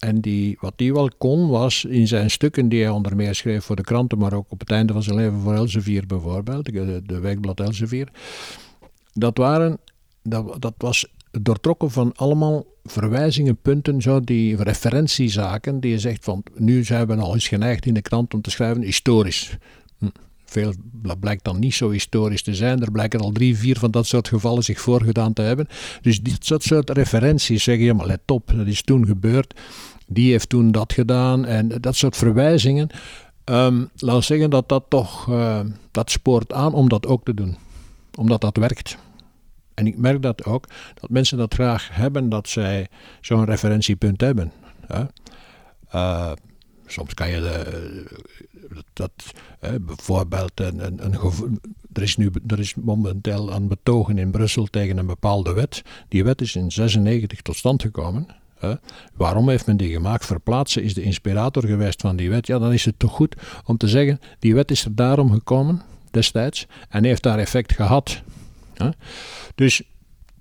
En 0.00 0.20
die, 0.20 0.56
wat 0.60 0.72
hij 0.76 0.92
wel 0.92 1.10
kon, 1.18 1.48
was 1.48 1.84
in 1.84 2.06
zijn 2.06 2.30
stukken 2.30 2.68
die 2.68 2.82
hij 2.82 2.90
onder 2.90 3.16
meer 3.16 3.34
schreef 3.34 3.64
voor 3.64 3.76
de 3.76 3.82
kranten, 3.82 4.18
maar 4.18 4.32
ook 4.32 4.46
op 4.48 4.60
het 4.60 4.70
einde 4.70 4.92
van 4.92 5.02
zijn 5.02 5.16
leven 5.16 5.40
voor 5.40 5.54
Elsevier 5.54 6.06
bijvoorbeeld, 6.06 6.64
de, 6.64 7.02
de 7.06 7.20
weekblad 7.20 7.60
Elsevier. 7.60 8.08
Dat, 9.12 9.38
waren, 9.38 9.78
dat, 10.22 10.62
dat 10.62 10.74
was 10.76 11.06
doortrokken 11.30 11.90
van 11.90 12.12
allemaal 12.16 12.64
verwijzingen, 12.84 13.56
punten, 13.56 14.02
zo, 14.02 14.20
die 14.20 14.62
referentiezaken, 14.62 15.80
die 15.80 15.90
je 15.90 15.98
zegt 15.98 16.24
van, 16.24 16.42
nu 16.54 16.84
zijn 16.84 17.06
we 17.06 17.16
al 17.16 17.34
eens 17.34 17.48
geneigd 17.48 17.86
in 17.86 17.94
de 17.94 18.02
krant 18.02 18.34
om 18.34 18.40
te 18.40 18.50
schrijven 18.50 18.82
historisch. 18.82 19.56
Veel 20.50 20.74
blijkt 21.20 21.44
dan 21.44 21.58
niet 21.58 21.74
zo 21.74 21.90
historisch 21.90 22.42
te 22.42 22.54
zijn. 22.54 22.80
Er 22.80 22.90
blijken 22.90 23.20
al 23.20 23.32
drie, 23.32 23.56
vier 23.56 23.78
van 23.78 23.90
dat 23.90 24.06
soort 24.06 24.28
gevallen 24.28 24.62
zich 24.62 24.80
voorgedaan 24.80 25.32
te 25.32 25.42
hebben. 25.42 25.68
Dus 26.02 26.20
dit 26.20 26.46
soort, 26.46 26.62
soort 26.62 26.90
referenties 26.90 27.62
zeggen 27.62 27.84
je, 27.84 27.94
maar 27.94 28.06
let 28.06 28.20
op, 28.26 28.52
dat 28.56 28.66
is 28.66 28.82
toen 28.82 29.06
gebeurd. 29.06 29.54
Die 30.06 30.30
heeft 30.30 30.48
toen 30.48 30.72
dat 30.72 30.92
gedaan. 30.92 31.44
En 31.44 31.68
dat 31.68 31.96
soort 31.96 32.16
verwijzingen. 32.16 32.88
Um, 33.44 33.90
laat 33.96 34.24
zeggen 34.24 34.50
dat 34.50 34.68
dat 34.68 34.84
toch, 34.88 35.28
uh, 35.28 35.60
dat 35.90 36.10
spoort 36.10 36.52
aan 36.52 36.72
om 36.72 36.88
dat 36.88 37.06
ook 37.06 37.24
te 37.24 37.34
doen. 37.34 37.56
Omdat 38.18 38.40
dat 38.40 38.56
werkt. 38.56 38.96
En 39.74 39.86
ik 39.86 39.96
merk 39.96 40.22
dat 40.22 40.44
ook, 40.44 40.66
dat 41.00 41.10
mensen 41.10 41.38
dat 41.38 41.54
graag 41.54 41.88
hebben, 41.92 42.28
dat 42.28 42.48
zij 42.48 42.88
zo'n 43.20 43.44
referentiepunt 43.44 44.20
hebben. 44.20 44.52
Uh, 45.94 46.32
soms 46.92 47.14
kan 47.14 47.30
je 47.30 47.40
de, 47.40 48.04
dat 48.92 49.10
bijvoorbeeld 49.80 50.60
een, 50.60 51.04
een, 51.04 51.30
er, 51.92 52.02
is 52.02 52.16
nu, 52.16 52.30
er 52.46 52.58
is 52.58 52.74
momenteel 52.74 53.52
aan 53.52 53.68
betogen 53.68 54.18
in 54.18 54.30
Brussel 54.30 54.66
tegen 54.66 54.96
een 54.96 55.06
bepaalde 55.06 55.52
wet. 55.52 55.82
Die 56.08 56.24
wet 56.24 56.40
is 56.40 56.56
in 56.56 56.72
96 56.72 57.42
tot 57.42 57.56
stand 57.56 57.82
gekomen. 57.82 58.26
Waarom 59.14 59.48
heeft 59.48 59.66
men 59.66 59.76
die 59.76 59.92
gemaakt? 59.92 60.26
Verplaatsen 60.26 60.82
is 60.82 60.94
de 60.94 61.02
inspirator 61.02 61.66
geweest 61.66 62.00
van 62.00 62.16
die 62.16 62.30
wet. 62.30 62.46
Ja, 62.46 62.58
dan 62.58 62.72
is 62.72 62.84
het 62.84 62.98
toch 62.98 63.12
goed 63.12 63.36
om 63.64 63.76
te 63.76 63.88
zeggen, 63.88 64.20
die 64.38 64.54
wet 64.54 64.70
is 64.70 64.84
er 64.84 64.94
daarom 64.94 65.30
gekomen 65.30 65.82
destijds 66.10 66.66
en 66.88 67.04
heeft 67.04 67.22
daar 67.22 67.38
effect 67.38 67.72
gehad. 67.72 68.22
Dus 69.54 69.82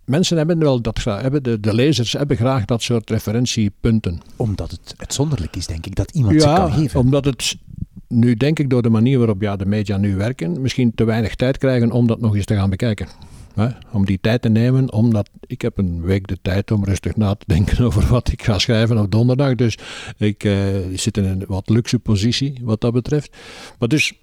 mensen 0.10 0.38
hebben 0.38 0.60
wel 0.60 0.82
dat 0.82 1.00
graag, 1.00 1.22
hebben 1.22 1.44
de, 1.44 1.60
de 1.60 1.74
lezers 1.74 2.14
hebben 2.14 2.38
graag 2.38 2.66
dat 2.66 2.82
soort 2.82 3.10
referentiepunten. 3.10 4.22
Omdat 4.36 4.72
het 4.72 4.94
uitzonderlijk 4.98 5.56
is, 5.56 5.68
denk 5.68 5.86
ik, 5.86 5.96
dat 5.96 6.12
iemand 6.12 6.42
ja, 6.42 6.56
ze 6.56 6.62
kan 6.62 6.72
geven. 6.72 7.00
omdat 7.00 7.26
het 7.26 7.58
nu 8.08 8.36
denk 8.36 8.60
ik 8.60 8.70
door 8.70 8.82
de 8.82 8.90
manier 8.90 9.18
waarop 9.18 9.42
ja, 9.42 9.56
de 9.56 9.66
media 9.66 9.98
nu 9.98 10.16
werken, 10.16 10.62
misschien 10.62 10.96
te 10.96 11.04
weinig 11.04 11.36
tijd 11.36 11.58
krijgen 11.58 11.92
om 11.92 12.08
dat 12.08 12.20
nog 12.20 12.36
eens 12.36 12.46
te 12.46 12.56
gaan 12.56 12.70
bekijken. 12.70 13.08
Om 13.92 14.06
die 14.06 14.20
tijd 14.22 14.42
te 14.42 14.50
nemen, 14.50 14.94
omdat 14.94 15.30
ik 15.48 15.62
heb 15.62 15.78
een 15.78 16.02
week 16.02 16.28
de 16.28 16.38
tijd 16.42 16.72
om 16.72 16.84
rustig 16.84 17.16
na 17.16 17.36
te 17.36 17.46
denken 17.48 17.84
over 17.86 18.08
wat 18.08 18.32
ik 18.32 18.44
ga 18.44 18.60
schrijven 18.60 18.98
op 18.98 19.12
donderdag. 19.12 19.56
Dus 19.56 19.78
ik 20.18 20.44
uh, 20.44 20.68
zit 20.94 21.18
in 21.18 21.24
een 21.24 21.44
wat 21.48 21.70
luxe 21.70 22.00
positie 22.00 22.60
wat 22.64 22.82
dat 22.82 22.94
betreft. 22.94 23.38
Maar 23.80 23.88
dus, 23.88 24.14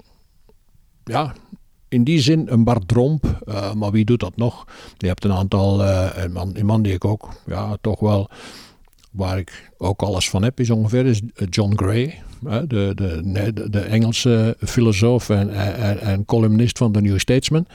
ja, 1.04 1.34
in 1.96 2.04
die 2.04 2.20
zin 2.20 2.46
een 2.48 2.64
Bart 2.64 2.88
Dromp, 2.88 3.42
uh, 3.48 3.72
maar 3.72 3.90
wie 3.90 4.04
doet 4.04 4.20
dat 4.20 4.36
nog? 4.36 4.64
Je 4.96 5.06
hebt 5.06 5.24
een 5.24 5.32
aantal, 5.32 5.82
uh, 5.82 6.08
een, 6.14 6.32
man, 6.32 6.50
een 6.54 6.66
man 6.66 6.82
die 6.82 6.92
ik 6.92 7.04
ook, 7.04 7.28
ja, 7.46 7.76
toch 7.80 8.00
wel 8.00 8.30
waar 9.10 9.38
ik 9.38 9.70
ook 9.78 10.02
alles 10.02 10.30
van 10.30 10.42
heb, 10.42 10.60
is 10.60 10.70
ongeveer 10.70 11.06
is 11.06 11.20
John 11.50 11.72
Gray, 11.76 12.22
de, 12.40 12.92
de, 12.94 13.68
de, 13.70 13.80
Engelse 13.80 14.56
filosoof 14.58 15.28
en, 15.28 15.50
en, 16.00 16.24
columnist 16.24 16.78
van 16.78 16.92
de 16.92 17.00
New 17.00 17.18
Statesman. 17.18 17.66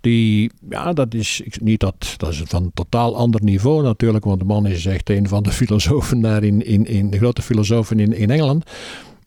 Die, 0.00 0.50
ja, 0.70 0.92
dat 0.92 1.14
is 1.14 1.42
niet 1.62 1.80
dat, 1.80 2.14
dat 2.16 2.30
is 2.30 2.42
van 2.44 2.62
een 2.62 2.70
totaal 2.74 3.16
ander 3.16 3.42
niveau 3.42 3.82
natuurlijk, 3.82 4.24
want 4.24 4.38
de 4.38 4.44
man 4.44 4.66
is 4.66 4.86
echt 4.86 5.10
een 5.10 5.28
van 5.28 5.42
de 5.42 5.50
filosofen 5.60 6.20
daar 6.20 6.44
in, 6.44 6.66
in, 6.66 6.86
in 6.86 7.10
de 7.10 7.18
grote 7.18 7.42
filosofen 7.42 8.00
in, 8.00 8.12
in 8.12 8.30
Engeland. 8.30 8.70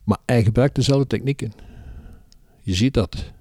Maar 0.04 0.18
hij 0.26 0.44
gebruikt 0.44 0.76
dezelfde 0.76 1.08
technieken. 1.08 1.52
Je 2.62 2.74
ziet 2.74 2.94
dat. 2.94 3.32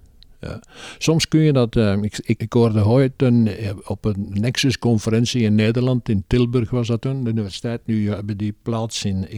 Ja. 0.40 0.60
Soms 0.98 1.28
kun 1.28 1.40
je 1.40 1.52
dat. 1.52 1.76
Uh, 1.76 2.02
ik, 2.02 2.20
ik, 2.24 2.52
hoorde 2.52 2.86
ooit 2.86 3.12
eh, 3.22 3.70
op 3.84 4.04
een 4.04 4.26
Nexus-conferentie 4.30 5.42
in 5.42 5.54
Nederland, 5.54 6.08
in 6.08 6.24
Tilburg 6.26 6.70
was 6.70 6.86
dat 6.86 7.00
toen, 7.00 7.24
de 7.24 7.30
universiteit. 7.30 7.80
Nu 7.84 8.10
hebben 8.10 8.36
die 8.36 8.54
plaats 8.62 9.04
in, 9.04 9.30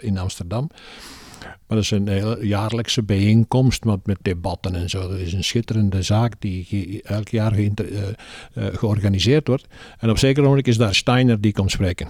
in, 0.00 0.18
Amsterdam. 0.18 0.70
Maar 1.40 1.76
dat 1.76 1.78
is 1.78 1.90
een 1.90 2.08
hele 2.08 2.38
jaarlijkse 2.46 3.02
bijeenkomst 3.02 3.84
met, 3.84 4.06
met 4.06 4.18
debatten 4.22 4.74
en 4.74 4.90
zo. 4.90 5.08
Dat 5.08 5.18
is 5.18 5.32
een 5.32 5.44
schitterende 5.44 6.02
zaak 6.02 6.34
die 6.38 7.02
elk 7.02 7.28
jaar 7.28 7.58
uh, 7.58 7.72
georganiseerd 8.52 9.46
wordt. 9.46 9.66
En 9.98 10.10
op 10.10 10.18
zeker 10.18 10.42
moment 10.42 10.66
is 10.66 10.76
daar 10.76 10.94
Steiner 10.94 11.40
die 11.40 11.52
komt 11.52 11.70
spreken 11.70 12.08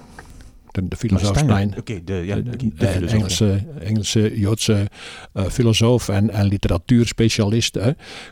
de, 0.76 0.88
de 0.88 0.96
filosoof 0.96 1.38
Stein. 1.38 1.74
Oké, 1.78 2.04
de, 2.04 2.14
ja, 2.14 2.36
de, 2.36 3.06
Engelse, 3.06 3.66
Engelse, 3.80 4.38
Joodse 4.38 4.86
eh, 5.32 5.44
filosoof 5.44 6.08
en, 6.08 6.30
en 6.30 6.46
literatuurspecialist, 6.46 7.78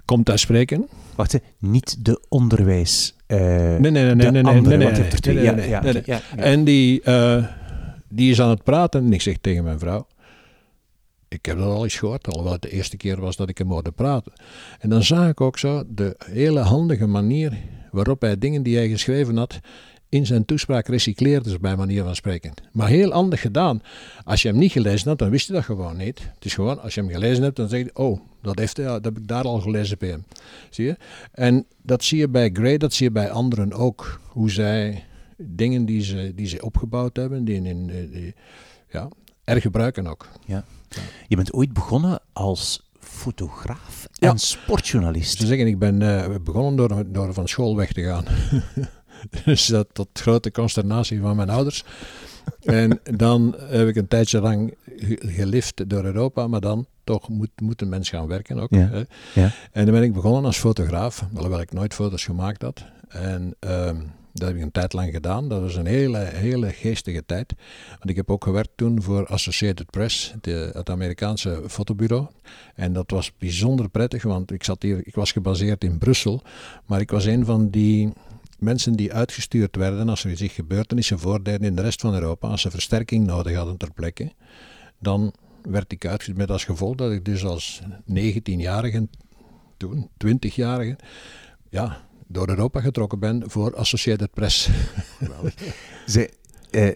komt 0.05 0.27
daar 0.27 0.39
spreken. 0.39 0.89
Wacht, 1.15 1.39
niet 1.59 2.05
de 2.05 2.23
onderwijs. 2.29 3.15
Uh, 3.29 3.39
nee, 3.39 3.79
nee, 3.79 4.15
nee, 4.15 4.31
nee, 4.31 4.43
nee. 4.43 6.03
En 6.37 6.65
die, 6.65 7.03
eh, 7.03 7.45
die 8.09 8.31
is 8.31 8.41
aan 8.41 8.49
het 8.49 8.63
praten 8.63 9.05
en 9.05 9.13
ik 9.13 9.21
zeg 9.21 9.37
tegen 9.41 9.65
mijn 9.65 9.79
vrouw, 9.79 10.07
ik 11.29 11.47
heb 11.47 11.59
dat 11.59 11.67
al 11.67 11.83
eens 11.83 11.97
gehoord, 11.97 12.27
alhoewel 12.27 12.53
het 12.53 12.63
de 12.63 12.71
eerste 12.71 12.97
keer 12.97 13.21
was 13.21 13.37
dat 13.37 13.49
ik 13.49 13.59
hem 13.59 13.71
hoorde 13.71 13.91
praten. 13.91 14.33
En 14.79 14.89
dan 14.89 15.03
zag 15.03 15.29
ik 15.29 15.41
ook 15.41 15.59
zo 15.59 15.83
de 15.89 16.17
hele 16.33 16.61
handige 16.61 17.07
manier 17.07 17.59
waarop 17.91 18.21
hij 18.21 18.39
dingen 18.39 18.63
die 18.63 18.77
hij 18.77 18.89
geschreven 18.89 19.37
had 19.37 19.61
in 20.15 20.27
zijn 20.27 20.45
toespraak 20.45 20.87
recycleerde, 20.87 21.49
dus 21.49 21.59
bij 21.59 21.77
manier 21.77 22.03
van 22.03 22.15
spreken. 22.15 22.53
Maar 22.73 22.89
heel 22.89 23.13
anders 23.13 23.41
gedaan. 23.41 23.83
Als 24.25 24.43
je 24.43 24.49
hem 24.49 24.59
niet 24.59 24.73
gelezen 24.73 25.09
had, 25.09 25.19
dan 25.19 25.31
wist 25.31 25.47
je 25.47 25.53
dat 25.53 25.65
gewoon 25.65 25.97
niet. 25.97 26.19
Het 26.35 26.45
is 26.45 26.55
gewoon, 26.55 26.83
als 26.83 26.95
je 26.95 27.01
hem 27.01 27.11
gelezen 27.11 27.43
hebt, 27.43 27.57
dan 27.57 27.69
zeg 27.69 27.85
je, 27.85 27.91
oh, 27.95 28.21
dat, 28.43 28.59
heeft, 28.59 28.77
ja, 28.77 28.85
dat 28.85 29.05
heb 29.05 29.19
ik 29.19 29.29
daar 29.29 29.45
al 29.45 29.61
gelezen 29.61 29.99
bij 29.99 30.09
hem. 30.09 30.25
Zie 30.71 30.85
je? 30.85 30.97
En 31.33 31.67
dat 31.83 32.05
zie 32.05 32.19
je 32.19 32.29
bij 32.29 32.51
Gray, 32.53 32.77
dat 32.77 32.93
zie 32.93 33.07
je 33.07 33.13
bij 33.13 33.31
anderen 33.31 33.73
ook. 33.73 34.21
Hoe 34.29 34.51
zij 34.51 35.05
dingen 35.37 35.85
die 35.85 36.03
ze, 36.03 36.33
die 36.35 36.47
ze 36.47 36.63
opgebouwd 36.63 37.17
hebben, 37.17 37.45
die, 37.45 37.63
in, 37.63 37.87
die, 37.87 38.35
ja, 38.91 39.09
er 39.45 39.61
gebruiken 39.61 40.07
ook. 40.07 40.29
Ja. 40.47 40.65
Je 41.29 41.37
bent 41.37 41.53
ooit 41.53 41.73
begonnen 41.73 42.21
als 42.33 42.83
fotograaf 42.99 44.09
en 44.19 44.39
sportjournalist. 44.39 45.39
Te 45.39 45.47
zeggen, 45.47 45.67
ik 45.67 45.79
ben 45.79 46.01
uh, 46.01 46.27
begonnen 46.45 46.77
door, 46.77 47.13
door 47.13 47.35
van 47.35 47.49
school 47.49 47.77
weg 47.77 47.93
te 47.93 48.03
gaan. 48.03 48.25
Dus 49.45 49.67
dat 49.67 49.87
tot 49.93 50.09
grote 50.13 50.51
consternatie 50.51 51.21
van 51.21 51.37
mijn 51.37 51.51
ouders. 51.51 51.85
En 52.61 53.01
dan 53.17 53.55
heb 53.59 53.89
ik 53.89 53.97
een 53.97 54.09
tijdje 54.09 54.41
lang 54.41 54.75
gelift 55.19 55.89
door 55.91 56.05
Europa, 56.05 56.47
maar 56.47 56.61
dan 56.61 56.87
toch 57.05 57.29
moet, 57.29 57.51
moet 57.63 57.83
een 57.83 57.89
mens 57.89 58.09
gaan 58.09 58.27
werken 58.27 58.59
ook. 58.59 58.71
Ja. 58.71 58.89
Hè. 58.89 59.03
Ja. 59.35 59.51
En 59.73 59.85
dan 59.85 59.95
ben 59.95 60.03
ik 60.03 60.13
begonnen 60.13 60.45
als 60.45 60.59
fotograaf, 60.59 61.27
alhoewel 61.35 61.61
ik 61.61 61.73
nooit 61.73 61.95
foto's 61.95 62.25
gemaakt 62.25 62.63
had. 62.63 62.85
En 63.09 63.55
ehm, 63.59 63.97
dat 64.35 64.49
heb 64.49 64.57
ik 64.57 64.63
een 64.63 64.73
tijd 64.73 64.93
lang 64.93 65.13
gedaan. 65.13 65.49
Dat 65.49 65.61
was 65.61 65.77
een 65.77 65.87
hele, 65.87 66.19
hele 66.19 66.73
geestige 66.73 67.25
tijd. 67.27 67.55
Want 67.89 68.11
ik 68.11 68.17
heb 68.17 68.31
ook 68.31 68.45
gewerkt 68.45 68.71
toen 68.75 69.03
voor 69.03 69.27
Associated 69.27 69.91
Press, 69.91 70.35
de, 70.41 70.71
het 70.73 70.91
Amerikaanse 70.91 71.63
fotobureau. 71.69 72.27
En 72.75 72.93
dat 72.93 73.11
was 73.11 73.33
bijzonder 73.39 73.89
prettig, 73.89 74.23
want 74.23 74.53
ik, 74.53 74.65
zat 74.65 74.83
hier, 74.83 75.07
ik 75.07 75.15
was 75.15 75.33
gebaseerd 75.33 75.85
in 75.85 75.99
Brussel. 75.99 76.43
Maar 76.87 77.01
ik 77.01 77.11
was 77.11 77.25
een 77.25 77.45
van 77.45 77.71
die 77.71 78.13
mensen 78.59 78.93
die 78.93 79.13
uitgestuurd 79.13 79.77
werden 79.77 80.09
als 80.09 80.25
er 80.25 80.37
zich 80.37 80.55
gebeurtenissen 80.55 81.19
voordeden 81.19 81.67
in 81.67 81.77
de 81.77 81.83
rest 81.83 82.01
van 82.01 82.15
Europa. 82.15 82.49
Als 82.49 82.61
ze 82.61 82.71
versterking 82.71 83.27
nodig 83.27 83.57
hadden 83.57 83.77
ter 83.77 83.93
plekke. 83.93 84.33
Dan 84.99 85.35
werd 85.63 85.93
ik 85.93 86.07
uitgestuurd 86.07 86.39
met 86.39 86.51
als 86.51 86.65
gevolg 86.65 86.95
dat 86.95 87.13
ik 87.13 87.25
dus 87.25 87.45
als 87.45 87.83
19-jarige, 88.11 89.09
toen 89.77 90.09
20-jarige, 90.27 90.97
ja, 91.69 92.07
door 92.27 92.49
Europa 92.49 92.81
getrokken 92.81 93.19
ben 93.19 93.51
voor 93.51 93.77
Associated 93.77 94.31
Press. 94.31 94.69
Eh, 96.71 96.91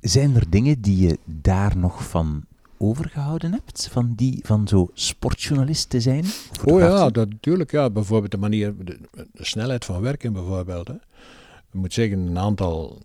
zijn 0.00 0.36
er 0.36 0.50
dingen 0.50 0.80
die 0.80 1.06
je 1.06 1.18
daar 1.24 1.76
nog 1.76 2.08
van 2.08 2.44
overgehouden 2.78 3.52
hebt? 3.52 3.88
Van, 3.92 4.12
die, 4.16 4.40
van 4.42 4.68
zo 4.68 4.90
sportjournalist 4.92 5.90
te 5.90 6.00
zijn? 6.00 6.24
Oh 6.64 6.80
ja, 6.80 7.10
dat, 7.10 7.28
natuurlijk. 7.28 7.70
Ja. 7.70 7.90
Bijvoorbeeld 7.90 8.30
de 8.30 8.38
manier, 8.38 8.74
de, 8.84 8.98
de 9.32 9.44
snelheid 9.44 9.84
van 9.84 10.00
werken 10.00 10.32
bijvoorbeeld. 10.32 10.88
Hè. 10.88 10.94
Ik 10.94 11.74
moet 11.74 11.92
zeggen, 11.92 12.18
een 12.18 12.38
aantal 12.38 13.02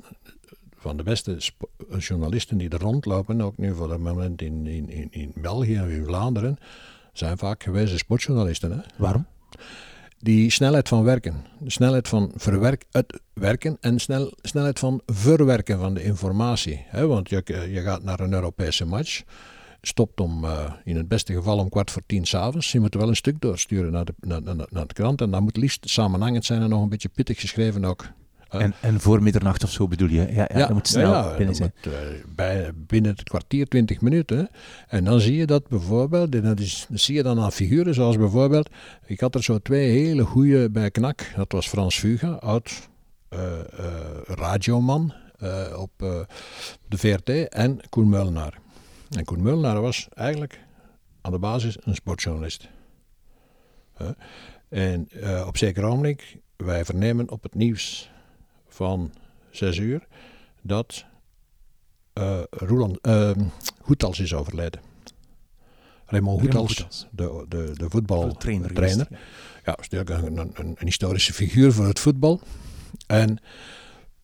van 0.84 0.98
de 0.98 1.04
beste 1.04 1.38
journalisten 1.98 2.58
die 2.58 2.70
er 2.70 2.80
rondlopen, 2.80 3.42
ook 3.42 3.58
nu 3.58 3.74
voor 3.74 3.92
het 3.92 4.00
moment 4.00 4.42
in, 4.42 4.68
in, 4.68 4.90
in, 4.90 5.08
in 5.12 5.32
België 5.36 5.76
en 5.76 5.90
in 5.90 6.06
Vlaanderen, 6.06 6.58
zijn 7.14 7.38
vaak 7.38 7.64
gewezen 7.64 7.98
sportjournalisten. 7.98 8.72
Hè. 8.72 8.78
Waarom? 8.98 9.26
Die 10.20 10.50
snelheid 10.50 10.88
van 10.88 11.04
werken, 11.04 11.46
de 11.60 11.72
snelheid 11.72 12.08
van 12.08 12.32
verwerk, 12.36 12.86
uitwerken 12.92 13.78
en 13.82 14.00
snel, 14.00 14.34
snelheid 14.42 14.80
van 14.80 15.02
verwerken 15.06 15.80
van 15.80 15.94
de 15.94 16.04
informatie. 16.04 16.86
Hè? 16.88 17.08
Want 17.08 17.30
je, 17.30 17.68
je 17.72 17.82
gaat 17.82 18.04
naar 18.04 18.20
een 18.20 18.34
Europese 18.34 18.86
match, 18.86 19.24
stopt 19.88 20.20
om, 20.20 20.46
eh, 20.46 20.74
in 20.84 20.96
het 20.96 21.08
beste 21.08 21.34
geval 21.34 21.58
om 21.58 21.70
kwart 21.70 21.92
voor 21.92 22.02
tien 22.06 22.26
s'avonds. 22.26 22.72
Je 22.72 22.80
moet 22.80 22.96
wel 22.96 23.08
een 23.08 23.16
stuk 23.16 23.42
doorsturen 23.42 23.92
naar 23.92 24.06
de, 24.06 24.14
naar, 24.20 24.42
naar, 24.42 24.68
naar 24.70 24.88
de 24.88 24.94
krant 24.94 25.22
en 25.22 25.32
dat 25.32 25.42
moet 25.42 25.58
liefst 25.58 25.90
samenhangend 25.90 26.46
zijn 26.46 26.62
en 26.62 26.70
nog 26.70 26.82
een 26.82 26.90
beetje 26.90 27.10
pittig 27.10 27.40
geschreven 27.40 27.86
ook. 27.86 28.06
En, 28.50 28.74
en 28.82 29.00
voor 29.00 29.24
middernacht 29.24 29.64
of 29.64 29.72
zo 29.72 29.88
bedoel 29.88 30.10
je? 30.10 30.34
Ja, 30.34 30.50
ja, 30.54 30.60
dat 30.60 30.70
moet 30.70 30.88
snel 30.88 31.12
ja, 31.12 31.38
binnen 31.38 31.56
zijn. 31.56 31.74
moet, 31.84 31.94
eh, 31.94 32.00
bij, 32.36 32.72
binnen 32.76 33.12
het 33.12 33.24
kwartier, 33.24 33.68
twintig 33.68 34.02
minuten. 34.02 34.50
En 34.88 35.04
dan 35.04 35.20
zie 35.20 35.36
je 35.36 35.46
dat 35.46 35.68
bijvoorbeeld, 35.68 36.36
en 36.36 36.42
dat, 36.42 36.60
is, 36.60 36.88
zie 36.92 37.16
je 37.16 37.24
dan 37.24 37.40
aan 37.40 37.52
figuren 37.52 37.94
zoals 37.94 38.18
bijvoorbeeld, 38.18 38.70
ik 39.06 39.20
had 39.20 39.36
er 39.36 39.44
zo 39.44 39.60
twee 39.60 39.90
hele 39.90 40.24
goede 40.24 40.70
bij 40.70 40.92
Knak. 40.92 41.32
Dat 41.36 41.52
was 41.52 41.68
Frans 41.68 42.00
Fuga, 42.00 42.32
oud 42.32 42.90
eh, 43.30 43.60
eh, 43.60 43.66
radioman 44.26 45.14
op 45.76 45.92
de 46.88 46.98
VRT, 46.98 47.30
en 47.30 47.80
Koen 47.90 48.10
Meulenaar. 48.10 48.62
En 49.16 49.26
Koen 49.26 49.42
Meulenaar 49.42 49.82
was 49.82 50.08
eigenlijk 50.14 50.60
aan 51.22 51.32
de 51.32 51.40
basis 51.40 51.78
een 51.80 51.96
sportjournalist. 51.96 52.70
En 54.70 55.10
eh, 55.10 55.44
op 55.48 55.58
zeker 55.58 55.84
ogenblik, 55.84 56.38
wij 56.56 56.86
vernemen 56.86 57.30
op 57.30 57.44
het 57.44 57.56
nieuws 57.56 58.12
van 58.68 59.14
zes 59.50 59.78
uur 59.78 60.08
dat 60.62 61.06
eh 62.14 62.42
Roeland, 62.50 63.02
eh, 63.02 63.32
Goethals 63.82 64.20
is 64.20 64.34
overleden. 64.34 64.82
Raymond 66.06 66.42
Goethals. 66.42 67.08
de, 67.12 67.46
de, 67.50 67.72
de 67.76 67.90
voetbaltrainer. 67.90 68.74
trainer. 68.74 69.08
Ja, 69.66 69.76
natuurlijk 69.76 70.10
een, 70.10 70.38
een, 70.38 70.52
een, 70.54 70.76
een 70.78 70.86
historische 70.86 71.34
figuur 71.34 71.74
voor 71.74 71.86
het 71.86 72.00
voetbal. 72.00 72.42
En 73.08 73.40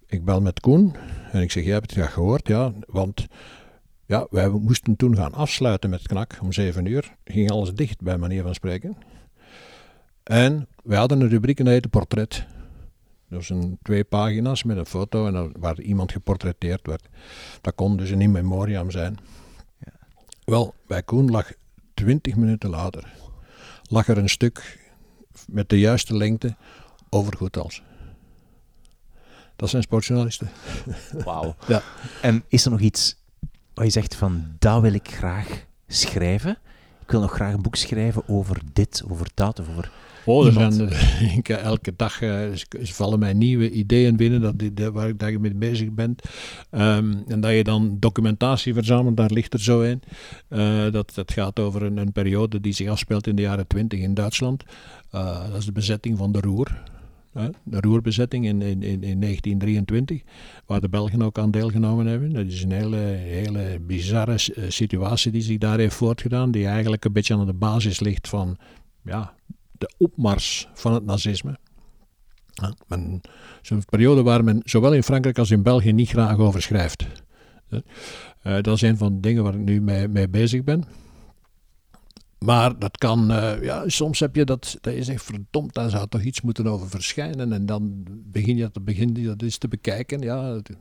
ik 0.06 0.26
bel 0.26 0.42
met 0.42 0.60
Koen 0.60 0.96
en 1.32 1.42
ik 1.42 1.52
zeg, 1.52 1.64
jij 1.64 1.74
hebt 1.74 1.90
het 1.90 2.00
ja 2.00 2.08
gehoord, 2.08 2.48
ja, 2.48 2.74
want 2.88 3.28
ja, 4.10 4.28
wij 4.30 4.50
moesten 4.50 4.96
toen 4.96 5.16
gaan 5.16 5.34
afsluiten 5.34 5.90
met 5.90 6.08
Knak 6.08 6.38
om 6.42 6.52
zeven 6.52 6.86
uur. 6.86 7.16
Ging 7.24 7.52
alles 7.52 7.74
dicht, 7.74 8.02
bij 8.02 8.18
manier 8.18 8.44
van 8.44 8.54
spreken. 8.54 8.98
En 10.24 10.68
wij 10.84 10.98
hadden 10.98 11.22
een 11.22 11.30
rubriek 11.30 11.60
en 11.60 11.66
dat 11.66 11.74
heette 11.74 11.90
Portret. 11.90 12.46
Dat 13.28 13.38
was 13.38 13.50
een, 13.50 13.78
twee 13.82 14.04
pagina's 14.04 14.64
met 14.64 14.78
een 14.78 14.86
foto 14.86 15.28
en 15.28 15.52
waar 15.60 15.82
iemand 15.82 16.12
geportretteerd 16.12 16.88
werd. 16.88 17.10
Dat 17.62 17.76
kon 17.76 17.98
dus 17.98 18.10
een 18.10 18.22
in 18.22 18.32
memoriam 18.32 18.92
zijn. 18.92 19.18
Wel, 20.46 20.74
bij 20.88 21.04
Koen 21.04 21.32
lag 21.32 21.52
twintig 21.94 22.36
minuten 22.36 22.70
later 22.70 23.18
lag 23.90 24.08
er 24.08 24.18
een 24.18 24.30
stuk 24.30 24.88
met 25.48 25.70
de 25.70 25.80
juiste 25.80 26.18
lengte 26.18 26.56
over 27.10 27.38
Goethals. 27.38 27.84
Dat 29.56 29.70
zijn 29.70 29.84
sportjournalisten. 29.84 30.50
Wauw. 31.24 31.56
Ja. 31.68 31.82
En 32.22 32.44
is 32.48 32.66
er 32.66 32.72
nog 32.72 32.80
iets 32.80 33.19
waar 33.80 33.88
je 33.88 33.94
zegt 33.94 34.16
van, 34.16 34.44
dat 34.58 34.82
wil 34.82 34.94
ik 34.94 35.08
graag 35.08 35.66
schrijven? 35.88 36.58
Ik 37.02 37.12
wil 37.12 37.22
nog 37.22 37.34
graag 37.34 37.54
een 37.54 37.62
boek 37.62 37.76
schrijven 37.76 38.24
over 38.28 38.62
dit, 38.74 39.04
over 39.10 39.28
dat, 39.34 39.60
of 39.60 39.70
over... 39.70 39.92
Oh, 40.26 40.46
er 40.46 40.54
zijn, 40.54 40.90
eh, 40.90 41.38
ik, 41.38 41.50
eh, 41.50 41.58
elke 41.64 41.94
dag 41.96 42.22
eh, 42.22 42.40
vallen 42.84 43.20
mij 43.20 43.34
nieuwe 43.34 43.72
ideeën 43.72 44.16
binnen 44.16 44.42
dat, 44.42 44.60
die- 44.60 44.92
waar 44.92 45.08
ik 45.08 45.20
daar 45.20 45.40
mee 45.40 45.54
bezig 45.54 45.92
ben. 45.92 46.16
Ehm, 46.70 47.14
en 47.28 47.40
dat 47.42 47.52
je 47.52 47.64
dan 47.64 47.98
documentatie 48.00 48.74
verzamelt, 48.74 49.18
daar 49.18 49.32
ligt 49.32 49.54
er 49.54 49.62
zo 49.62 49.82
in. 49.82 50.02
Dat, 50.92 51.12
dat 51.16 51.32
gaat 51.32 51.60
over 51.60 51.84
een, 51.84 51.98
een 51.98 52.12
periode 52.12 52.62
die 52.62 52.74
zich 52.74 52.90
afspeelt 52.90 53.28
in 53.28 53.36
de 53.36 53.42
jaren 53.42 53.68
twintig 53.68 54.00
in 54.00 54.14
Duitsland. 54.14 54.64
Dat 55.12 55.58
is 55.58 55.66
de 55.66 55.72
bezetting 55.72 56.18
van 56.18 56.32
de 56.32 56.40
Roer. 56.40 56.84
De 57.64 57.80
Roerbezetting 57.80 58.46
in, 58.46 58.62
in, 58.62 58.84
in, 58.84 59.04
in 59.04 59.20
1923, 59.20 60.22
waar 60.66 60.82
de 60.82 60.90
Belgen 60.90 61.22
ook 61.22 61.38
aan 61.38 61.52
deelgenomen 61.52 62.06
hebben. 62.06 62.34
Dat 62.34 62.46
is 62.46 62.64
een 62.64 62.72
hele, 62.72 62.98
hele 62.98 63.80
bizarre 63.80 64.34
eh, 64.34 64.64
situatie 64.68 65.32
die 65.32 65.42
zich 65.42 65.58
daar 65.58 65.78
heeft 65.78 65.96
voortgedaan, 65.96 66.52
die 66.52 66.68
eigenlijk 66.68 67.06
een 67.06 67.14
beetje 67.14 67.34
aan 67.34 67.46
de 67.46 67.54
basis 67.54 68.00
ligt 68.00 68.28
van 68.28 68.58
ja, 69.04 69.34
de 69.72 69.94
opmars 69.98 70.68
van 70.74 70.94
het 70.94 71.06
nazisme. 71.06 71.58
Men- 72.88 73.22
Zo'n 73.62 73.84
periode 73.86 74.24
waar 74.24 74.44
men 74.44 74.62
zowel 74.66 74.94
in 74.94 75.04
Frankrijk 75.04 75.38
als 75.38 75.52
in 75.52 75.64
België 75.64 75.92
niet 75.92 76.10
graag 76.10 76.38
over 76.38 76.62
schrijft. 76.62 77.06
Eh, 77.70 78.62
dat 78.62 78.68
is 78.76 78.82
een 78.82 78.98
van 78.98 79.14
de 79.14 79.20
dingen 79.20 79.44
waar 79.44 79.54
ik 79.54 79.60
nu 79.60 79.82
mee, 79.82 80.08
mee 80.08 80.30
bezig 80.30 80.64
ben. 80.64 80.84
Maar 82.40 82.80
dat 82.80 82.98
kan, 82.98 83.32
eh, 83.32 83.64
ja, 83.64 83.84
soms 83.90 84.20
heb 84.20 84.36
je 84.36 84.44
dat, 84.44 84.78
dat 84.82 84.94
je 84.94 85.04
zegt, 85.04 85.24
verdomd, 85.24 85.74
daar 85.74 85.90
zou 85.90 86.08
toch 86.08 86.22
iets 86.22 86.42
moeten 86.42 86.68
over 86.68 86.90
verschijnen. 86.90 87.54
En 87.54 87.66
dan 87.66 88.06
begin 88.10 88.58
je, 88.58 88.70
dat, 88.74 88.86
begin 88.86 89.16
je 89.16 89.26
dat 89.26 89.42
eens 89.42 89.58
te 89.58 89.68
bekijken. 89.68 90.22
Ja, 90.22 90.50
er 90.50 90.78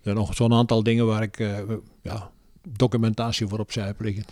zijn 0.00 0.16
nog 0.16 0.34
zo'n 0.34 0.52
aantal 0.52 0.82
dingen 0.82 1.06
waar 1.06 1.22
ik 1.22 1.38
eh, 1.38 1.58
ja, 2.02 2.30
documentatie 2.68 3.46
voor 3.46 3.58
opzij 3.58 3.86
heb 3.86 4.00
liggen. 4.00 4.24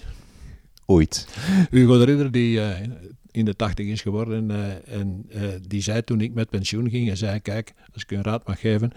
Ooit. 0.86 1.28
Hugo 1.70 1.98
de 1.98 2.04
Ridder, 2.04 2.30
die 2.30 2.60
eh, 2.60 2.88
in 3.30 3.44
de 3.44 3.56
tachtig 3.56 3.86
is 3.86 4.02
geworden, 4.02 4.50
en 4.86 5.26
die 5.68 5.82
zei 5.82 6.04
toen 6.04 6.20
ik 6.20 6.34
met 6.34 6.50
pensioen 6.50 6.90
ging, 6.90 7.10
en 7.10 7.16
zei, 7.16 7.40
kijk, 7.40 7.74
als 7.92 8.02
ik 8.02 8.10
u 8.10 8.16
een 8.16 8.22
raad 8.22 8.46
mag 8.46 8.60
geven, 8.60 8.92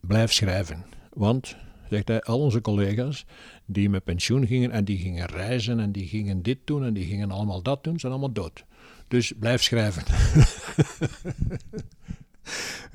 blijf 0.00 0.32
schrijven. 0.32 0.84
Want, 1.12 1.56
zegt 1.88 2.08
hij, 2.08 2.20
al 2.20 2.40
onze 2.40 2.60
collega's 2.60 3.24
die 3.72 3.90
met 3.90 4.04
pensioen 4.04 4.46
gingen 4.46 4.70
en 4.70 4.84
die 4.84 4.98
gingen 4.98 5.26
reizen 5.26 5.80
en 5.80 5.92
die 5.92 6.06
gingen 6.06 6.42
dit 6.42 6.58
doen 6.64 6.84
en 6.84 6.92
die 6.92 7.06
gingen 7.06 7.30
allemaal 7.30 7.62
dat 7.62 7.84
doen, 7.84 8.00
zijn 8.00 8.12
allemaal 8.12 8.32
dood. 8.32 8.64
Dus 9.08 9.32
blijf 9.38 9.62
schrijven. 9.62 10.02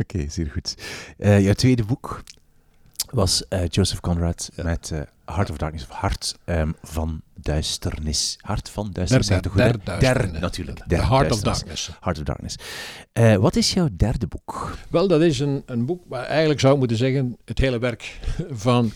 Oké, 0.01 0.29
zeer 0.29 0.49
goed. 0.51 0.75
Eh, 1.17 1.41
jouw 1.41 1.53
tweede 1.53 1.83
boek 1.83 2.23
was 3.09 3.47
eh, 3.47 3.67
Joseph 3.67 3.99
Conrad 3.99 4.51
met 4.63 4.91
eh, 4.91 5.01
Heart 5.25 5.49
of 5.49 5.57
Darkness, 5.57 5.87
of 5.89 5.95
Hart 5.95 6.35
ehm, 6.43 6.71
van 6.81 7.21
Duisternis. 7.33 8.37
Hart 8.41 8.69
van 8.69 8.91
Duisternis, 8.91 9.27
goed, 9.29 9.55
der 9.55 9.83
duisternis. 9.83 10.31
Der, 10.31 10.41
natuurlijk. 10.41 10.83
The 10.87 11.05
Heart 11.05 11.31
of. 11.31 11.39
Darkness. 11.39 11.89
Heart 11.99 12.17
of 12.17 12.23
Darkness. 12.23 12.55
Wat 13.39 13.55
is 13.55 13.73
jouw 13.73 13.87
derde 13.91 14.27
boek? 14.27 14.77
Wel, 14.89 15.07
dat 15.07 15.21
is 15.21 15.39
een, 15.39 15.63
een 15.65 15.85
boek 15.85 16.03
waar 16.07 16.25
eigenlijk 16.25 16.59
zou 16.59 16.73
ik 16.73 16.79
moeten 16.79 16.97
zeggen 16.97 17.37
het 17.45 17.59
hele 17.59 17.79
werk 17.79 18.19
van 18.67 18.91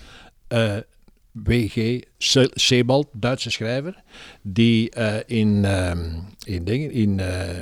W.G. 1.31 2.03
Se- 2.17 2.51
Sebald, 2.53 3.07
Duitse 3.13 3.49
schrijver, 3.49 4.03
die 4.41 4.89
eh, 4.89 5.37
in, 5.39 5.65
ehm, 5.65 6.19
in, 6.45 6.63
dingen, 6.63 6.91
in 6.91 7.19
eh, 7.19 7.59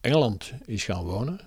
Engeland 0.00 0.52
is 0.64 0.84
gaan 0.84 1.04
wonen. 1.04 1.40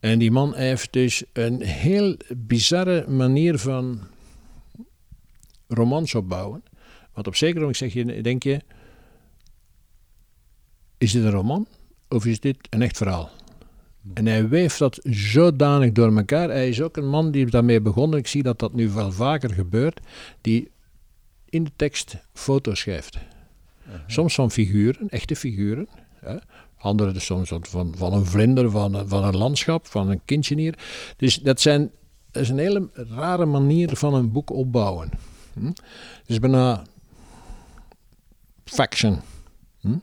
En 0.00 0.18
die 0.18 0.30
man 0.30 0.54
heeft 0.54 0.92
dus 0.92 1.24
een 1.32 1.62
heel 1.62 2.16
bizarre 2.36 3.08
manier 3.08 3.58
van 3.58 4.00
romans 5.68 6.14
opbouwen. 6.14 6.62
Want 7.12 7.26
op 7.26 7.34
zeker 7.36 7.58
moment 7.58 7.76
zeg 7.76 7.92
je, 7.92 8.22
denk 8.22 8.42
je, 8.42 8.60
is 10.98 11.12
dit 11.12 11.24
een 11.24 11.30
roman 11.30 11.66
of 12.08 12.26
is 12.26 12.40
dit 12.40 12.56
een 12.70 12.82
echt 12.82 12.96
verhaal? 12.96 13.30
En 14.14 14.26
hij 14.26 14.48
weeft 14.48 14.78
dat 14.78 14.98
zodanig 15.10 15.92
door 15.92 16.16
elkaar. 16.16 16.48
Hij 16.48 16.68
is 16.68 16.82
ook 16.82 16.96
een 16.96 17.08
man 17.08 17.30
die 17.30 17.46
daarmee 17.46 17.80
begonnen. 17.80 18.18
Ik 18.18 18.26
zie 18.26 18.42
dat 18.42 18.58
dat 18.58 18.72
nu 18.72 18.88
wel 18.90 19.12
vaker 19.12 19.50
gebeurt. 19.52 20.00
Die 20.40 20.70
in 21.48 21.64
de 21.64 21.70
tekst 21.76 22.16
foto's 22.32 22.78
schrijft. 22.80 23.18
Soms 24.06 24.34
van 24.34 24.50
figuren, 24.50 25.08
echte 25.08 25.36
figuren. 25.36 25.88
Hè. 26.14 26.36
Andere 26.78 27.12
dus 27.12 27.24
soms 27.24 27.48
van, 27.60 27.94
van 27.96 28.12
een 28.12 28.24
vlinder, 28.26 28.70
van, 28.70 28.94
een- 28.94 29.08
van 29.08 29.24
een 29.24 29.36
landschap, 29.36 29.86
van 29.86 30.10
een 30.10 30.20
kindje 30.24 30.56
hier. 30.56 30.78
Dus 31.16 31.36
dat, 31.36 31.60
zijn, 31.60 31.90
dat 32.30 32.42
is 32.42 32.48
een 32.48 32.58
hele 32.58 32.88
rare 32.92 33.44
manier 33.46 33.96
van 33.96 34.14
een 34.14 34.32
boek 34.32 34.50
opbouwen. 34.50 35.10
Hm? 35.52 35.66
Het 35.66 36.26
is 36.26 36.38
bijna 36.38 36.82
faction. 38.64 39.20
Hm? 39.80 39.96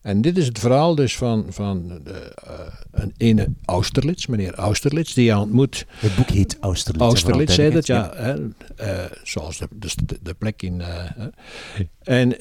En 0.00 0.20
dit 0.20 0.38
is 0.38 0.46
het 0.46 0.58
verhaal 0.58 0.94
dus 0.94 1.16
van, 1.16 1.46
van 1.48 1.88
de, 2.04 2.32
eh, 2.46 2.52
een 2.90 3.14
ene 3.16 3.48
Austerlitz, 3.64 4.26
meneer 4.26 4.54
Austerlitz, 4.54 5.14
die 5.14 5.24
je 5.24 5.38
ontmoet. 5.38 5.86
Het 5.88 6.16
boek 6.16 6.30
heet 6.30 6.56
Austerlitz. 6.60 7.04
Austerlitz, 7.04 7.54
zei 7.54 7.70
dat, 7.70 7.86
ja. 7.86 8.12
hè, 8.14 8.48
eh, 8.76 9.10
zoals 9.22 9.58
de, 9.58 9.68
de, 9.74 10.18
de 10.22 10.34
plek 10.34 10.62
in... 10.62 10.80
eh, 10.80 11.26
en 12.02 12.34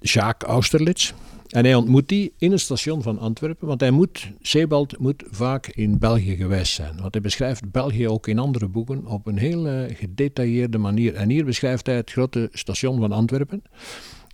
Jacques 0.00 0.50
Austerlitz. 0.50 1.12
En 1.48 1.64
hij 1.64 1.74
ontmoet 1.74 2.08
die 2.08 2.32
in 2.38 2.50
het 2.50 2.60
station 2.60 3.02
van 3.02 3.18
Antwerpen, 3.18 3.66
want 3.66 3.80
hij 3.80 3.90
moet, 3.90 4.28
Sebald 4.40 4.98
moet 4.98 5.24
vaak 5.30 5.66
in 5.66 5.98
België 5.98 6.36
geweest 6.36 6.72
zijn. 6.72 7.00
Want 7.00 7.12
hij 7.12 7.22
beschrijft 7.22 7.70
België 7.70 8.08
ook 8.08 8.28
in 8.28 8.38
andere 8.38 8.68
boeken 8.68 9.06
op 9.06 9.26
een 9.26 9.38
heel 9.38 9.86
gedetailleerde 9.88 10.78
manier. 10.78 11.14
En 11.14 11.30
hier 11.30 11.44
beschrijft 11.44 11.86
hij 11.86 11.96
het 11.96 12.10
grote 12.10 12.48
station 12.52 13.00
van 13.00 13.12
Antwerpen, 13.12 13.62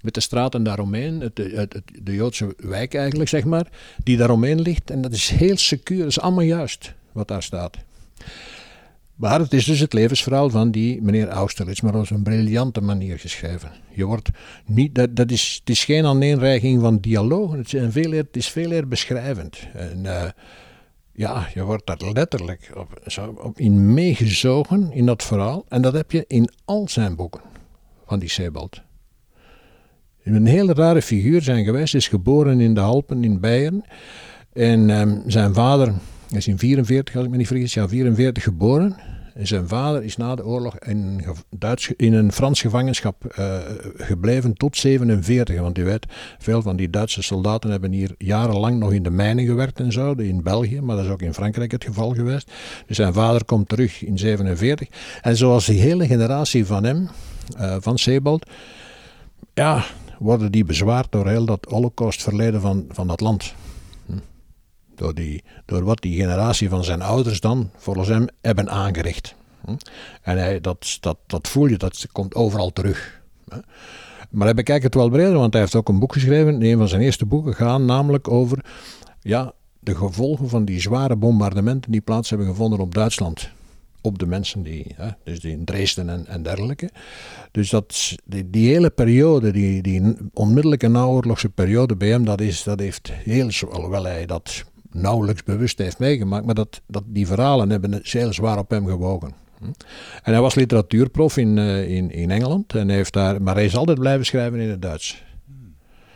met 0.01 0.15
de 0.15 0.21
straten 0.21 0.63
daaromheen, 0.63 1.21
het, 1.21 1.39
het, 1.39 1.83
de 2.03 2.15
Joodse 2.15 2.55
wijk 2.57 2.95
eigenlijk, 2.95 3.29
zeg 3.29 3.45
maar, 3.45 3.67
die 4.03 4.17
daaromheen 4.17 4.61
ligt. 4.61 4.91
En 4.91 5.01
dat 5.01 5.13
is 5.13 5.29
heel 5.29 5.57
secuur, 5.57 5.99
dat 5.99 6.07
is 6.07 6.21
allemaal 6.21 6.45
juist 6.45 6.95
wat 7.13 7.29
daar 7.29 7.43
staat. 7.43 7.77
Maar 9.15 9.41
het 9.41 9.53
is 9.53 9.65
dus 9.65 9.81
het 9.81 9.93
levensverhaal 9.93 10.51
van 10.51 10.71
die 10.71 11.03
meneer 11.03 11.29
Austerlitz, 11.29 11.81
maar 11.81 11.95
op 11.95 12.11
een 12.11 12.23
briljante 12.23 12.81
manier 12.81 13.19
geschreven. 13.19 13.71
Je 13.91 14.05
wordt 14.05 14.29
niet, 14.67 14.95
dat, 14.95 15.17
dat 15.17 15.31
is, 15.31 15.57
het 15.61 15.71
is 15.71 15.85
geen 15.85 16.07
aaneenreiging 16.07 16.81
van 16.81 16.99
dialogen, 16.99 17.59
het, 17.59 17.69
zijn 17.69 17.93
veel 17.93 18.13
eer, 18.13 18.23
het 18.23 18.37
is 18.37 18.49
veel 18.49 18.71
eer 18.71 18.89
beschrijvend. 18.89 19.59
En, 19.75 20.07
eh, 20.07 20.31
ja, 21.13 21.49
je 21.55 21.63
wordt 21.63 21.87
daar 21.87 22.13
letterlijk 22.13 22.71
op, 22.77 23.01
zo, 23.07 23.41
op 23.43 23.59
in 23.59 23.95
meegezogen 23.95 24.93
in 24.93 25.07
dat 25.07 25.23
verhaal. 25.23 25.65
En 25.69 25.83
dat 25.83 25.93
heb 25.93 26.11
je 26.11 26.25
in 26.27 26.51
al 26.65 26.89
zijn 26.89 27.17
boeken 27.17 27.41
van 28.07 28.19
die 28.19 28.29
Sebald. 28.29 28.83
Een 30.25 30.47
hele 30.47 30.73
rare 30.73 31.03
figuur 31.03 31.43
zijn 31.43 31.65
geweest, 31.65 31.95
is 31.95 32.09
geboren 32.09 32.61
in 32.61 32.75
de 32.75 32.81
Alpen 32.81 33.25
in 33.25 33.41
Beieren. 33.41 33.85
En 34.53 34.91
ehm, 34.91 35.19
zijn 35.27 35.55
vader 35.55 35.93
is 36.31 36.49
in 36.49 36.59
44, 36.59 37.17
als 37.17 37.25
ik 37.25 37.31
me 37.31 37.37
niet 37.37 37.47
vergis, 37.47 37.75
ja, 37.75 37.89
44 37.89 38.43
geboren. 38.43 38.97
En 39.35 39.47
zijn 39.47 39.69
vader 39.69 40.03
is 40.03 40.17
na 40.17 40.35
de 40.35 40.45
oorlog 40.45 40.79
in, 40.79 41.25
Duits, 41.51 41.93
in 41.97 42.13
een 42.13 42.33
Frans 42.33 42.61
gevangenschap 42.61 43.25
eh, 43.25 43.59
gebleven 43.97 44.55
tot 44.55 44.77
47. 44.77 45.61
Want 45.61 45.79
u 45.79 45.85
weet, 45.85 46.07
veel 46.39 46.63
van 46.63 46.77
die 46.77 46.91
Duitse 46.91 47.23
soldaten 47.23 47.71
hebben 47.71 47.93
hier 47.93 48.15
jarenlang 48.19 48.79
nog 48.79 48.93
in 48.93 49.03
de 49.03 49.11
mijnen 49.11 49.47
gewerkt 49.47 49.81
en 49.81 49.93
zo, 49.93 50.13
in 50.13 50.43
België, 50.43 50.81
maar 50.81 50.97
dat 50.97 51.05
is 51.05 51.11
ook 51.11 51.23
in 51.23 51.35
Frankrijk 51.35 51.71
het 51.71 51.85
geval 51.85 52.11
geweest. 52.15 52.53
Dus 52.87 52.97
zijn 52.97 53.13
vader 53.13 53.45
komt 53.45 53.69
terug 53.69 54.05
in 54.05 54.19
47. 54.19 54.89
En 55.21 55.37
zoals 55.37 55.67
die 55.67 55.81
hele 55.81 56.07
generatie 56.07 56.67
van 56.67 56.85
hem, 56.85 57.09
eh, 57.57 57.77
van 57.81 57.99
Sebald, 57.99 58.51
ja, 59.55 59.85
worden 60.21 60.53
die 60.53 60.65
bezwaard 60.65 61.13
door 61.13 61.29
heel 61.29 61.45
dat 61.45 61.67
holocaustverleden 61.69 62.61
van, 62.61 62.85
van 62.89 63.07
dat 63.07 63.21
land. 63.21 63.55
Hm. 64.07 64.13
Door, 64.95 65.15
die, 65.15 65.45
door 65.65 65.85
wat 65.85 66.01
die 66.01 66.21
generatie 66.21 66.69
van 66.69 66.85
zijn 66.85 67.03
ouders 67.03 67.41
dan 67.41 67.71
volgens 67.77 68.09
hem 68.09 68.27
hebben 68.41 68.71
aangericht. 68.71 69.35
Hm. 69.65 69.77
En 70.23 70.39
hij, 70.39 70.61
dat, 70.61 70.97
dat, 71.01 71.17
dat 71.27 71.49
voel 71.49 71.67
je, 71.67 71.77
dat 71.77 72.07
komt 72.13 72.35
overal 72.35 72.73
terug. 72.73 73.21
Hè. 73.49 73.59
Maar 74.31 74.47
hij 74.47 74.55
bekijkt 74.55 74.85
het 74.85 74.95
wel 74.95 75.09
breder, 75.09 75.39
want 75.39 75.53
hij 75.53 75.63
heeft 75.63 75.75
ook 75.75 75.89
een 75.89 75.99
boek 75.99 76.13
geschreven. 76.13 76.63
Een 76.63 76.79
van 76.79 76.89
zijn 76.89 77.03
eerste 77.03 77.27
boeken 77.27 77.55
gaan 77.55 77.85
namelijk 77.85 78.29
over 78.29 78.65
ja, 79.21 79.53
de 79.79 79.97
gevolgen 79.97 80.49
van 80.49 80.65
die 80.65 80.81
zware 80.81 81.17
bombardementen 81.17 81.93
die 81.93 82.01
plaats 82.01 82.31
hebben 82.31 82.47
gevonden 82.47 82.79
op 82.79 82.95
Duitsland. 82.95 83.51
Op 84.03 84.19
de 84.19 84.27
mensen 84.27 84.63
die, 84.63 84.87
hè, 84.95 85.09
dus 85.25 85.41
die 85.41 85.53
in 85.53 85.65
Dresden 85.65 86.09
en, 86.09 86.27
en 86.27 86.43
dergelijke. 86.43 86.91
Dus 87.51 87.71
dat, 87.71 88.15
die, 88.25 88.51
die 88.51 88.73
hele 88.73 88.91
periode, 88.91 89.53
die, 89.53 89.83
die 89.83 90.17
onmiddellijke 90.33 90.89
naoorlogse 90.89 91.49
periode 91.49 91.97
bij 91.97 92.09
hem, 92.09 92.25
dat, 92.25 92.41
is, 92.41 92.63
dat 92.63 92.81
heeft 92.81 93.13
heel, 93.13 93.51
alhoewel 93.71 94.05
hij 94.05 94.27
dat 94.27 94.65
nauwelijks 94.93 95.43
bewust 95.43 95.79
heeft 95.79 95.99
meegemaakt, 95.99 96.45
maar 96.45 96.55
dat, 96.55 96.81
dat, 96.87 97.03
die 97.07 97.27
verhalen 97.27 97.71
hebben 97.71 98.01
heel 98.03 98.33
zwaar 98.33 98.59
op 98.59 98.71
hem 98.71 98.87
gewogen. 98.87 99.33
Hm. 99.59 99.65
En 100.23 100.33
hij 100.33 100.41
was 100.41 100.55
literatuurprof 100.55 101.37
in, 101.37 101.59
eh, 101.59 101.91
in, 101.91 102.11
in 102.11 102.31
Engeland, 102.31 102.75
en 102.75 102.89
heeft 102.89 103.13
daar, 103.13 103.43
maar 103.43 103.55
hij 103.55 103.65
is 103.65 103.77
altijd 103.77 103.99
blijven 103.99 104.27
schrijven 104.27 104.61
in 104.61 104.69
het 104.69 104.83
Duits. 104.83 105.23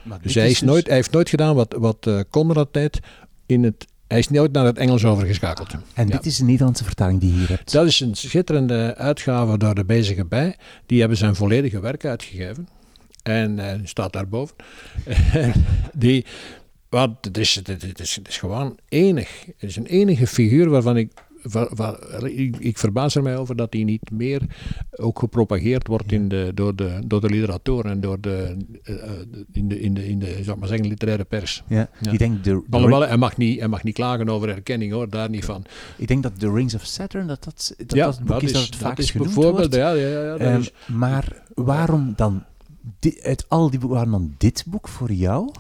Maar 0.03 0.19
Dus 0.23 0.35
hij, 0.35 0.51
is 0.51 0.61
nooit, 0.61 0.87
hij 0.87 0.97
heeft 0.97 1.13
nooit 1.13 1.29
gedaan 1.29 1.55
wat, 1.55 1.75
wat 1.79 2.07
eh, 2.07 2.21
Conrad 2.31 2.73
deed 2.73 3.01
in 3.47 3.65
het... 3.65 3.87
Hij 4.09 4.19
is 4.19 4.29
nooit 4.29 4.53
naar 4.53 4.65
het 4.65 4.79
Engels 4.79 5.05
overgeschakeld. 5.05 5.71
En 5.95 6.07
Ja. 6.09 6.13
dit 6.17 6.27
is 6.27 6.37
de 6.37 6.45
Nederlandse 6.45 6.85
vertaling 6.85 7.21
die 7.21 7.33
je 7.33 7.39
hier 7.39 7.49
hebt. 7.49 7.73
Dat 7.73 7.87
is 7.87 8.01
een 8.01 8.15
schitterende 8.15 8.95
uitgave 8.97 9.59
door 9.59 9.75
de 9.75 9.85
Bezige 9.85 10.25
Bij. 10.25 10.57
Die 10.87 11.01
hebben 11.01 11.19
zijn 11.19 11.35
volledige 11.35 11.81
werk 11.81 12.05
uitgegeven. 12.05 12.69
En 13.23 13.59
eh 13.59 13.79
staat 13.85 14.13
daarboven. 14.13 14.57
En 15.33 15.53
die, 15.95 16.25
want 16.89 17.25
het 17.25 17.39
is, 17.39 17.55
het, 17.55 17.67
het 17.67 18.01
is, 18.01 18.15
het 18.15 18.29
is 18.29 18.37
gewoon 18.39 18.79
enig. 18.89 19.45
Het 19.47 19.71
is 19.71 19.77
een 19.77 19.87
enige 19.87 20.27
figuur 20.27 20.69
waarvan 20.71 20.97
ik... 20.97 21.13
Waar, 21.51 21.69
waar- 21.75 22.27
ik, 22.27 22.57
ik 22.59 22.79
verbaas 22.79 23.15
er 23.15 23.23
mij 23.23 23.37
over 23.37 23.57
dat 23.57 23.73
hij 23.73 23.85
niet 23.85 24.11
meer 24.11 24.41
ook 24.91 25.19
gepropageerd 25.19 25.87
wordt 25.87 26.13
in 26.13 26.29
de, 26.29 26.51
door, 26.55 26.77
de, 26.77 26.99
door 27.07 27.21
de 27.21 27.29
literatuur 27.31 27.85
en 27.85 28.01
door 28.01 28.21
de, 28.21 28.57
eh, 28.83 28.95
in 29.53 29.69
de, 29.69 29.81
in 29.81 29.95
de, 29.95 30.09
in 30.09 30.19
de 30.19 30.27
zou 30.27 30.51
ik 30.51 30.57
maar 30.59 30.69
zeggen, 30.69 30.87
literaire 30.89 31.25
pers. 31.25 31.63
Ja. 31.69 31.89
Ja. 32.01 32.13
Ik, 32.13 32.19
denk 32.19 32.45
de, 32.45 32.63
Alhoewel, 32.71 33.01
hij 33.07 33.17
mag, 33.17 33.37
niet, 33.37 33.59
hij 33.59 33.69
mag 33.69 33.83
niet 33.83 33.95
klagen 33.95 34.29
over 34.29 34.49
erkenning 34.49 34.93
hoor, 34.93 35.09
daar 35.11 35.31
niet 35.31 35.45
van. 35.45 35.65
ik 35.97 36.09
denk 36.09 36.23
dat 36.23 36.39
The 36.39 36.53
Rings 36.53 36.75
of 36.75 36.85
Saturn, 36.85 37.27
dat 37.27 37.45
dat, 37.45 37.75
dat, 37.77 37.93
ja, 37.97 38.05
dat 38.05 38.17
het 38.17 38.25
boek 38.27 38.43
is 38.43 38.53
dat 38.53 38.63
het 38.63 38.71
dat 38.73 38.81
vaakst 38.81 38.99
is 38.99 39.11
genoemd 39.11 39.35
wordt. 39.35 39.75
ja, 39.75 39.91
ja, 39.93 40.09
ja, 40.09 40.23
ja, 40.23 40.31
dat 40.31 40.41
Ehm, 40.41 40.61
is- 40.61 40.73
maar 40.87 41.43
waarom 41.55 42.13
dan, 42.17 42.45
di- 42.99 43.19
uit 43.23 43.45
al 43.49 43.71
die 43.71 43.79
boeken, 43.79 43.97
waarom 43.99 44.13
dan 44.13 44.35
dit 44.39 44.65
boek 44.67 44.89
voor 44.89 45.13
jou? 45.13 45.51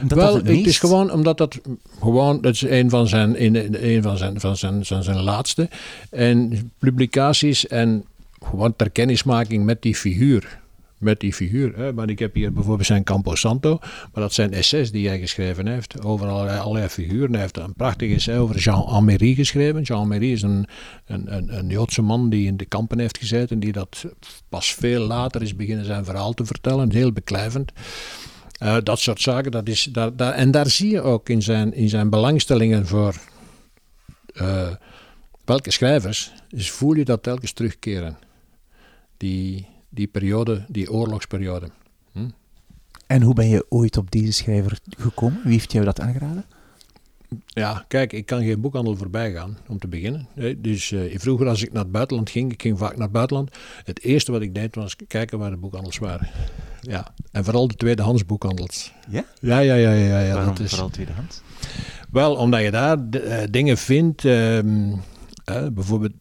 Omdat 0.00 0.18
Wel, 0.18 0.34
het, 0.34 0.46
het 0.46 0.66
is 0.66 0.78
gewoon 0.78 1.10
omdat 1.12 1.38
dat 1.38 1.60
gewoon, 2.00 2.40
dat 2.40 2.54
is 2.54 2.62
een 2.62 2.90
van 2.90 3.08
zijn, 3.08 3.44
een, 3.44 3.86
een 3.88 4.02
van 4.02 4.18
zijn, 4.18 4.40
van 4.40 4.56
zijn, 4.56 4.86
zijn, 4.86 5.02
zijn 5.02 5.20
laatste. 5.20 5.68
En 6.10 6.72
publicaties 6.78 7.66
en 7.66 8.04
gewoon 8.44 8.76
ter 8.76 8.90
kennismaking 8.90 9.64
met 9.64 9.82
die 9.82 9.94
figuur. 9.94 10.60
Met 11.02 11.20
die 11.20 11.32
figuur. 11.32 11.76
Hè. 11.76 11.92
Maar 11.92 12.10
ik 12.10 12.18
heb 12.18 12.34
hier 12.34 12.52
bijvoorbeeld 12.52 12.86
zijn 12.86 13.04
Campo 13.04 13.34
Santo. 13.34 13.78
Maar 13.80 14.22
dat 14.22 14.32
zijn 14.32 14.52
essays 14.52 14.90
die 14.90 15.08
hij 15.08 15.18
geschreven 15.18 15.66
heeft 15.66 16.02
over 16.04 16.28
allerlei, 16.28 16.88
figuren. 16.88 17.32
Hij 17.32 17.40
heeft 17.40 17.56
een 17.56 17.74
prachtig 17.74 18.14
essay 18.14 18.38
over 18.38 18.56
Jean 18.56 18.86
Améry 18.86 19.34
geschreven. 19.34 19.82
Jean 19.82 20.00
Améry 20.00 20.32
is 20.32 20.42
een, 20.42 20.66
een, 21.06 21.36
een, 21.36 21.58
een 21.58 21.68
Joodse 21.68 22.02
man 22.02 22.30
die 22.30 22.46
in 22.46 22.56
de 22.56 22.64
kampen 22.64 22.98
heeft 22.98 23.18
gezeten. 23.18 23.60
Die 23.60 23.72
dat 23.72 24.04
pas 24.48 24.74
veel 24.74 25.06
later 25.06 25.42
is 25.42 25.56
beginnen 25.56 25.84
zijn 25.84 26.04
verhaal 26.04 26.32
te 26.32 26.44
vertellen. 26.44 26.92
Heel 26.92 27.12
beklijvend. 27.12 27.72
Eh, 28.58 28.76
dat 28.82 28.98
soort 28.98 29.20
zaken. 29.20 29.50
Dat 29.50 29.68
is, 29.68 29.88
daar, 29.92 30.16
daar, 30.16 30.32
en 30.32 30.50
daar 30.50 30.68
zie 30.68 30.90
je 30.90 31.00
ook 31.00 31.28
in 31.28 31.42
zijn, 31.42 31.74
in 31.74 31.88
zijn 31.88 32.10
belangstellingen 32.10 32.86
voor 32.86 33.14
eh, 34.34 34.68
welke 35.44 35.70
schrijvers, 35.70 36.32
dus 36.48 36.70
voel 36.70 36.94
je 36.94 37.04
dat 37.04 37.22
telkens 37.22 37.52
terugkeren. 37.52 38.18
Die, 39.16 39.66
die 39.92 40.06
periode, 40.06 40.64
die 40.68 40.92
oorlogsperiode. 40.92 41.68
En 43.06 43.22
hoe 43.22 43.34
ben 43.34 43.48
je 43.48 43.66
ooit 43.68 43.96
op 43.96 44.10
deze 44.10 44.32
schrijver 44.32 44.78
gekomen? 44.98 45.40
Wie 45.42 45.52
heeft 45.52 45.72
jou 45.72 45.84
dat 45.84 46.00
aangeraden? 46.00 46.44
Ja, 47.46 47.84
kijk, 47.88 48.12
ik 48.12 48.26
kan 48.26 48.44
geen 48.44 48.60
boekhandel 48.60 48.96
voorbij 48.96 49.32
gaan, 49.32 49.58
om 49.68 49.78
te 49.78 49.88
beginnen. 49.88 50.26
Dus 50.58 50.92
eh, 50.92 51.18
vroeger 51.18 51.48
als 51.48 51.62
ik 51.62 51.72
naar 51.72 51.82
het 51.82 51.92
buitenland 51.92 52.30
ging, 52.30 52.52
ik 52.52 52.62
ging 52.62 52.78
vaak 52.78 52.92
naar 52.92 53.02
het 53.02 53.12
buitenland, 53.12 53.56
het 53.84 54.02
eerste 54.02 54.32
wat 54.32 54.42
ik 54.42 54.54
deed 54.54 54.74
was 54.74 54.96
kijken 55.08 55.38
waar 55.38 55.50
de 55.50 55.56
boekhandels 55.56 55.98
waren. 55.98 56.28
Ja, 56.80 57.14
en 57.32 57.44
vooral 57.44 57.68
de 57.68 57.74
tweedehands 57.74 58.26
boekhandels. 58.26 58.92
Ja? 59.08 59.24
Ja, 59.40 59.58
ja, 59.58 59.74
ja, 59.74 59.92
ja. 59.92 60.20
ja 60.20 60.34
waarom 60.34 60.54
dat 60.54 60.64
is, 60.64 60.70
vooral 60.70 60.90
tweedehands? 60.90 61.40
Wel, 62.10 62.34
omdat 62.34 62.62
je 62.62 62.70
daar 62.70 62.98
eh, 63.10 63.42
dingen 63.50 63.78
vindt, 63.78 64.24
ehm, 64.24 64.92
eh, 65.44 65.66
bijvoorbeeld, 65.72 66.12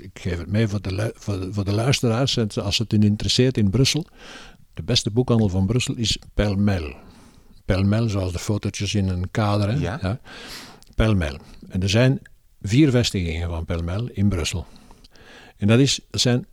ik 0.00 0.18
geef 0.18 0.38
het 0.38 0.50
mee 0.50 0.68
voor 0.68 0.82
de, 0.82 1.12
voor 1.14 1.40
de, 1.40 1.52
voor 1.52 1.64
de 1.64 1.72
luisteraars, 1.72 2.36
en 2.36 2.48
als 2.50 2.78
het 2.78 2.92
hen 2.92 3.02
interesseert 3.02 3.56
in 3.56 3.70
Brussel, 3.70 4.06
de 4.74 4.82
beste 4.82 5.10
boekhandel 5.10 5.48
van 5.48 5.66
Brussel 5.66 5.94
is 5.94 6.18
Pelmel. 6.34 6.94
Pelmel, 7.64 8.08
zoals 8.08 8.32
de 8.32 8.38
fotootjes 8.38 8.94
in 8.94 9.08
een 9.08 9.30
kader. 9.30 9.68
Hè? 9.68 9.74
Ja. 9.74 10.20
Pelmel. 10.94 11.38
En 11.68 11.82
er 11.82 11.88
zijn 11.88 12.20
vier 12.62 12.90
vestigingen 12.90 13.48
van 13.48 13.64
Pelmel 13.64 14.08
in 14.08 14.28
Brussel. 14.28 14.66
En 15.56 15.66
dat, 15.66 15.78
is, 15.78 16.00
zijn 16.10 16.46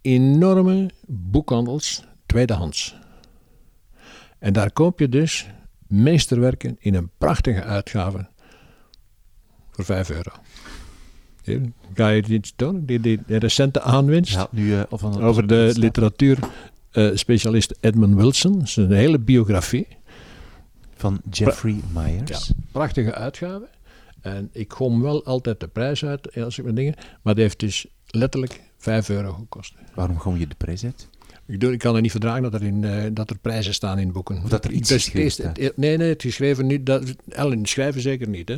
enorme 0.00 0.90
boekhandels, 1.06 2.04
tweedehands. 2.26 2.94
En 4.38 4.52
daar 4.52 4.72
koop 4.72 4.98
je 4.98 5.08
dus 5.08 5.46
meesterwerken 5.86 6.76
in 6.78 6.94
een 6.94 7.10
prachtige 7.18 7.62
uitgave 7.62 8.28
voor 9.70 9.84
5 9.84 10.10
euro. 10.10 10.30
Ga 11.94 12.08
je 12.08 12.22
iets 12.22 12.52
doen? 12.56 12.84
Die, 12.84 13.00
die, 13.00 13.20
die 13.26 13.38
recente 13.38 13.80
aanwinst 13.80 14.32
Ja, 14.32 14.48
nu, 14.50 14.74
eh, 14.74 14.82
of 14.88 15.04
over 15.04 15.46
de 15.46 15.72
literatuur 15.76 16.38
eh, 16.90 17.10
Edmund 17.80 18.14
Wilson. 18.14 18.58
Dat 18.58 18.68
is 18.68 18.76
een 18.76 18.92
hele 18.92 19.18
biografie. 19.18 19.86
Van 20.94 21.20
Jeffrey 21.30 21.80
Myers. 21.92 22.52
prachtige 22.72 23.14
uitgave. 23.14 23.68
En 24.20 24.48
ik 24.52 24.68
kom 24.68 25.02
wel 25.02 25.24
altijd 25.24 25.60
de 25.60 25.68
prijs 25.68 26.04
uit 26.04 26.36
als 26.36 26.58
ik 26.58 26.64
mijn 26.64 26.76
dingen. 26.76 26.94
Maar 27.22 27.34
die 27.34 27.42
heeft 27.42 27.60
dus 27.60 27.86
letterlijk 28.06 28.60
5 28.78 29.08
euro 29.08 29.32
gekost. 29.32 29.74
Waarom 29.94 30.18
gewoon 30.18 30.38
je 30.38 30.46
de 30.46 30.54
prijs 30.54 30.84
uit? 30.84 31.08
Ik, 31.48 31.60
doe, 31.60 31.72
ik 31.72 31.78
kan 31.78 31.94
er 31.94 32.00
niet 32.00 32.10
verdragen 32.10 32.42
dat 32.42 32.54
er, 32.54 32.62
in, 32.62 32.82
uh, 32.82 33.02
dat 33.12 33.30
er 33.30 33.38
prijzen 33.38 33.74
staan 33.74 33.98
in 33.98 34.12
boeken. 34.12 34.40
Of 34.42 34.48
dat 34.48 34.64
er 34.64 34.70
iets 34.70 34.90
is- 34.90 35.32
staat. 35.32 35.58
Nee, 35.76 35.96
nee, 35.96 36.08
het 36.08 36.22
geschreven 36.22 36.66
niet. 36.66 36.86
Dat, 36.86 37.14
Ellen, 37.28 37.66
schrijven 37.66 38.00
zeker 38.00 38.28
niet. 38.28 38.48
Hè? 38.48 38.56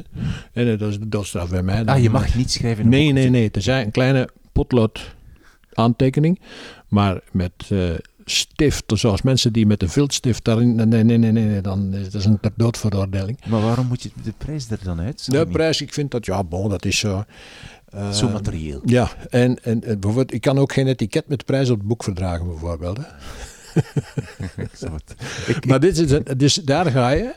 En 0.53 0.73
eh, 0.73 0.79
dat 0.79 0.91
is 0.91 0.99
de 0.99 1.09
doodstraf 1.09 1.51
bij 1.51 1.63
mij. 1.63 1.85
Ah, 1.85 2.03
je 2.03 2.11
mag 2.11 2.35
niet 2.35 2.51
schrijven 2.51 2.85
in 2.85 2.91
Nee, 2.91 3.13
nee, 3.13 3.29
nee. 3.29 3.45
Het 3.45 3.57
is 3.57 3.67
een 3.67 3.91
kleine 3.91 4.29
potlood 4.53 5.15
aantekening. 5.73 6.41
Maar 6.89 7.21
met 7.33 7.53
eh, 7.69 7.79
stift, 8.25 8.85
zoals 8.87 9.23
mensen 9.23 9.53
die 9.53 9.67
met 9.67 9.83
een 9.83 9.89
viltstift 9.89 10.45
daarin... 10.45 10.75
Nee, 10.75 10.87
nee, 10.87 11.19
nee, 11.19 11.33
nee, 11.33 11.45
nee 11.45 11.61
dan 11.61 11.95
is 11.95 12.11
dat 12.11 12.25
een 12.25 12.41
ter 12.41 12.53
doodveroordeling. 12.57 13.39
Maar 13.47 13.61
waarom 13.61 13.87
moet 13.87 14.03
je 14.03 14.11
de 14.23 14.33
prijs 14.39 14.71
er 14.71 14.79
dan 14.83 15.01
uit? 15.01 15.31
De 15.31 15.47
prijs, 15.47 15.81
ik 15.81 15.93
vind 15.93 16.11
dat, 16.11 16.27
ja, 16.27 16.45
bon, 16.45 16.69
dat 16.69 16.85
is 16.85 16.99
zo... 16.99 17.25
eh, 17.91 18.11
Zo 18.11 18.29
materieel. 18.29 18.81
Ja, 18.85 19.11
en, 19.31 19.63
en, 19.63 19.85
en 19.85 20.01
bijvoorbeeld, 20.01 20.33
ik 20.33 20.41
kan 20.41 20.59
ook 20.59 20.73
geen 20.73 20.87
etiket 20.87 21.29
met 21.29 21.45
prijs 21.45 21.71
op 21.71 21.79
het 21.79 21.89
boek 21.89 22.03
verdragen, 22.03 22.47
bijvoorbeeld. 22.47 22.99
Hè. 22.99 23.05
Ik 25.47 25.67
Maar 25.69 25.81
dit 25.81 25.99
is, 25.99 26.21
dus 26.37 26.55
daar 26.55 26.87
ga 26.87 27.11
je. 27.11 27.35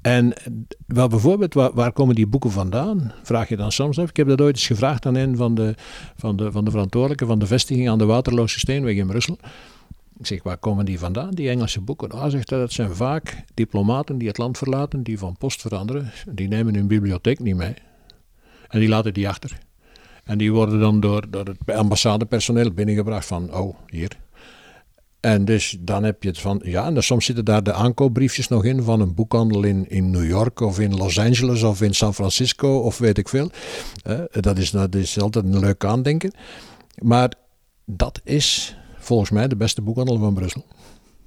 En 0.00 0.32
wel 0.86 1.08
bijvoorbeeld, 1.08 1.54
waar, 1.54 1.72
waar 1.74 1.92
komen 1.92 2.14
die 2.14 2.26
boeken 2.26 2.50
vandaan? 2.50 3.12
Vraag 3.22 3.48
je 3.48 3.56
dan 3.56 3.72
soms 3.72 3.98
af. 3.98 4.08
Ik 4.08 4.16
heb 4.16 4.28
dat 4.28 4.40
ooit 4.40 4.54
eens 4.54 4.66
gevraagd 4.66 5.06
aan 5.06 5.14
een 5.14 5.36
van 5.36 5.54
de, 5.54 5.74
van 6.16 6.36
de, 6.36 6.52
van 6.52 6.64
de 6.64 6.70
verantwoordelijken 6.70 7.26
van 7.26 7.38
de 7.38 7.46
vestiging 7.46 7.88
aan 7.88 7.98
de 7.98 8.04
Waterloose 8.04 8.58
Steenweg 8.58 8.96
in 8.96 9.06
Brussel. 9.06 9.38
Ik 10.18 10.26
zeg, 10.26 10.42
waar 10.42 10.58
komen 10.58 10.84
die 10.84 10.98
vandaan, 10.98 11.30
die 11.30 11.48
Engelse 11.48 11.80
boeken? 11.80 12.10
Ah, 12.10 12.30
zegt 12.30 12.50
hij, 12.50 12.58
dat 12.58 12.72
zijn 12.72 12.94
vaak 12.94 13.44
diplomaten 13.54 14.18
die 14.18 14.28
het 14.28 14.38
land 14.38 14.58
verlaten, 14.58 15.02
die 15.02 15.18
van 15.18 15.36
post 15.36 15.60
veranderen. 15.60 16.10
Die 16.30 16.48
nemen 16.48 16.74
hun 16.74 16.86
bibliotheek 16.86 17.38
niet 17.38 17.56
mee. 17.56 17.74
En 18.68 18.80
die 18.80 18.88
laten 18.88 19.14
die 19.14 19.28
achter. 19.28 19.58
En 20.28 20.38
die 20.38 20.52
worden 20.52 20.80
dan 20.80 21.00
door, 21.00 21.30
door 21.30 21.44
het 21.44 21.76
ambassadepersoneel 21.76 22.70
binnengebracht 22.70 23.26
van, 23.26 23.54
oh, 23.54 23.76
hier. 23.86 24.18
En 25.20 25.44
dus 25.44 25.76
dan 25.80 26.04
heb 26.04 26.22
je 26.22 26.28
het 26.28 26.38
van, 26.38 26.60
ja, 26.64 26.86
en 26.86 26.94
dan 26.94 27.02
soms 27.02 27.24
zitten 27.24 27.44
daar 27.44 27.62
de 27.62 27.72
aankoopbriefjes 27.72 28.48
nog 28.48 28.64
in 28.64 28.82
van 28.82 29.00
een 29.00 29.14
boekhandel 29.14 29.62
in, 29.62 29.88
in 29.88 30.10
New 30.10 30.26
York 30.26 30.60
of 30.60 30.80
in 30.80 30.94
Los 30.94 31.18
Angeles 31.18 31.62
of 31.62 31.82
in 31.82 31.94
San 31.94 32.14
Francisco 32.14 32.78
of 32.78 32.98
weet 32.98 33.18
ik 33.18 33.28
veel. 33.28 33.50
Dat, 34.30 34.58
is, 34.58 34.70
dat 34.70 34.94
is 34.94 35.20
altijd 35.20 35.44
een 35.44 35.58
leuk 35.58 35.84
aandenken. 35.84 36.32
Maar 37.02 37.32
dat 37.84 38.20
is 38.24 38.76
volgens 38.98 39.30
mij 39.30 39.48
de 39.48 39.56
beste 39.56 39.82
boekhandel 39.82 40.18
van 40.18 40.34
Brussel. 40.34 40.64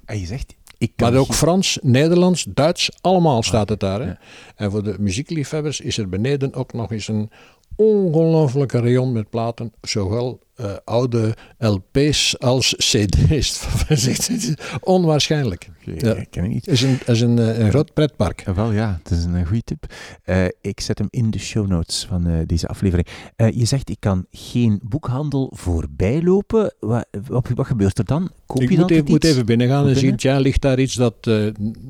En 0.04 0.18
je 0.18 0.26
zegt, 0.26 0.54
ik 0.78 0.92
kan 0.96 1.12
Maar 1.12 1.20
ook 1.20 1.34
Frans, 1.34 1.78
Nederlands, 1.82 2.46
Duits, 2.48 2.90
allemaal 3.00 3.42
staat 3.42 3.68
het 3.68 3.80
daar. 3.80 4.00
Hè? 4.00 4.06
ja. 4.06 4.18
En 4.56 4.70
voor 4.70 4.82
de 4.82 4.94
muziekliefhebbers 4.98 5.80
is 5.80 5.98
er 5.98 6.08
beneden 6.08 6.54
ook 6.54 6.72
nog 6.72 6.92
eens 6.92 7.08
een 7.08 7.30
ongelofelijke 7.76 8.80
rayon 8.80 9.12
met 9.12 9.30
platen. 9.30 9.72
Zowel 9.80 10.40
eh, 10.62 10.70
oude 10.84 11.34
LP's 11.58 12.38
als 12.38 12.74
CD's. 12.78 13.66
Onwaarschijnlijk. 14.80 15.70
Ik 15.84 16.00
Ja. 16.02 16.14
ken 16.30 16.42
het 16.42 16.52
niet. 16.52 16.64
Het 16.66 16.74
is 16.74 16.82
een, 16.82 16.98
is 17.06 17.20
een, 17.20 17.38
eh, 17.38 17.58
een 17.58 17.70
groot 17.70 17.92
pretpark. 17.94 18.40
Eh, 18.40 18.54
Wel 18.54 18.72
ja, 18.72 19.00
het 19.02 19.12
is 19.18 19.24
een 19.24 19.46
goede 19.46 19.62
tip. 19.64 19.84
Eh, 20.24 20.44
ik 20.60 20.80
zet 20.80 20.98
hem 20.98 21.06
in 21.10 21.30
de 21.30 21.38
show 21.38 21.66
notes 21.68 22.04
van 22.08 22.26
eh, 22.26 22.34
deze 22.46 22.66
aflevering. 22.68 23.08
Eh, 23.36 23.50
je 23.50 23.64
zegt, 23.64 23.90
ik 23.90 23.96
kan 24.00 24.26
geen 24.30 24.80
boekhandel 24.82 25.52
voorbij 25.54 26.22
lopen. 26.22 26.74
Wat, 26.80 27.06
wat, 27.26 27.48
wat 27.54 27.66
gebeurt 27.66 27.98
er 27.98 28.04
dan? 28.04 28.30
Koop 28.46 28.60
Ik 28.62 28.68
je 28.70 28.74
dan 28.76 28.82
moet 28.84 28.90
even, 28.92 29.10
moet 29.10 29.24
even 29.24 29.46
binnengaan 29.46 29.88
en 29.88 29.96
zien, 29.96 30.14
ja, 30.16 30.38
ligt 30.38 30.60
daar 30.60 30.78
iets 30.78 30.94
dat, 30.94 31.14
eh, 31.20 31.46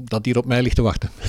dat 0.08 0.24
hier 0.24 0.38
op 0.38 0.46
mij 0.46 0.62
ligt 0.62 0.76
te 0.76 0.82
wachten. 0.82 1.10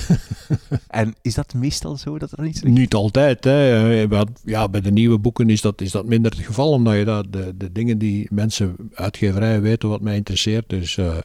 En 0.88 1.14
is 1.22 1.34
dat 1.34 1.54
meestal 1.54 1.96
zo 1.96 2.18
dat 2.18 2.32
er 2.38 2.44
iets 2.46 2.62
ligt? 2.62 2.76
Niet 2.76 2.94
altijd. 2.94 3.44
Hè. 3.44 4.02
Eh, 4.02 4.20
Ja, 4.44 4.68
bij 4.68 4.80
de 4.80 4.90
nieuwe 4.92 5.18
boeken 5.18 5.50
is 5.50 5.60
dat, 5.60 5.80
is 5.80 5.90
dat 5.90 6.06
minder 6.06 6.30
het 6.36 6.40
geval, 6.46 6.70
omdat 6.70 6.94
je 6.96 7.04
dat, 7.04 7.26
de, 7.34 7.56
de 7.56 7.72
dingen 7.72 7.98
die 7.98 8.26
mensen, 8.30 8.76
uitgeverijen 8.94 9.62
weten 9.62 9.88
wat 9.88 10.00
mij 10.00 10.16
interesseert. 10.16 10.68
Dus 10.68 10.96
eh. 10.96 11.16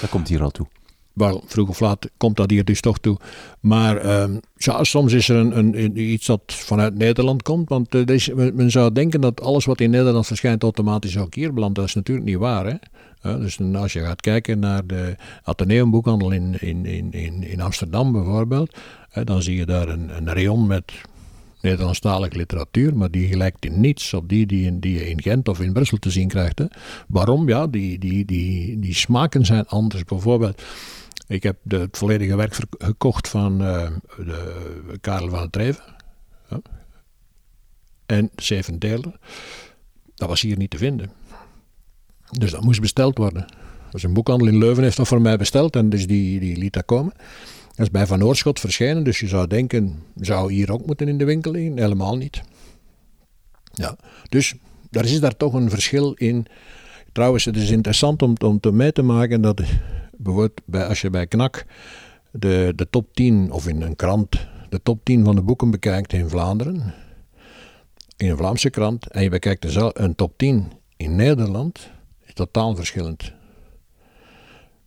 Dat 0.00 0.10
komt 0.10 0.28
hier 0.28 0.42
al 0.42 0.50
toe. 0.50 0.66
wel, 1.12 1.42
vroeg 1.46 1.68
of 1.68 1.80
laat 1.80 2.10
komt 2.16 2.36
dat 2.36 2.50
hier 2.50 2.64
dus 2.64 2.80
toch 2.80 2.98
toe. 2.98 3.18
Maar 3.60 3.96
ehm, 3.96 4.36
ja, 4.56 4.84
soms 4.84 5.12
is 5.12 5.28
er 5.28 5.36
een, 5.36 5.56
een, 5.82 5.98
iets 5.98 6.26
dat 6.26 6.42
vanuit 6.46 6.94
Nederland 6.94 7.42
komt. 7.42 7.68
Want 7.68 7.94
eh, 7.94 8.06
is- 8.06 8.30
men, 8.34 8.70
zou 8.70 8.92
denken 8.92 9.20
dat 9.20 9.40
alles 9.40 9.64
wat 9.64 9.80
in 9.80 9.90
Nederland 9.90 10.26
verschijnt 10.26 10.62
automatisch 10.62 11.18
ook 11.18 11.34
hier 11.34 11.54
belandt. 11.54 11.76
Dat 11.76 11.84
is 11.84 11.94
natuurlijk 11.94 12.26
niet 12.26 12.36
waar. 12.36 12.66
Hè? 12.66 12.74
Ja, 13.22 13.36
dus 13.36 13.58
als 13.74 13.92
je 13.92 14.00
gaat 14.00 14.20
kijken 14.20 14.58
naar 14.58 14.86
de 14.86 15.16
Atheneum 15.42 15.90
boekhandel 15.90 16.30
in, 16.30 16.56
in, 16.60 16.86
in, 16.86 17.12
in, 17.12 17.42
in 17.42 17.60
Amsterdam 17.60 18.12
bijvoorbeeld, 18.12 18.76
dan 19.24 19.42
zie 19.42 19.56
je 19.56 19.66
daar 19.66 19.88
een, 19.88 20.16
een 20.16 20.32
rayon 20.32 20.66
met 20.66 20.92
Nederlandstalige 21.60 22.36
literatuur, 22.36 22.96
maar 22.96 23.10
die 23.10 23.28
gelijkt 23.28 23.64
in 23.64 23.80
niets 23.80 24.14
op 24.14 24.28
die 24.28 24.46
die, 24.46 24.78
die 24.78 24.94
je 24.94 25.08
in 25.08 25.22
Gent 25.22 25.48
of 25.48 25.60
in 25.60 25.72
Brussel 25.72 25.98
te 25.98 26.10
zien 26.10 26.28
krijgt. 26.28 26.60
Waarom? 27.08 27.48
Ja, 27.48 27.66
die, 27.66 27.98
die, 27.98 28.24
die, 28.24 28.78
die 28.78 28.94
smaken 28.94 29.46
zijn 29.46 29.66
anders. 29.66 30.04
Bijvoorbeeld, 30.04 30.62
ik 31.26 31.42
heb 31.42 31.56
het 31.68 31.96
volledige 31.96 32.36
werk 32.36 32.56
gekocht 32.78 33.28
van 33.28 33.60
eh, 33.64 33.90
de, 34.16 34.98
Karel 35.00 35.28
van 35.28 35.40
het 35.40 35.52
Treven. 35.52 35.84
En 38.06 38.30
zeven 38.36 38.78
delen. 38.78 39.14
Dat 40.14 40.28
was 40.28 40.40
hier 40.40 40.56
niet 40.56 40.70
te 40.70 40.78
vinden. 40.78 41.10
Dus 42.30 42.50
dat 42.50 42.64
moest 42.64 42.80
besteld 42.80 43.18
worden. 43.18 43.46
Dus 43.90 44.02
een 44.02 44.12
boekhandel 44.12 44.46
in 44.48 44.58
Leuven 44.58 44.82
heeft 44.82 44.96
dat 44.96 45.08
voor 45.08 45.20
mij 45.20 45.36
besteld 45.36 45.76
en 45.76 45.88
dus 45.88 46.06
die, 46.06 46.40
die 46.40 46.56
liet 46.56 46.72
dat 46.72 46.84
komen. 46.84 47.12
Dat 47.80 47.88
is 47.88 47.98
bij 47.98 48.06
Van 48.06 48.24
Oorschot 48.24 48.60
verschenen, 48.60 49.04
dus 49.04 49.20
je 49.20 49.28
zou 49.28 49.46
denken, 49.46 50.02
zou 50.14 50.52
hier 50.52 50.72
ook 50.72 50.86
moeten 50.86 51.08
in 51.08 51.18
de 51.18 51.24
winkel 51.24 51.52
liggen? 51.52 51.78
Helemaal 51.78 52.16
niet. 52.16 52.40
Ja, 53.72 53.96
dus 54.28 54.54
daar 54.90 55.04
is 55.04 55.20
daar 55.20 55.36
toch 55.36 55.52
een 55.52 55.70
verschil 55.70 56.12
in. 56.12 56.46
Trouwens, 57.12 57.44
het 57.44 57.56
is 57.56 57.70
interessant 57.70 58.22
om, 58.22 58.34
om 58.44 58.60
te 58.60 58.72
mee 58.72 58.92
te 58.92 59.02
maken 59.02 59.40
dat 59.40 59.62
bijvoorbeeld 60.16 60.60
bij, 60.64 60.86
als 60.86 61.00
je 61.00 61.10
bij 61.10 61.26
KNAK 61.26 61.64
de, 62.30 62.72
de 62.76 62.90
top 62.90 63.14
10 63.14 63.50
of 63.50 63.68
in 63.68 63.82
een 63.82 63.96
krant 63.96 64.46
de 64.68 64.82
top 64.82 65.04
10 65.04 65.24
van 65.24 65.34
de 65.34 65.42
boeken 65.42 65.70
bekijkt 65.70 66.12
in 66.12 66.28
Vlaanderen, 66.28 66.94
in 68.16 68.30
een 68.30 68.36
Vlaamse 68.36 68.70
krant, 68.70 69.10
en 69.10 69.22
je 69.22 69.30
bekijkt 69.30 69.76
een 69.76 70.14
top 70.14 70.38
10 70.38 70.72
in 70.96 71.16
Nederland, 71.16 71.90
is 72.26 72.34
totaal 72.34 72.76
verschillend. 72.76 73.32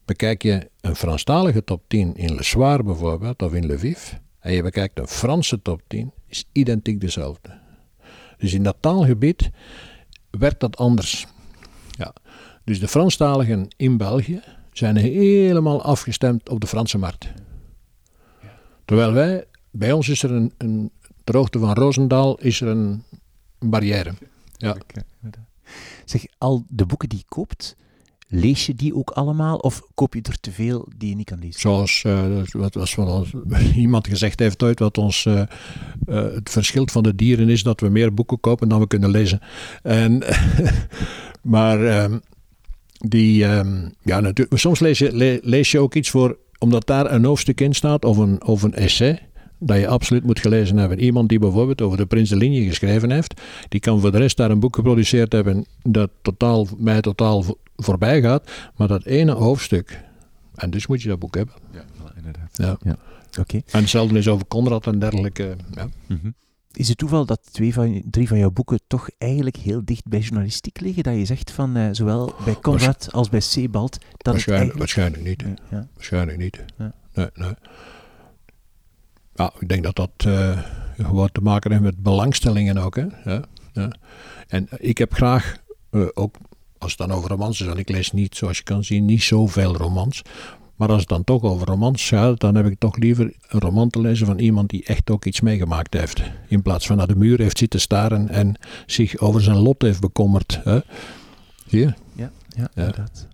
Bekijk 0.05 0.43
je 0.43 0.69
een 0.81 0.95
Franstalige 0.95 1.63
top 1.63 1.83
10 1.87 2.15
in 2.15 2.35
Le 2.35 2.43
Soir 2.43 2.83
bijvoorbeeld, 2.83 3.41
of 3.41 3.53
in 3.53 3.73
Lviv, 3.73 4.11
en 4.39 4.53
je 4.53 4.61
bekijkt 4.61 4.99
een 4.99 5.07
Franse 5.07 5.61
top 5.61 5.81
10, 5.87 6.11
is 6.27 6.45
identiek 6.51 7.01
dezelfde. 7.01 7.59
Dus 8.37 8.53
in 8.53 8.63
dat 8.63 8.77
taalgebied 8.79 9.49
werkt 10.29 10.59
dat 10.59 10.77
anders. 10.77 11.27
Ja. 11.89 12.13
Dus 12.63 12.79
de 12.79 12.87
Franstaligen 12.87 13.67
in 13.77 13.97
België 13.97 14.41
zijn 14.71 14.95
helemaal 14.95 15.81
afgestemd 15.81 16.49
op 16.49 16.59
de 16.59 16.67
Franse 16.67 16.97
markt. 16.97 17.31
Terwijl 18.85 19.13
wij, 19.13 19.45
bij 19.71 19.91
ons 19.91 20.09
is 20.09 20.23
er 20.23 20.31
een, 20.31 20.53
een 20.57 20.91
ter 21.23 21.35
hoogte 21.35 21.59
van 21.59 21.73
Roosendaal 21.73 22.37
is 22.39 22.61
er 22.61 22.67
een, 22.67 23.03
een 23.59 23.69
barrière. 23.69 24.13
Ja. 24.51 24.77
Zeg, 26.05 26.25
al 26.37 26.63
de 26.67 26.85
boeken 26.85 27.09
die 27.09 27.17
je 27.17 27.25
koopt, 27.27 27.75
lees 28.33 28.65
je 28.65 28.75
die 28.75 28.95
ook 28.95 29.09
allemaal? 29.09 29.57
Of 29.57 29.81
koop 29.93 30.13
je 30.13 30.21
er 30.21 30.39
te 30.39 30.51
veel 30.51 30.87
die 30.97 31.09
je 31.09 31.15
niet 31.15 31.25
kan 31.25 31.39
lezen? 31.39 31.59
Zoals 31.59 32.01
eh, 32.05 32.25
wat 32.51 32.73
was 32.73 32.93
van 32.93 33.25
iemand 33.75 34.07
gezegd 34.07 34.39
heeft 34.39 34.63
ooit, 34.63 34.79
wat 34.79 34.97
ons 34.97 35.25
eh, 35.25 35.41
eh, 35.41 35.47
het 36.05 36.49
verschil 36.49 36.87
van 36.91 37.03
de 37.03 37.15
dieren 37.15 37.49
is 37.49 37.63
dat 37.63 37.79
we 37.79 37.89
meer 37.89 38.13
boeken 38.13 38.39
kopen 38.39 38.69
dan 38.69 38.79
we 38.79 38.87
kunnen 38.87 39.09
lezen. 39.09 39.39
En, 39.83 40.23
maar 41.41 41.85
ehm, 41.85 42.17
die, 42.97 43.45
ehm, 43.45 43.89
ja, 44.01 44.19
natuurlijk, 44.19 44.59
soms 44.59 44.79
lees 44.79 44.99
je, 44.99 45.15
le- 45.15 45.39
lees 45.41 45.71
je 45.71 45.79
ook 45.79 45.95
iets 45.95 46.09
voor, 46.09 46.37
omdat 46.59 46.87
daar 46.87 47.11
een 47.11 47.25
hoofdstuk 47.25 47.61
in 47.61 47.73
staat 47.73 48.05
of 48.05 48.17
een, 48.17 48.43
of 48.45 48.63
een 48.63 48.73
essay. 48.73 49.19
Dat 49.65 49.77
je 49.79 49.87
absoluut 49.87 50.23
moet 50.23 50.39
gelezen 50.39 50.77
hebben. 50.77 50.99
Iemand 50.99 51.29
die 51.29 51.39
bijvoorbeeld 51.39 51.81
over 51.81 51.97
de 51.97 52.05
Prins 52.05 52.29
de 52.29 52.35
Linie 52.35 52.67
geschreven 52.67 53.11
heeft, 53.11 53.41
die 53.69 53.79
kan 53.79 53.99
voor 54.01 54.11
de 54.11 54.17
rest 54.17 54.37
daar 54.37 54.51
een 54.51 54.59
boek 54.59 54.75
geproduceerd 54.75 55.31
hebben 55.31 55.65
dat 55.81 56.09
totaal, 56.21 56.67
mij 56.77 57.01
totaal 57.01 57.41
vo- 57.43 57.57
voorbij 57.75 58.21
gaat. 58.21 58.51
Maar 58.75 58.87
dat 58.87 59.05
ene 59.05 59.31
hoofdstuk, 59.31 60.03
en 60.55 60.69
dus 60.69 60.87
moet 60.87 61.01
je 61.01 61.09
dat 61.09 61.19
boek 61.19 61.35
hebben. 61.35 61.53
Ja, 61.73 61.83
inderdaad. 62.15 62.77
Ja. 62.83 62.95
Oké. 63.39 63.55
En 63.71 63.79
hetzelfde 63.79 64.17
is 64.17 64.27
over 64.27 64.47
Conrad 64.47 64.87
en 64.87 64.99
dergelijke. 64.99 65.55
Ja. 65.75 65.87
Mhm. 66.07 66.29
Is 66.71 66.87
het 66.87 66.97
toeval 66.97 67.25
dat 67.25 67.39
twee 67.51 67.73
van, 67.73 68.01
drie 68.11 68.27
van 68.27 68.37
jouw 68.37 68.51
boeken 68.51 68.79
toch 68.87 69.09
eigenlijk 69.17 69.55
heel 69.55 69.81
dicht 69.85 70.07
bij 70.07 70.19
journalistiek 70.19 70.79
liggen? 70.79 71.03
Dat 71.03 71.15
je 71.15 71.25
zegt 71.25 71.51
van 71.51 71.75
eh, 71.75 71.87
zowel 71.91 72.33
bij 72.45 72.55
Conrad 72.61 73.07
als 73.11 73.29
bij 73.29 73.39
Sebald 73.39 73.91
dat 73.91 74.01
het 74.01 74.25
Waarschijnlijk, 74.25 74.77
eigenlijk... 74.77 74.77
waarschijnlijk 74.79 75.23
niet. 75.23 75.59
Ja. 75.71 75.87
Waarschijnlijk 75.93 76.37
niet. 76.37 76.63
Ja. 76.77 76.93
Nee, 77.13 77.27
nee. 77.33 77.53
Ja, 79.33 79.53
ik 79.59 79.69
denk 79.69 79.83
dat 79.83 79.95
dat 79.95 80.11
eh, 80.17 80.59
gewoon 80.97 81.29
te 81.31 81.41
maken 81.41 81.71
heeft 81.71 81.83
met 81.83 82.03
belangstellingen 82.03 82.77
ook. 82.77 82.95
Hè? 82.95 83.05
Ja, 83.23 83.43
ja. 83.73 83.91
En 84.47 84.67
ik 84.77 84.97
heb 84.97 85.13
graag, 85.13 85.57
eh, 85.89 86.01
ook 86.13 86.35
als 86.77 86.91
het 86.91 87.07
dan 87.07 87.17
over 87.17 87.29
romans 87.29 87.61
is, 87.61 87.67
en 87.67 87.77
ik 87.77 87.89
lees 87.89 88.11
niet, 88.11 88.35
zoals 88.35 88.57
je 88.57 88.63
kan 88.63 88.83
zien, 88.83 89.05
niet 89.05 89.23
zoveel 89.23 89.75
romans. 89.75 90.21
Maar 90.75 90.89
als 90.89 90.99
het 90.99 91.09
dan 91.09 91.23
toch 91.23 91.41
over 91.41 91.67
romans 91.67 92.07
gaat, 92.07 92.39
dan 92.39 92.55
heb 92.55 92.65
ik 92.65 92.79
toch 92.79 92.97
liever 92.97 93.33
een 93.47 93.59
roman 93.59 93.89
te 93.89 93.99
lezen 93.99 94.25
van 94.25 94.39
iemand 94.39 94.69
die 94.69 94.85
echt 94.85 95.09
ook 95.09 95.25
iets 95.25 95.41
meegemaakt 95.41 95.93
heeft. 95.93 96.21
In 96.47 96.61
plaats 96.61 96.85
van 96.85 96.97
naar 96.97 97.07
de 97.07 97.15
muur 97.15 97.39
heeft 97.39 97.57
zitten 97.57 97.79
staren 97.79 98.29
en 98.29 98.55
zich 98.85 99.17
over 99.17 99.41
zijn 99.41 99.57
lot 99.57 99.81
heeft 99.81 99.99
bekommerd. 99.99 100.59
Hè? 100.63 100.79
Zie 101.67 101.79
je? 101.79 101.93
Ja, 102.13 102.31
ja, 102.47 102.69
inderdaad. 102.75 103.27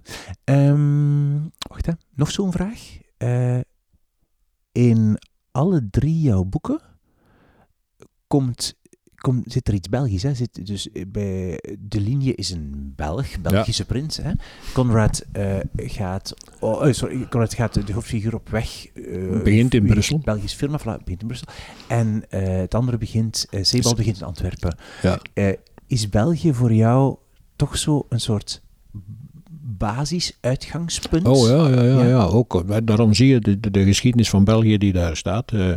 Ehm, 0.44 1.40
wacht 1.70 1.86
hè, 1.86 1.92
nog 2.16 2.32
zo'n 2.32 2.52
vraag. 2.52 2.80
Uh, 3.18 3.60
in 4.72 5.20
alle 5.52 5.88
drie 5.92 6.22
jouw 6.22 6.44
boeken 6.44 6.82
komt, 8.28 8.76
komt, 9.16 9.52
zit 9.52 9.68
er 9.68 9.74
iets 9.74 9.90
Belgisch. 9.90 10.24
Hè? 10.24 10.34
Zit, 10.34 10.66
dus 10.66 10.90
bij 11.08 11.60
De 11.80 12.00
Linie 12.00 12.36
is 12.36 12.50
een 12.50 12.94
Belg, 12.96 13.40
Belgische 13.42 13.86
prins. 13.86 14.18
Hè? 14.18 14.32
Conrad, 14.74 15.26
uh, 15.38 15.58
gaat, 15.76 16.34
oh, 16.60 16.82
oh, 16.82 16.94
sorry, 16.94 17.28
Conrad 17.28 17.54
gaat 17.54 17.88
de 17.88 17.94
hoofdfiguur 17.94 18.36
op 18.36 18.50
weg. 18.50 18.88
Uh, 18.94 19.44
begint 19.44 19.74
in 19.74 19.86
Brussel. 19.86 20.20
Belgisch 20.20 20.54
firma, 20.54 20.80
voilà, 20.80 21.04
begint 21.04 21.22
in 21.22 21.28
Brussel. 21.28 21.48
En 21.88 22.24
uh, 22.30 22.48
het 22.48 22.76
andere 22.76 22.98
begint, 22.98 23.48
Sebald 23.62 23.96
begint 23.96 24.18
in 24.18 24.26
Antwerpen. 24.26 24.78
Ja. 25.02 25.20
is 25.88 26.10
België 26.10 26.54
voor 26.54 26.74
jou 26.74 27.18
toch 27.56 27.78
zo 27.78 28.06
een 28.10 28.22
soort 28.22 28.62
basisuitgangspunt. 29.80 31.28
Oh 31.28 31.48
ja, 31.48 31.68
ja, 31.68 31.82
ja, 31.82 32.04
ja. 32.04 32.24
ook. 32.24 32.86
Daarom 32.86 33.14
zie 33.14 33.28
je 33.28 33.40
de, 33.40 33.72
de, 33.72 33.84
geschiedenis 33.84 34.30
van 34.30 34.44
België 34.44 34.78
die 34.78 34.94
daar 34.94 35.18
staat. 35.18 35.52
Uh, 35.52 35.74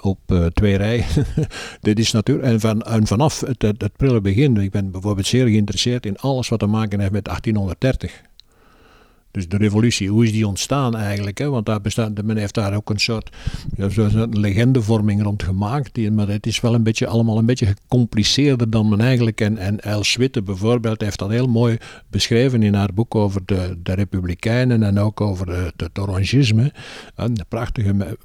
op 0.00 0.18
uh, 0.26 0.46
twee 0.46 0.76
rijen. 0.76 1.04
Dit 1.80 1.98
is 1.98 2.12
natuurlijk. 2.12 2.48
En, 2.48 2.60
van, 2.60 2.82
en 2.82 3.06
vanaf 3.06 3.40
het, 3.40 3.62
het, 3.62 3.80
het 3.80 3.96
prille 3.96 4.20
begin. 4.20 4.56
Ik 4.56 4.70
ben 4.70 4.90
bijvoorbeeld 4.90 5.26
zeer 5.26 5.46
geïnteresseerd 5.46 6.06
in 6.06 6.16
alles 6.16 6.48
wat 6.48 6.58
te 6.58 6.66
maken 6.66 7.00
heeft 7.00 7.12
met 7.12 7.24
1830. 7.24 8.22
Dus 9.36 9.48
de 9.48 9.56
revolutie, 9.56 10.08
hoe 10.08 10.24
is 10.24 10.32
die 10.32 10.46
ontstaan 10.46 10.96
eigenlijk? 10.96 11.38
Hè? 11.38 11.50
Want 11.50 11.66
daar 11.66 11.80
bestaat, 11.80 12.22
men 12.22 12.36
heeft 12.36 12.54
daar 12.54 12.74
ook 12.74 12.90
een 12.90 12.98
soort 12.98 13.30
een 13.76 14.38
legendevorming 14.38 15.22
rond 15.22 15.42
gemaakt. 15.42 16.10
Maar 16.10 16.28
het 16.28 16.46
is 16.46 16.60
wel 16.60 16.74
een 16.74 16.82
beetje, 16.82 17.06
allemaal 17.06 17.38
een 17.38 17.46
beetje 17.46 17.66
gecompliceerder 17.66 18.70
dan 18.70 18.88
men 18.88 19.00
eigenlijk. 19.00 19.40
En, 19.40 19.58
en 19.58 19.80
Els 19.80 20.16
Witte 20.16 20.42
bijvoorbeeld 20.42 21.00
heeft 21.00 21.18
dat 21.18 21.30
heel 21.30 21.46
mooi 21.46 21.76
beschreven 22.10 22.62
in 22.62 22.74
haar 22.74 22.94
boek 22.94 23.14
over 23.14 23.42
de, 23.44 23.78
de 23.82 23.92
Republikeinen 23.92 24.82
en 24.82 24.98
ook 24.98 25.20
over 25.20 25.48
het, 25.48 25.74
het 25.76 25.98
Orangisme. 25.98 26.72
Een 27.14 27.36
prachtige 27.48 28.16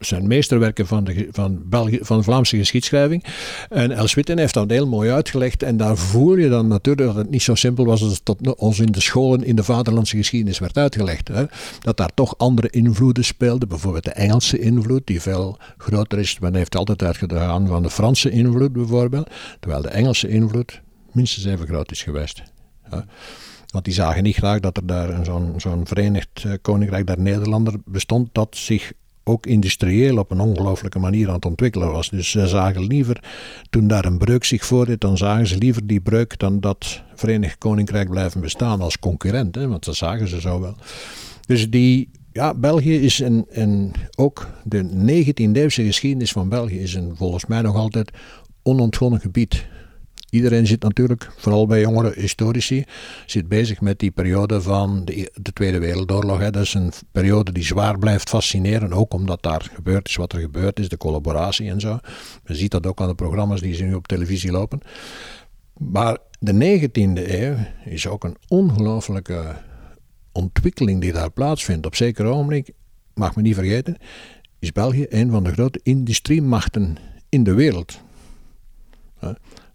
zijn 0.00 0.26
meesterwerken 0.26 0.86
van 0.86 1.04
de, 1.04 1.28
van, 1.30 1.62
van 2.00 2.24
Vlaamse 2.24 2.56
geschiedschrijving. 2.56 3.24
En 3.68 3.90
Els 3.90 4.14
Witten 4.14 4.38
heeft 4.38 4.54
dat 4.54 4.70
heel 4.70 4.86
mooi 4.86 5.10
uitgelegd. 5.10 5.62
En 5.62 5.76
daar 5.76 5.96
voel 5.96 6.36
je 6.36 6.48
dan 6.48 6.68
natuurlijk 6.68 7.06
dat 7.06 7.16
het 7.16 7.30
niet 7.30 7.42
zo 7.42 7.54
simpel 7.54 7.84
was 7.84 8.02
als 8.02 8.12
het 8.12 8.24
tot 8.24 8.54
ons 8.54 8.78
in 8.78 8.92
de 8.92 9.00
scholen 9.00 9.44
in 9.44 9.56
de 9.56 9.64
vaderlandse 9.64 10.16
geschiedenis 10.16 10.58
werd 10.58 10.76
uitgelegd. 10.76 11.28
Hè. 11.28 11.44
Dat 11.80 11.96
daar 11.96 12.14
toch 12.14 12.38
andere 12.38 12.70
invloeden 12.70 13.24
speelden. 13.24 13.68
Bijvoorbeeld 13.68 14.04
de 14.04 14.10
Engelse 14.10 14.58
invloed, 14.58 15.06
die 15.06 15.20
veel 15.20 15.58
groter 15.76 16.18
is. 16.18 16.38
Men 16.38 16.54
heeft 16.54 16.76
altijd 16.76 17.02
uitgegaan 17.02 17.66
van 17.66 17.82
de 17.82 17.90
Franse 17.90 18.30
invloed 18.30 18.72
bijvoorbeeld. 18.72 19.30
Terwijl 19.60 19.82
de 19.82 19.88
Engelse 19.88 20.28
invloed 20.28 20.80
minstens 21.12 21.46
even 21.46 21.66
groot 21.66 21.90
is 21.90 22.02
geweest. 22.02 22.42
Want 23.70 23.84
die 23.84 23.94
zagen 23.94 24.22
niet 24.22 24.36
graag 24.36 24.60
dat 24.60 24.76
er 24.76 24.86
daar 24.86 25.24
zo'n 25.24 25.54
zo'n 25.56 25.86
verenigd 25.86 26.44
eh, 26.44 26.52
koninkrijk 26.62 27.06
der 27.06 27.20
Nederlander 27.20 27.74
bestond 27.84 28.28
dat 28.32 28.56
zich 28.56 28.92
ook 29.24 29.46
industrieel 29.46 30.18
op 30.18 30.30
een 30.30 30.40
ongelooflijke 30.40 30.98
manier 30.98 31.28
aan 31.28 31.34
het 31.34 31.44
ontwikkelen 31.44 31.92
was. 31.92 32.10
Dus 32.10 32.30
ze 32.30 32.46
zagen 32.46 32.86
liever, 32.86 33.24
toen 33.70 33.86
daar 33.86 34.04
een 34.04 34.18
breuk 34.18 34.44
zich 34.44 34.64
voordeed, 34.64 35.00
dan 35.00 35.16
zagen 35.16 35.46
ze 35.46 35.58
liever 35.58 35.86
die 35.86 36.00
breuk 36.00 36.38
dan 36.38 36.60
dat 36.60 37.02
Verenigd 37.14 37.58
Koninkrijk 37.58 38.10
blijven 38.10 38.40
bestaan 38.40 38.80
als 38.80 38.98
concurrent. 38.98 39.54
Hè, 39.54 39.68
want 39.68 39.84
dat 39.84 39.96
zagen 39.96 40.28
ze 40.28 40.40
zo 40.40 40.60
wel. 40.60 40.74
Dus 41.46 41.70
die, 41.70 42.10
ja, 42.32 42.54
België 42.54 42.96
is 42.96 43.18
een, 43.18 43.46
een 43.48 43.92
ook 44.16 44.48
de 44.64 44.84
19e-eeuwse 44.84 45.84
geschiedenis 45.84 46.32
van 46.32 46.48
België 46.48 46.78
is 46.80 46.94
een 46.94 47.16
volgens 47.16 47.46
mij 47.46 47.60
nog 47.60 47.76
altijd 47.76 48.10
onontgonnen 48.62 49.20
gebied. 49.20 49.66
Iedereen 50.30 50.66
zit 50.66 50.82
natuurlijk, 50.82 51.30
vooral 51.36 51.66
bij 51.66 51.80
jongere 51.80 52.12
historici, 52.14 52.84
zit 53.26 53.48
bezig 53.48 53.80
met 53.80 53.98
die 53.98 54.10
periode 54.10 54.62
van 54.62 55.04
de, 55.04 55.32
de 55.34 55.52
Tweede 55.52 55.78
Wereldoorlog. 55.78 56.38
Hè. 56.38 56.50
Dat 56.50 56.62
is 56.62 56.74
een 56.74 56.92
periode 57.12 57.52
die 57.52 57.64
zwaar 57.64 57.98
blijft 57.98 58.28
fascineren, 58.28 58.92
ook 58.92 59.14
omdat 59.14 59.42
daar 59.42 59.70
gebeurd 59.74 60.08
is 60.08 60.16
wat 60.16 60.32
er 60.32 60.40
gebeurd 60.40 60.78
is, 60.78 60.88
de 60.88 60.96
collaboratie 60.96 61.70
en 61.70 61.80
zo. 61.80 61.98
Je 62.44 62.54
ziet 62.54 62.70
dat 62.70 62.86
ook 62.86 63.00
aan 63.00 63.08
de 63.08 63.14
programma's 63.14 63.60
die 63.60 63.74
ze 63.74 63.84
nu 63.84 63.94
op 63.94 64.06
televisie 64.06 64.50
lopen. 64.50 64.80
Maar 65.78 66.18
de 66.38 66.78
19e 66.88 67.30
eeuw 67.30 67.56
is 67.84 68.06
ook 68.06 68.24
een 68.24 68.36
ongelooflijke 68.48 69.56
ontwikkeling 70.32 71.00
die 71.00 71.12
daar 71.12 71.30
plaatsvindt. 71.30 71.86
Op 71.86 71.94
zeker 71.94 72.24
ogenblik, 72.24 72.72
mag 73.14 73.36
me 73.36 73.42
niet 73.42 73.54
vergeten, 73.54 73.96
is 74.58 74.72
België 74.72 75.06
een 75.08 75.30
van 75.30 75.44
de 75.44 75.52
grote 75.52 75.80
industriemachten 75.82 76.96
in 77.28 77.44
de 77.44 77.54
wereld. 77.54 78.00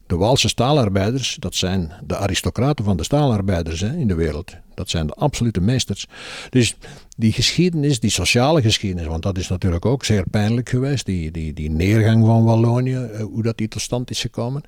De 0.08 0.16
Waalse 0.16 0.48
staalarbeiders, 0.48 1.38
dat 1.40 1.56
zijn 1.56 1.92
de 2.06 2.18
aristocraten 2.18 2.86
van 2.86 2.98
de 2.98 3.04
staalarbeiders 3.04 3.80
hè, 3.80 3.96
in 3.96 4.08
de 4.08 4.16
wereld. 4.16 4.56
Dat 4.74 4.90
zijn 4.90 5.08
de 5.08 5.14
absolute 5.14 5.62
meesters. 5.62 6.08
Dus 6.50 6.76
die 7.18 7.32
geschiedenis, 7.32 8.00
die 8.00 8.10
sociale 8.10 8.62
geschiedenis, 8.62 9.08
want 9.08 9.24
dat 9.24 9.38
is 9.38 9.48
natuurlijk 9.48 9.86
ook 9.86 10.06
zeer 10.06 10.26
pijnlijk 10.32 10.70
geweest. 10.70 11.06
Die, 11.06 11.32
die, 11.32 11.54
die 11.54 11.70
neergang 11.70 12.26
van 12.26 12.44
Wallonië, 12.44 12.96
eh, 12.96 13.24
hoe 13.24 13.44
dat 13.44 13.58
die 13.58 13.68
tot 13.68 13.82
stand 13.82 14.10
is 14.10 14.22
gekomen. 14.22 14.62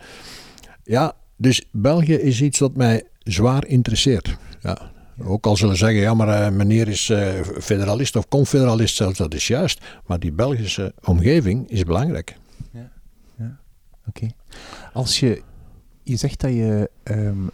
Ja, 0.84 1.14
dus 1.36 1.64
België 1.72 2.14
is 2.14 2.42
iets 2.42 2.60
dat 2.60 2.76
mij 2.76 3.04
zwaar 3.24 3.66
interesseert. 3.66 4.38
Ja. 4.62 4.92
Ook 5.24 5.46
al 5.46 5.56
zullen 5.56 5.78
zeggen, 5.78 6.00
ja, 6.00 6.14
maar 6.14 6.28
uh, 6.28 6.58
meneer 6.58 6.88
is 6.88 7.10
uh, 7.10 7.30
federalist 7.60 8.16
of 8.16 8.28
confederalist 8.28 8.96
zelfs, 8.96 9.18
dat 9.18 9.34
is 9.34 9.48
juist. 9.48 9.82
Maar 10.06 10.20
die 10.20 10.32
Belgische 10.32 10.94
omgeving 11.04 11.70
is 11.70 11.84
belangrijk. 11.84 12.38
Ja, 12.72 12.92
ja. 13.38 13.58
oké. 14.08 14.28
Als 14.94 15.20
je, 15.20 15.42
je 16.04 16.16
zegt 16.16 16.42
dat 16.42 16.52
je 16.52 16.90
um, 17.04 17.50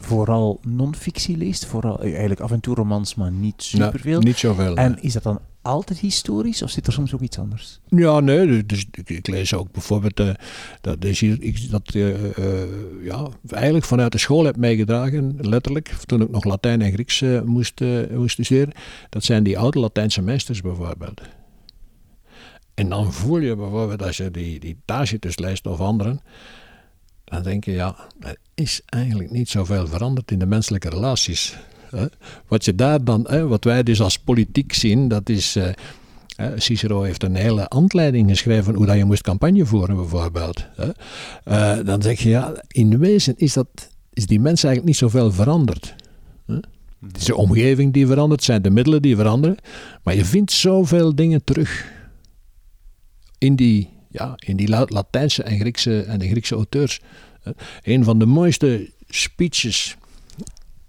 vooral 0.00 0.60
non-fictie 0.62 1.36
leest, 1.36 1.64
vooral 1.66 2.00
eh, 2.00 2.10
eigenlijk 2.10 2.40
af 2.40 2.50
en 2.50 2.60
toe 2.60 2.74
romans, 2.74 3.14
maar 3.14 3.30
niet 3.32 3.62
superveel. 3.62 4.20
Ja, 4.20 4.26
niet 4.26 4.38
zoveel. 4.38 4.76
En 4.76 5.02
is 5.02 5.12
dat 5.12 5.22
dan 5.22 5.40
altijd 5.62 5.98
historisch 5.98 6.62
of 6.62 6.70
zit 6.70 6.86
er 6.86 6.92
soms 6.92 7.14
ook 7.14 7.20
iets 7.20 7.38
anders? 7.38 7.80
Ja, 7.88 8.20
nee, 8.20 8.46
dus, 8.46 8.86
dus 8.90 9.04
ik, 9.04 9.26
lees 9.26 9.54
ook 9.54 9.72
bijvoorbeeld 9.72 10.20
uh, 10.20 10.30
dat, 10.80 11.04
is 11.04 11.20
hier, 11.20 11.68
dat 11.70 11.94
uh, 11.94 12.14
ja, 13.02 13.28
eigenlijk 13.48 13.84
vanuit 13.84 14.12
de 14.12 14.18
school 14.18 14.44
heb 14.44 14.56
meegedragen, 14.56 15.36
letterlijk, 15.40 15.88
toen 15.88 16.20
ik 16.20 16.30
nog 16.30 16.44
Latijn 16.44 16.82
en 16.82 16.92
Grieks 16.92 17.24
moest, 17.44 17.80
moest 18.10 18.32
studeren. 18.32 18.72
Dat 19.08 19.24
zijn 19.24 19.42
die 19.42 19.58
oude 19.58 19.78
Latijnse 19.78 20.22
meesters 20.22 20.60
bijvoorbeeld. 20.60 21.20
En 22.80 22.88
dan 22.88 23.12
voel 23.12 23.38
je 23.38 23.56
bijvoorbeeld 23.56 24.02
als 24.02 24.16
je 24.16 24.30
die, 24.30 24.60
die 24.60 24.76
Tacitus 24.84 25.38
leest 25.38 25.66
of 25.66 25.80
anderen, 25.80 26.20
dan 27.24 27.42
denk 27.42 27.64
je, 27.64 27.72
ja, 27.72 27.96
er 28.20 28.36
is 28.54 28.80
eigenlijk 28.86 29.30
niet 29.30 29.48
zoveel 29.48 29.86
veranderd 29.86 30.30
in 30.30 30.38
de 30.38 30.46
menselijke 30.46 30.88
relaties. 30.88 31.56
Wat 32.48 32.64
je 32.64 32.74
daar 32.74 33.04
dan, 33.04 33.48
wat 33.48 33.64
wij 33.64 33.82
dus 33.82 34.00
als 34.00 34.18
politiek 34.18 34.72
zien, 34.72 35.08
dat 35.08 35.28
is. 35.28 35.56
Uh, 35.56 35.68
Cicero 36.56 37.02
heeft 37.02 37.22
een 37.22 37.34
hele 37.34 37.66
handleiding 37.68 38.28
geschreven 38.28 38.74
hoe 38.74 38.86
dat 38.86 38.96
je 38.96 39.04
moest 39.04 39.22
campagne 39.22 39.66
voeren, 39.66 39.96
bijvoorbeeld. 39.96 40.64
Uh, 40.78 41.78
dan 41.84 42.02
zeg 42.02 42.20
je, 42.20 42.28
ja, 42.28 42.62
in 42.68 42.98
wezen 42.98 43.34
is, 43.36 43.52
dat, 43.52 43.68
is 44.12 44.26
die 44.26 44.40
mens 44.40 44.64
eigenlijk 44.64 44.86
niet 44.86 45.10
zoveel 45.10 45.32
veranderd. 45.32 45.94
Het 46.46 47.16
is 47.16 47.24
de 47.24 47.36
omgeving 47.36 47.92
die 47.92 48.06
verandert, 48.06 48.42
zijn 48.42 48.62
de 48.62 48.70
middelen 48.70 49.02
die 49.02 49.16
veranderen, 49.16 49.56
maar 50.02 50.14
je 50.14 50.24
vindt 50.24 50.52
zoveel 50.52 51.14
dingen 51.14 51.44
terug 51.44 51.98
in 53.40 53.56
die, 53.56 53.88
ja, 54.08 54.34
in 54.38 54.56
die 54.56 54.68
Latijnse 54.68 55.42
en 55.42 55.58
Griekse, 55.58 56.02
en 56.02 56.18
de 56.18 56.28
Griekse 56.28 56.54
auteurs. 56.54 57.00
Een 57.82 58.04
van 58.04 58.18
de 58.18 58.26
mooiste 58.26 58.90
speeches 59.08 59.96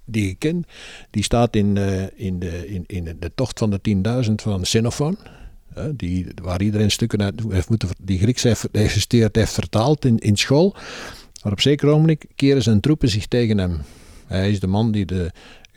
die 0.05 0.29
ik 0.29 0.39
ken, 0.39 0.65
die 1.09 1.23
staat 1.23 1.55
in, 1.55 1.75
uh, 1.75 2.03
in, 2.15 2.39
de, 2.39 2.67
in, 2.67 2.83
in 2.87 3.17
de 3.19 3.31
tocht 3.35 3.59
van 3.59 3.69
de 3.69 3.79
10.000 4.27 4.33
van 4.35 4.61
Xenophon. 4.61 5.17
Die, 5.95 6.27
waar 6.41 6.61
iedereen 6.61 6.91
stukken 6.91 7.21
uit 7.21 7.41
heeft 7.49 7.69
moeten, 7.69 7.89
die 8.01 8.19
Grieks 8.19 8.43
heeft, 8.43 8.67
heeft, 8.71 9.35
heeft 9.35 9.53
vertaald 9.53 10.05
in, 10.05 10.17
in 10.17 10.35
school. 10.37 10.75
Maar 11.43 11.51
op 11.51 11.61
zeker 11.61 11.89
ogenblik 11.89 12.25
keren 12.35 12.61
zijn 12.61 12.79
troepen 12.79 13.09
zich 13.09 13.27
tegen 13.27 13.57
hem. 13.57 13.79
Hij 14.27 14.51
is 14.51 14.59
de 14.59 14.67
man 14.67 14.91
die 14.91 15.05
de 15.05 15.31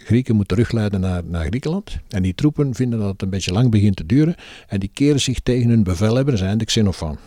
Grieken 0.04 0.36
moet 0.36 0.48
terugleiden 0.48 1.00
naar, 1.00 1.24
naar 1.24 1.46
Griekenland. 1.46 1.98
En 2.08 2.22
die 2.22 2.34
troepen 2.34 2.74
vinden 2.74 2.98
dat 2.98 3.08
het 3.12 3.22
een 3.22 3.30
beetje 3.30 3.52
lang 3.52 3.70
begint 3.70 3.96
te 3.96 4.06
duren. 4.06 4.34
En 4.66 4.80
die 4.80 4.90
keren 4.92 5.20
zich 5.20 5.40
tegen 5.40 5.68
hun 5.68 5.82
bevelhebber, 5.82 6.38
zijn 6.38 6.58
de 6.58 6.64
Xenophon. 6.64 7.18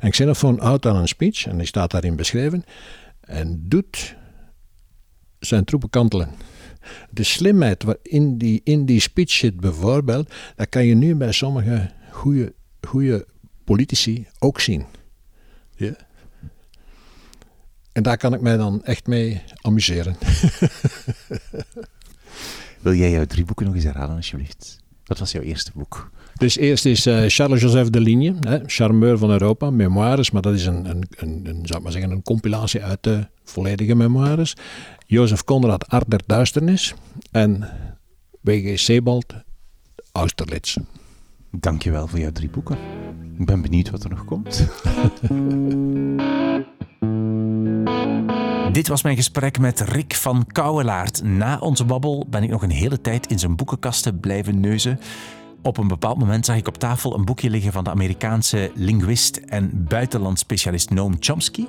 En 0.00 0.10
Xenophon 0.10 0.60
houdt 0.60 0.82
dan 0.82 0.96
een 0.96 1.08
speech, 1.08 1.46
en 1.46 1.56
die 1.58 1.66
staat 1.66 1.90
daarin 1.90 2.16
beschreven. 2.16 2.64
En 3.20 3.64
doet 3.68 4.16
zijn 5.38 5.64
troepen 5.64 5.90
kantelen. 5.90 6.28
De 7.10 7.22
slimheid 7.22 7.82
waarin 7.82 8.38
die, 8.38 8.60
in 8.64 8.86
die 8.86 9.00
speech 9.00 9.30
zit 9.30 9.60
bijvoorbeeld, 9.60 10.34
dat 10.56 10.68
kan 10.68 10.86
je 10.86 10.94
nu 10.94 11.14
bij 11.14 11.32
sommige 11.32 11.90
goede, 12.10 12.54
goede 12.80 13.26
politici 13.64 14.26
ook 14.38 14.60
zien. 14.60 14.84
Ja? 15.76 15.96
En 17.92 18.02
daar 18.02 18.16
kan 18.16 18.34
ik 18.34 18.40
mij 18.40 18.56
dan 18.56 18.84
echt 18.84 19.06
mee 19.06 19.42
amuseren. 19.60 20.16
Wil 22.86 22.94
jij 22.94 23.10
jouw 23.10 23.24
drie 23.24 23.44
boeken 23.44 23.66
nog 23.66 23.74
eens 23.74 23.84
herhalen, 23.84 24.16
alsjeblieft? 24.16 24.78
Wat 25.04 25.18
was 25.18 25.32
jouw 25.32 25.42
eerste 25.42 25.70
boek? 25.74 26.10
Dus 26.34 26.56
eerst 26.56 26.84
is 26.84 27.06
uh, 27.06 27.24
Charles-Joseph 27.26 27.90
Deligne, 27.90 28.34
hè, 28.40 28.58
charmeur 28.66 29.18
van 29.18 29.30
Europa, 29.30 29.70
memoires, 29.70 30.30
maar 30.30 30.42
dat 30.42 30.54
is 30.54 30.66
een, 30.66 30.90
een, 30.90 31.06
een, 31.16 31.40
een, 31.44 31.66
zou 31.66 31.82
maar 31.82 31.92
zeggen, 31.92 32.10
een 32.10 32.22
compilatie 32.22 32.82
uit 32.82 32.98
de 33.00 33.26
volledige 33.44 33.94
memoires. 33.94 34.56
Jozef 35.06 35.44
Conrad, 35.44 35.88
Art 35.88 36.10
der 36.10 36.20
Duisternis 36.26 36.94
en 37.30 37.68
W.G. 38.40 38.78
Sebald, 38.78 39.34
Austerlitz. 40.12 40.76
Dankjewel 41.50 42.06
voor 42.06 42.18
jouw 42.18 42.32
drie 42.32 42.50
boeken. 42.50 42.76
Ik 43.38 43.46
ben 43.46 43.62
benieuwd 43.62 43.90
wat 43.90 44.04
er 44.04 44.10
nog 44.10 44.24
komt. 44.24 44.66
Dit 48.72 48.88
was 48.88 49.02
mijn 49.02 49.16
gesprek 49.16 49.58
met 49.58 49.80
Rick 49.80 50.14
van 50.14 50.46
Kouwelaert. 50.46 51.22
Na 51.22 51.58
onze 51.58 51.84
babbel 51.84 52.26
ben 52.30 52.42
ik 52.42 52.50
nog 52.50 52.62
een 52.62 52.70
hele 52.70 53.00
tijd 53.00 53.26
in 53.26 53.38
zijn 53.38 53.56
boekenkasten 53.56 54.20
blijven 54.20 54.60
neuzen. 54.60 55.00
Op 55.62 55.76
een 55.76 55.88
bepaald 55.88 56.18
moment 56.18 56.46
zag 56.46 56.56
ik 56.56 56.68
op 56.68 56.78
tafel 56.78 57.14
een 57.14 57.24
boekje 57.24 57.50
liggen 57.50 57.72
van 57.72 57.84
de 57.84 57.90
Amerikaanse 57.90 58.70
linguist 58.74 59.36
en 59.36 59.84
buitenlandspecialist 59.88 60.90
Noam 60.90 61.16
Chomsky. 61.20 61.66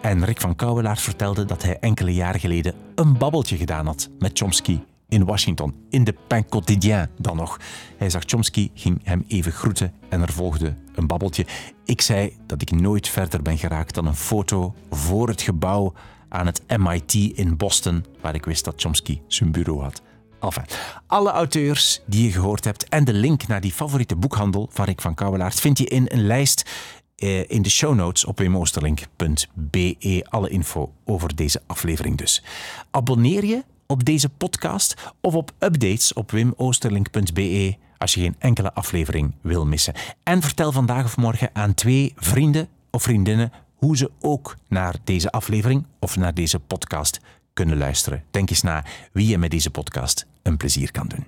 En 0.00 0.24
Rick 0.24 0.40
van 0.40 0.56
Kouwelaert 0.56 1.00
vertelde 1.00 1.44
dat 1.44 1.62
hij 1.62 1.78
enkele 1.78 2.14
jaren 2.14 2.40
geleden 2.40 2.74
een 2.94 3.18
babbeltje 3.18 3.56
gedaan 3.56 3.86
had 3.86 4.08
met 4.18 4.38
Chomsky 4.38 4.80
in 5.08 5.24
Washington, 5.24 5.74
in 5.90 6.04
de 6.04 6.14
Pain 6.26 6.48
Quotidien 6.48 7.08
dan 7.18 7.36
nog. 7.36 7.60
Hij 7.96 8.10
zag 8.10 8.22
Chomsky, 8.26 8.70
ging 8.74 9.00
hem 9.02 9.24
even 9.28 9.52
groeten 9.52 9.92
en 10.08 10.22
er 10.22 10.32
volgde 10.32 10.74
een 10.94 11.06
babbeltje. 11.06 11.46
Ik 11.84 12.00
zei 12.00 12.36
dat 12.46 12.62
ik 12.62 12.70
nooit 12.70 13.08
verder 13.08 13.42
ben 13.42 13.58
geraakt 13.58 13.94
dan 13.94 14.06
een 14.06 14.14
foto 14.14 14.74
voor 14.90 15.28
het 15.28 15.42
gebouw 15.42 15.92
aan 16.28 16.46
het 16.46 16.62
MIT 16.78 17.14
in 17.14 17.56
Boston, 17.56 18.04
waar 18.20 18.34
ik 18.34 18.44
wist 18.44 18.64
dat 18.64 18.80
Chomsky 18.80 19.20
zijn 19.26 19.52
bureau 19.52 19.82
had. 19.82 20.02
Enfin, 20.40 20.64
alle 21.06 21.30
auteurs 21.30 22.00
die 22.06 22.24
je 22.24 22.32
gehoord 22.32 22.64
hebt 22.64 22.88
en 22.88 23.04
de 23.04 23.12
link 23.12 23.46
naar 23.46 23.60
die 23.60 23.72
favoriete 23.72 24.16
boekhandel 24.16 24.68
van 24.72 24.84
Rick 24.84 25.00
van 25.00 25.14
Kouwelaert 25.14 25.60
vind 25.60 25.78
je 25.78 25.84
in 25.84 26.06
een 26.08 26.26
lijst 26.26 26.70
eh, 27.16 27.50
in 27.50 27.62
de 27.62 27.70
show 27.70 27.94
notes 27.94 28.24
op 28.24 28.38
wimoosterlink.be. 28.38 30.26
Alle 30.28 30.48
info 30.48 30.92
over 31.04 31.36
deze 31.36 31.62
aflevering 31.66 32.16
dus. 32.16 32.42
Abonneer 32.90 33.44
je 33.44 33.64
op 33.86 34.04
deze 34.04 34.28
podcast 34.28 34.94
of 35.20 35.34
op 35.34 35.52
updates 35.58 36.12
op 36.12 36.30
wimoosterlink.be 36.30 37.76
als 37.98 38.14
je 38.14 38.20
geen 38.20 38.36
enkele 38.38 38.74
aflevering 38.74 39.34
wil 39.40 39.66
missen. 39.66 39.94
En 40.22 40.42
vertel 40.42 40.72
vandaag 40.72 41.04
of 41.04 41.16
morgen 41.16 41.50
aan 41.52 41.74
twee 41.74 42.12
vrienden 42.16 42.68
of 42.90 43.02
vriendinnen 43.02 43.52
hoe 43.78 43.96
ze 43.96 44.10
ook 44.20 44.56
naar 44.68 44.96
deze 45.04 45.30
aflevering 45.30 45.86
of 45.98 46.16
naar 46.16 46.34
deze 46.34 46.58
podcast 46.58 47.20
kunnen 47.52 47.78
luisteren. 47.78 48.24
Denk 48.30 48.50
eens 48.50 48.62
na 48.62 48.84
wie 49.12 49.28
je 49.28 49.38
met 49.38 49.50
deze 49.50 49.70
podcast 49.70 50.26
een 50.42 50.56
plezier 50.56 50.90
kan 50.90 51.08
doen. 51.08 51.26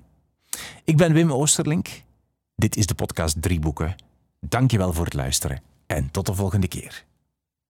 Ik 0.85 0.97
ben 0.97 1.13
Wim 1.13 1.33
Oosterlink. 1.33 1.89
Dit 2.57 2.77
is 2.77 2.87
de 2.87 2.95
podcast 2.95 3.43
Drie 3.43 3.61
Boeken. 3.61 3.95
Dank 4.41 4.71
je 4.71 4.79
wel 4.79 4.93
voor 4.93 5.05
het 5.05 5.15
luisteren 5.15 5.63
en 5.87 6.11
tot 6.11 6.27
de 6.27 6.35
volgende 6.35 6.69
keer. 6.69 7.05